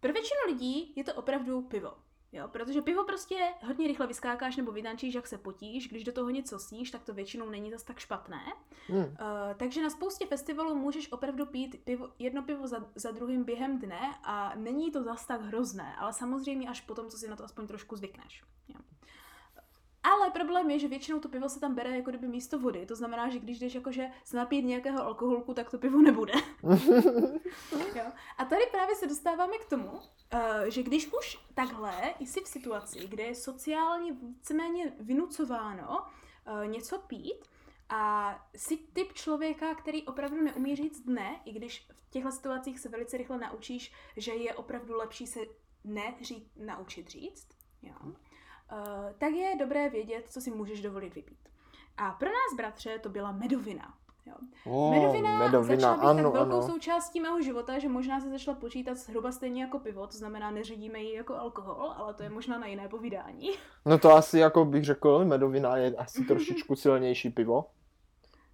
Pro 0.00 0.12
většinu 0.12 0.40
lidí 0.46 0.92
je 0.96 1.04
to 1.04 1.14
opravdu 1.14 1.62
pivo. 1.62 2.03
Jo, 2.34 2.48
protože 2.48 2.82
pivo 2.82 3.04
prostě 3.04 3.54
hodně 3.66 3.86
rychle 3.86 4.06
vyskákáš 4.06 4.56
nebo 4.56 4.72
vytančíš, 4.72 5.14
jak 5.14 5.26
se 5.26 5.38
potíš. 5.38 5.88
Když 5.88 6.04
do 6.04 6.12
toho 6.12 6.30
něco 6.30 6.58
sníš, 6.58 6.90
tak 6.90 7.04
to 7.04 7.14
většinou 7.14 7.50
není 7.50 7.70
zas 7.70 7.82
tak 7.82 7.98
špatné. 7.98 8.42
Hmm. 8.88 9.04
Uh, 9.04 9.14
takže 9.56 9.82
na 9.82 9.90
spoustě 9.90 10.26
festivalů 10.26 10.74
můžeš 10.74 11.12
opravdu 11.12 11.46
pít 11.46 11.84
pivo, 11.84 12.08
jedno 12.18 12.42
pivo 12.42 12.66
za, 12.66 12.86
za 12.94 13.10
druhým 13.10 13.44
během 13.44 13.78
dne 13.78 14.14
a 14.24 14.52
není 14.56 14.90
to 14.90 15.02
zas 15.02 15.26
tak 15.26 15.42
hrozné, 15.42 15.96
ale 15.96 16.12
samozřejmě 16.12 16.68
až 16.68 16.80
potom, 16.80 17.08
co 17.08 17.18
si 17.18 17.28
na 17.28 17.36
to 17.36 17.44
aspoň 17.44 17.66
trošku 17.66 17.96
zvykneš. 17.96 18.44
Jo. 18.68 18.80
Ale 20.04 20.30
problém 20.30 20.70
je, 20.70 20.78
že 20.78 20.88
většinou 20.88 21.20
to 21.20 21.28
pivo 21.28 21.48
se 21.48 21.60
tam 21.60 21.74
bere 21.74 21.96
jako 21.96 22.10
kdyby 22.10 22.28
místo 22.28 22.58
vody. 22.58 22.86
To 22.86 22.96
znamená, 22.96 23.28
že 23.28 23.38
když 23.38 23.58
jdeš 23.58 23.74
jakože 23.74 24.10
se 24.24 24.36
napít 24.36 24.64
nějakého 24.64 25.04
alkoholku, 25.04 25.54
tak 25.54 25.70
to 25.70 25.78
pivo 25.78 26.02
nebude. 26.02 26.32
jo. 27.94 28.04
A 28.38 28.44
tady 28.44 28.62
právě 28.70 28.96
se 28.96 29.06
dostáváme 29.06 29.58
k 29.58 29.64
tomu, 29.64 29.90
uh, 29.90 30.00
že 30.68 30.82
když 30.82 31.12
už 31.12 31.38
takhle 31.54 32.14
jsi 32.20 32.40
v 32.40 32.48
situaci, 32.48 33.06
kde 33.08 33.22
je 33.22 33.34
sociálně 33.34 34.12
víceméně 34.12 34.92
vynucováno 35.00 35.98
uh, 35.98 36.66
něco 36.66 36.98
pít, 36.98 37.44
a 37.88 38.34
jsi 38.56 38.76
typ 38.76 39.12
člověka, 39.12 39.74
který 39.74 40.02
opravdu 40.02 40.42
neumí 40.42 40.76
říct 40.76 41.06
ne, 41.06 41.40
i 41.44 41.52
když 41.52 41.88
v 41.94 42.10
těchto 42.10 42.32
situacích 42.32 42.80
se 42.80 42.88
velice 42.88 43.16
rychle 43.16 43.38
naučíš, 43.38 43.92
že 44.16 44.34
je 44.34 44.54
opravdu 44.54 44.96
lepší 44.96 45.26
se 45.26 45.40
ne 45.84 46.14
říct, 46.20 46.50
naučit 46.56 47.08
říct. 47.08 47.48
Jo. 47.82 47.94
Uh, 48.72 49.12
tak 49.18 49.32
je 49.32 49.56
dobré 49.58 49.90
vědět, 49.90 50.24
co 50.28 50.40
si 50.40 50.50
můžeš 50.50 50.82
dovolit 50.82 51.14
vypít. 51.14 51.48
A 51.96 52.10
pro 52.10 52.28
nás, 52.28 52.56
bratře, 52.56 52.98
to 52.98 53.08
byla 53.08 53.32
medovina. 53.32 53.94
Jo. 54.26 54.34
Oh, 54.64 54.94
medovina, 54.94 55.38
medovina 55.38 55.80
začala 55.80 55.96
být 55.96 56.20
ano, 56.20 56.32
tak 56.32 56.32
velkou 56.32 56.52
ano. 56.52 56.62
součástí 56.62 57.20
mého 57.20 57.42
života, 57.42 57.78
že 57.78 57.88
možná 57.88 58.20
se 58.20 58.30
začala 58.30 58.56
počítat 58.56 58.94
zhruba 58.94 59.32
stejně 59.32 59.62
jako 59.62 59.78
pivo, 59.78 60.06
to 60.06 60.16
znamená, 60.16 60.50
neředíme 60.50 60.98
ji 60.98 61.14
jako 61.14 61.34
alkohol, 61.34 61.94
ale 61.96 62.14
to 62.14 62.22
je 62.22 62.30
možná 62.30 62.58
na 62.58 62.66
jiné 62.66 62.88
povídání. 62.88 63.50
No 63.86 63.98
to 63.98 64.12
asi, 64.12 64.38
jako 64.38 64.64
bych 64.64 64.84
řekl, 64.84 65.24
medovina 65.24 65.76
je 65.76 65.94
asi 65.96 66.24
trošičku 66.28 66.76
silnější 66.76 67.30
pivo. 67.30 67.70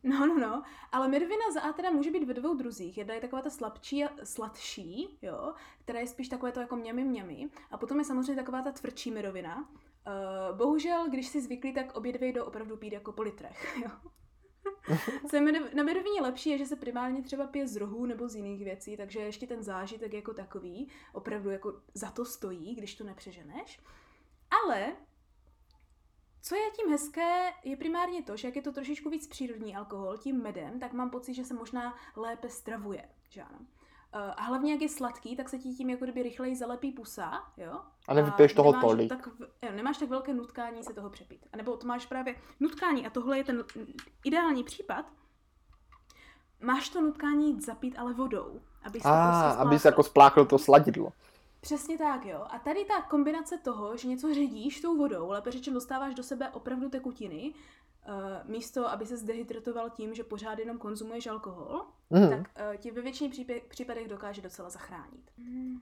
No, 0.03 0.27
no, 0.27 0.39
no, 0.39 0.63
ale 0.93 1.09
medovina 1.09 1.53
za 1.55 1.61
A 1.61 1.73
teda 1.73 1.91
může 1.91 2.11
být 2.11 2.25
ve 2.25 2.35
dvou 2.35 2.55
druzích. 2.55 2.99
Jedna 2.99 3.15
je 3.15 3.21
taková 3.21 3.43
ta 3.43 3.51
slabší 3.51 4.05
a 4.05 4.09
sladší, 4.25 5.19
jo, 5.23 5.55
která 5.85 6.01
je 6.01 6.07
spíš 6.07 6.29
takové 6.29 6.53
to 6.53 6.61
jako 6.61 6.77
mňami 6.77 7.05
mňami. 7.05 7.49
A 7.71 7.79
potom 7.79 7.99
je 7.99 8.05
samozřejmě 8.05 8.35
taková 8.35 8.63
ta 8.63 8.73
tvrdší 8.73 9.11
medovina, 9.11 9.69
Uh, 10.11 10.57
bohužel, 10.57 11.09
když 11.09 11.27
si 11.27 11.43
zvyklí, 11.43 11.75
tak 11.75 11.97
obě 11.97 12.13
dvě 12.13 12.29
jdou 12.29 12.45
opravdu 12.45 12.77
pít 12.77 12.93
jako 12.93 13.13
po 13.13 13.23
litrech. 13.23 13.79
Jo? 13.83 13.91
Co 15.31 15.37
je 15.37 15.43
na 15.75 15.83
medovině 15.83 16.23
lepší 16.23 16.51
je, 16.51 16.59
že 16.59 16.67
se 16.67 16.77
primárně 16.77 17.23
třeba 17.23 17.47
pije 17.47 17.69
z 17.69 17.77
rohů 17.77 18.07
nebo 18.07 18.29
z 18.29 18.35
jiných 18.35 18.65
věcí, 18.65 18.97
takže 18.97 19.21
ještě 19.21 19.47
ten 19.47 19.63
zážitek 19.63 20.13
jako 20.13 20.35
takový 20.35 20.89
opravdu 21.13 21.51
jako 21.51 21.81
za 21.95 22.11
to 22.11 22.25
stojí, 22.25 22.75
když 22.75 22.95
to 22.95 23.05
nepřeženeš. 23.05 23.81
Ale 24.65 24.97
co 26.43 26.55
je 26.55 26.71
tím 26.71 26.91
hezké, 26.91 27.53
je 27.65 27.77
primárně 27.77 28.23
to, 28.23 28.37
že 28.37 28.49
jak 28.49 28.57
je 28.57 28.63
to 28.63 28.73
trošičku 28.73 29.11
víc 29.11 29.27
přírodní 29.27 29.77
alkohol, 29.77 30.19
tím 30.19 30.43
medem, 30.43 30.81
tak 30.81 30.93
mám 30.93 31.11
pocit, 31.11 31.35
že 31.35 31.45
se 31.45 31.55
možná 31.55 31.97
lépe 32.17 32.49
stravuje, 32.49 33.09
že 33.29 33.43
ano. 33.43 33.67
Uh, 34.15 34.21
a 34.37 34.43
hlavně, 34.43 34.73
jak 34.73 34.83
je 34.83 34.89
sladký, 34.89 35.37
tak 35.37 35.49
se 35.49 35.59
ti 35.59 35.69
tím 35.69 35.91
jako 35.91 36.05
kdyby 36.05 36.23
rychleji 36.23 36.57
zalepí 36.57 36.93
pusa, 36.93 37.43
jo? 37.57 37.81
A 38.09 38.15
nevypiješ 38.15 38.55
toho 38.55 38.73
tolik. 38.73 39.09
Tak, 39.09 39.29
jo, 39.63 39.69
nemáš 39.75 39.99
tak 39.99 40.09
velké 40.09 40.35
nutkání 40.35 40.85
se 40.85 40.93
toho 40.93 41.11
přepít. 41.11 41.47
A 41.53 41.57
nebo 41.57 41.77
to 41.77 41.87
máš 41.87 42.07
právě 42.07 42.35
nutkání, 42.61 43.07
a 43.07 43.11
tohle 43.11 43.39
je 43.39 43.45
ten 43.45 43.65
ideální 44.25 44.65
případ, 44.65 45.05
máš 46.61 46.89
to 46.89 47.01
nutkání 47.01 47.61
zapít 47.61 47.99
ale 47.99 48.15
vodou, 48.15 48.61
aby 48.83 49.01
se 49.01 49.09
a, 49.09 49.43
prostě 49.43 49.61
aby 49.61 49.79
se 49.79 49.89
jako 49.89 50.03
spláchlo 50.03 50.45
to 50.45 50.59
sladidlo. 50.59 51.13
Přesně 51.61 51.99
tak, 51.99 52.27
jo. 52.27 52.47
A 52.51 52.59
tady 52.59 52.85
ta 52.85 53.03
kombinace 53.03 53.59
toho, 53.59 53.97
že 53.97 54.09
něco 54.09 54.35
ředíš 54.35 54.81
tou 54.81 54.97
vodou, 54.97 55.29
lépe 55.29 55.51
řečeno 55.53 55.75
dostáváš 55.75 56.15
do 56.15 56.23
sebe 56.23 56.51
opravdu 56.51 56.89
tekutiny, 56.89 57.55
uh, 58.09 58.51
místo, 58.51 58.91
aby 58.91 59.07
se 59.07 59.17
zdehydratoval 59.17 59.91
tím, 59.91 60.15
že 60.15 60.25
pořád 60.25 60.59
jenom 60.59 60.79
konzumuješ 60.79 61.27
alkohol, 61.27 61.87
mm. 62.11 62.29
tak 62.29 62.39
uh, 62.41 62.77
ti 62.77 62.91
ve 62.91 63.03
většině 63.03 63.31
případech 63.69 64.09
dokáže 64.09 64.43
docela 64.43 64.71
zachránit. 64.71 65.31
Mm. 65.39 65.81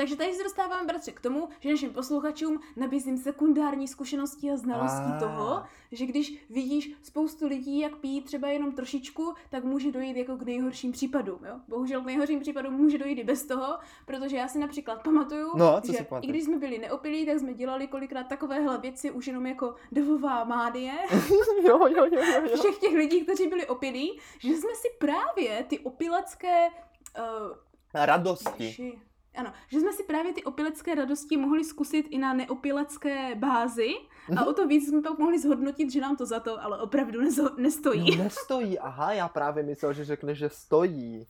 Takže 0.00 0.16
tady 0.16 0.34
se 0.34 0.42
dostáváme, 0.42 0.86
bratře, 0.86 1.12
k 1.12 1.20
tomu, 1.20 1.48
že 1.60 1.70
našim 1.70 1.92
posluchačům 1.92 2.60
nabízím 2.76 3.18
sekundární 3.18 3.88
zkušenosti 3.88 4.50
a 4.50 4.56
znalostí 4.56 5.12
a. 5.12 5.18
toho, 5.18 5.62
že 5.92 6.06
když 6.06 6.46
vidíš 6.50 6.92
spoustu 7.02 7.46
lidí, 7.46 7.80
jak 7.80 7.96
pijí 7.96 8.22
třeba 8.22 8.48
jenom 8.48 8.72
trošičku, 8.72 9.34
tak 9.50 9.64
může 9.64 9.92
dojít 9.92 10.16
jako 10.16 10.36
k 10.36 10.42
nejhorším 10.42 10.92
případům. 10.92 11.38
Jo? 11.44 11.54
Bohužel 11.68 12.02
k 12.02 12.06
nejhorším 12.06 12.40
případům 12.40 12.74
může 12.74 12.98
dojít 12.98 13.18
i 13.18 13.24
bez 13.24 13.46
toho, 13.46 13.78
protože 14.06 14.36
já 14.36 14.48
si 14.48 14.58
například 14.58 15.02
pamatuju, 15.02 15.52
no, 15.56 15.80
že 15.84 16.06
i 16.20 16.26
když 16.26 16.44
jsme 16.44 16.58
byli 16.58 16.78
neopilí, 16.78 17.26
tak 17.26 17.38
jsme 17.38 17.54
dělali 17.54 17.86
kolikrát 17.86 18.24
takovéhle 18.24 18.78
věci 18.78 19.10
už 19.10 19.26
jenom 19.26 19.46
jako 19.46 19.74
devová 19.92 20.44
mádie. 20.44 20.92
jo, 21.66 21.86
jo, 21.86 22.06
jo, 22.12 22.22
jo. 22.42 22.56
Všech 22.56 22.78
těch 22.78 22.94
lidí, 22.94 23.20
kteří 23.20 23.48
byli 23.48 23.66
opilí, 23.66 24.20
že 24.38 24.48
jsme 24.48 24.74
si 24.74 24.88
právě 24.98 25.64
ty 25.68 25.78
opilecké 25.78 26.68
uh, 26.68 27.56
radosti. 27.94 28.64
Ježi, 28.64 28.98
ano, 29.34 29.52
že 29.68 29.80
jsme 29.80 29.92
si 29.92 30.04
právě 30.04 30.32
ty 30.32 30.44
opilecké 30.44 30.94
radosti 30.94 31.36
mohli 31.36 31.64
zkusit 31.64 32.06
i 32.10 32.18
na 32.18 32.32
neopilecké 32.32 33.34
bázi 33.34 33.88
a 34.28 34.32
mhm. 34.32 34.48
o 34.48 34.52
to 34.52 34.66
víc 34.66 34.88
jsme 34.88 35.02
pak 35.02 35.18
mohli 35.18 35.38
zhodnotit, 35.38 35.90
že 35.90 36.00
nám 36.00 36.16
to 36.16 36.26
za 36.26 36.40
to 36.40 36.62
ale 36.62 36.78
opravdu 36.80 37.20
nezo- 37.20 37.56
nestojí. 37.56 38.16
No, 38.16 38.24
nestojí, 38.24 38.78
aha, 38.78 39.12
já 39.12 39.28
právě 39.28 39.62
myslel, 39.62 39.92
že 39.92 40.04
řekne, 40.04 40.34
že 40.34 40.48
stojí. 40.48 41.26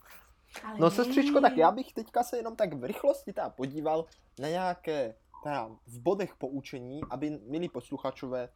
Ale 0.64 0.76
no 0.78 0.90
sestřičko, 0.90 1.40
tak 1.40 1.56
já 1.56 1.70
bych 1.70 1.92
teďka 1.92 2.22
se 2.22 2.36
jenom 2.36 2.56
tak 2.56 2.74
v 2.74 2.84
rychlosti 2.84 3.32
teda 3.32 3.50
podíval 3.50 4.04
na 4.38 4.48
nějaké 4.48 5.14
teda 5.42 5.70
v 5.86 6.00
bodech 6.00 6.36
poučení, 6.36 7.00
aby 7.10 7.30
milí 7.30 7.68
posluchačové 7.68 8.48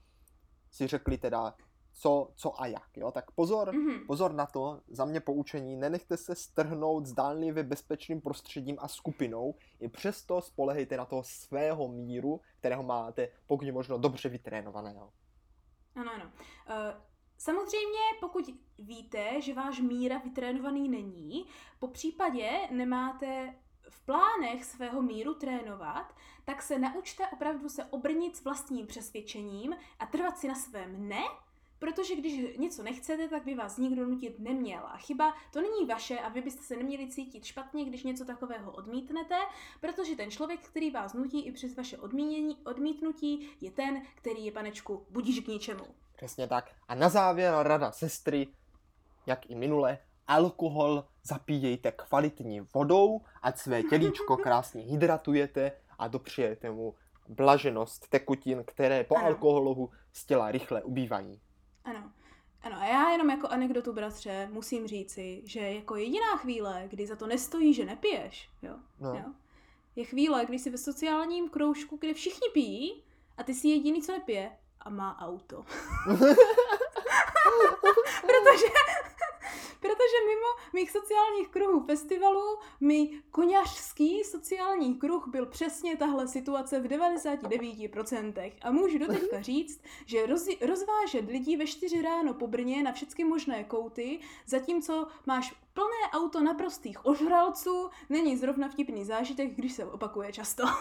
si 0.70 0.86
řekli 0.86 1.18
teda, 1.18 1.54
co, 1.94 2.30
co 2.34 2.60
a 2.60 2.66
jak, 2.66 2.96
jo? 2.96 3.10
Tak 3.10 3.30
pozor, 3.30 3.74
Mhm. 3.74 4.06
pozor 4.06 4.32
na 4.32 4.46
to, 4.46 4.80
za 4.88 5.04
mě 5.04 5.20
poučení, 5.20 5.76
nenechte 5.76 6.16
se 6.16 6.34
strhnout 6.34 7.06
zdánlivě 7.06 7.62
bezpečným 7.62 8.20
prostředím 8.20 8.76
a 8.80 8.88
skupinou, 8.88 9.54
i 9.80 9.88
přesto 9.88 10.40
spolehejte 10.40 10.96
na 10.96 11.04
toho 11.04 11.22
svého 11.24 11.88
míru, 11.88 12.40
kterého 12.58 12.82
máte 12.82 13.28
pokud 13.46 13.68
možno 13.68 13.98
dobře 13.98 14.28
vytrénovaného. 14.28 15.12
Ano, 15.96 16.10
ano. 16.14 16.24
Uh, 16.24 17.00
samozřejmě, 17.38 18.00
pokud 18.20 18.44
víte, 18.78 19.40
že 19.40 19.54
váš 19.54 19.80
míra 19.80 20.18
vytrénovaný 20.18 20.88
není, 20.88 21.46
po 21.78 21.88
případě 21.88 22.50
nemáte 22.70 23.54
v 23.88 24.06
plánech 24.06 24.64
svého 24.64 25.02
míru 25.02 25.34
trénovat, 25.34 26.14
tak 26.44 26.62
se 26.62 26.78
naučte 26.78 27.26
opravdu 27.28 27.68
se 27.68 27.84
obrnit 27.84 28.36
s 28.36 28.44
vlastním 28.44 28.86
přesvědčením 28.86 29.76
a 29.98 30.06
trvat 30.06 30.38
si 30.38 30.48
na 30.48 30.54
svém 30.54 31.08
ne, 31.08 31.22
protože 31.84 32.16
když 32.16 32.56
něco 32.58 32.82
nechcete, 32.82 33.28
tak 33.28 33.44
by 33.44 33.54
vás 33.54 33.76
nikdo 33.78 34.06
nutit 34.06 34.38
neměl. 34.38 34.80
A 34.86 34.96
chyba 34.96 35.34
to 35.52 35.60
není 35.60 35.86
vaše 35.86 36.18
a 36.18 36.28
vy 36.28 36.40
byste 36.40 36.62
se 36.62 36.76
neměli 36.76 37.08
cítit 37.08 37.44
špatně, 37.44 37.84
když 37.84 38.02
něco 38.02 38.24
takového 38.24 38.72
odmítnete, 38.72 39.34
protože 39.80 40.16
ten 40.16 40.30
člověk, 40.30 40.60
který 40.60 40.90
vás 40.90 41.14
nutí 41.14 41.46
i 41.46 41.52
přes 41.52 41.76
vaše 41.76 41.98
odmínění, 41.98 42.56
odmítnutí, 42.64 43.48
je 43.60 43.70
ten, 43.70 44.02
který 44.14 44.44
je 44.44 44.52
panečku 44.52 45.06
budíš 45.10 45.40
k 45.40 45.48
ničemu. 45.48 45.84
Přesně 46.16 46.46
tak. 46.46 46.70
A 46.88 46.94
na 46.94 47.08
závěr 47.08 47.54
rada 47.62 47.92
sestry, 47.92 48.48
jak 49.26 49.50
i 49.50 49.54
minule, 49.54 49.98
alkohol 50.26 51.04
zapíjejte 51.22 51.92
kvalitní 51.92 52.60
vodou, 52.74 53.20
ať 53.42 53.58
své 53.58 53.82
tělíčko 53.82 54.36
krásně 54.36 54.82
hydratujete 54.82 55.72
a 55.98 56.08
dopřejete 56.08 56.70
mu 56.70 56.94
blaženost 57.28 58.08
tekutin, 58.08 58.64
které 58.66 59.04
po 59.04 59.16
Ano. 59.16 59.26
alkoholu 59.26 59.90
z 60.12 60.24
těla 60.26 60.50
rychle 60.50 60.82
ubývají. 60.82 61.40
Ano. 61.84 62.10
Ano, 62.62 62.76
a 62.80 62.84
já 62.86 63.10
jenom 63.10 63.30
jako 63.30 63.48
anekdotu, 63.48 63.92
bratře, 63.92 64.48
musím 64.52 64.86
říci, 64.86 65.42
že 65.44 65.60
jako 65.60 65.96
jediná 65.96 66.36
chvíle, 66.36 66.84
kdy 66.88 67.06
za 67.06 67.16
to 67.16 67.26
nestojí, 67.26 67.74
že 67.74 67.84
nepiješ, 67.84 68.50
jo, 68.62 68.74
No. 69.00 69.14
jo, 69.14 69.24
je 69.96 70.04
chvíle, 70.04 70.44
kdy 70.46 70.58
jsi 70.58 70.70
ve 70.70 70.78
sociálním 70.78 71.48
kroužku, 71.48 71.96
kde 72.00 72.14
všichni 72.14 72.48
pijí 72.52 73.02
a 73.36 73.42
ty 73.42 73.54
jsi 73.54 73.68
jediný, 73.68 74.02
co 74.02 74.12
nepije 74.12 74.52
a 74.80 74.90
má 74.90 75.18
auto. 75.20 75.64
protože, 78.20 78.66
protože 79.84 80.26
mimo 80.26 80.50
mých 80.72 80.90
sociálních 80.90 81.48
kruhů 81.48 81.86
festivalů, 81.86 82.58
mi 82.80 83.10
koněřský 83.30 84.24
sociální 84.24 84.94
kruh 84.94 85.28
byl 85.28 85.46
přesně 85.46 85.96
tahle 85.96 86.28
situace 86.28 86.80
v 86.80 86.86
99%. 86.86 88.52
A 88.62 88.70
můžu 88.70 88.98
doteďka 88.98 89.40
říct, 89.50 89.80
že 90.06 90.26
roz, 90.26 90.48
rozvážet 90.60 91.30
lidí 91.30 91.56
ve 91.56 91.66
4 91.66 92.02
ráno 92.02 92.34
po 92.34 92.46
Brně 92.46 92.82
na 92.82 92.92
všechny 92.92 93.24
možné 93.24 93.64
kouty, 93.64 94.20
zatímco 94.46 95.06
máš 95.26 95.54
plné 95.74 96.10
auto 96.12 96.40
naprostých 96.40 97.06
ožralců, 97.06 97.90
není 98.08 98.36
zrovna 98.36 98.68
vtipný 98.68 99.04
zážitek, 99.04 99.54
když 99.54 99.72
se 99.72 99.84
opakuje 99.84 100.32
často. 100.32 100.64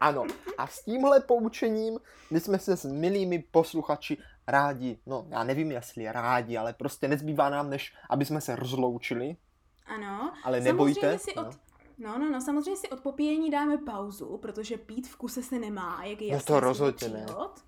Ano, 0.00 0.26
a 0.58 0.66
s 0.66 0.84
tímhle 0.84 1.20
poučením 1.20 1.98
my 2.30 2.40
jsme 2.40 2.58
se 2.58 2.76
s 2.76 2.84
milými 2.84 3.44
posluchači 3.50 4.18
rádi, 4.50 4.98
no 5.06 5.26
já 5.28 5.44
nevím 5.44 5.70
jestli 5.70 6.12
rádi, 6.12 6.56
ale 6.56 6.72
prostě 6.72 7.08
nezbývá 7.08 7.50
nám, 7.50 7.70
než 7.70 7.94
aby 8.10 8.24
jsme 8.24 8.40
se 8.40 8.56
rozloučili, 8.56 9.36
Ano. 9.86 10.32
ale 10.44 10.60
nebojte. 10.60 11.18
Si 11.18 11.32
no. 11.36 11.42
od, 11.42 11.58
no, 11.98 12.18
no, 12.18 12.30
no, 12.30 12.40
samozřejmě 12.40 12.76
si 12.76 12.88
od 12.88 13.00
popíjení 13.00 13.50
dáme 13.50 13.78
pauzu, 13.78 14.36
protože 14.36 14.76
pít 14.76 15.08
v 15.08 15.16
kuse 15.16 15.42
se 15.42 15.58
nemá, 15.58 16.04
jak 16.04 16.22
je 16.22 16.34
No 16.34 16.40
to 16.42 16.60
rozhodně 16.60 17.08
ne. 17.08 17.26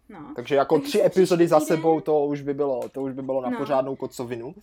No. 0.09 0.33
Takže 0.37 0.55
jako 0.55 0.75
Takže 0.79 0.89
tři 0.89 1.03
epizody 1.05 1.49
za 1.49 1.61
sebou, 1.61 2.01
to 2.01 2.25
už 2.25 2.41
by 2.43 2.55
bylo, 2.55 2.89
to 2.89 3.03
už 3.03 3.13
by 3.13 3.23
bylo 3.23 3.41
na 3.43 3.51
No. 3.51 3.59
pořádnou 3.59 3.97
kocovinu. 3.97 4.55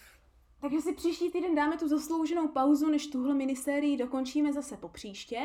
Takže 0.62 0.82
si 0.82 0.94
příští 0.94 1.32
týden 1.32 1.56
dáme 1.56 1.78
tu 1.78 1.88
zaslouženou 1.88 2.48
pauzu, 2.48 2.90
než 2.90 3.08
tuhle 3.08 3.34
minisérii 3.36 3.98
dokončíme 3.98 4.54
zase 4.54 4.78
po 4.78 4.90
příště. 4.90 5.40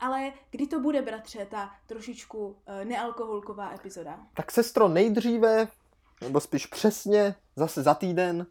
Ale 0.00 0.32
kdy 0.50 0.66
to 0.66 0.80
bude, 0.80 1.02
bratře, 1.02 1.46
ta 1.50 1.70
trošičku 1.86 2.46
uh, 2.46 2.54
nealkoholková 2.84 3.74
epizoda? 3.74 4.20
Tak 4.34 4.50
sestro, 4.50 4.88
nejdříve, 4.88 5.68
nebo 6.22 6.40
spíš 6.40 6.66
přesně, 6.66 7.34
zase 7.56 7.82
za 7.82 7.94
týden, 7.94 8.46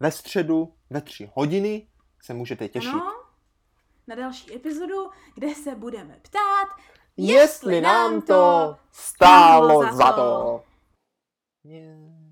ve 0.00 0.10
středu, 0.10 0.74
ve 0.90 1.00
tři 1.00 1.30
hodiny, 1.34 1.88
se 2.22 2.34
můžete 2.34 2.68
těšit. 2.68 2.90
Ano, 2.94 3.24
na 4.06 4.14
další 4.14 4.54
epizodu, 4.54 5.10
kde 5.34 5.54
se 5.54 5.74
budeme 5.74 6.18
ptát, 6.22 6.68
Jestli 7.16 7.80
nám 7.80 8.22
to 8.22 8.76
stálo 8.92 9.96
za 9.96 10.12
to. 10.12 10.62
Yeah. 11.64 12.23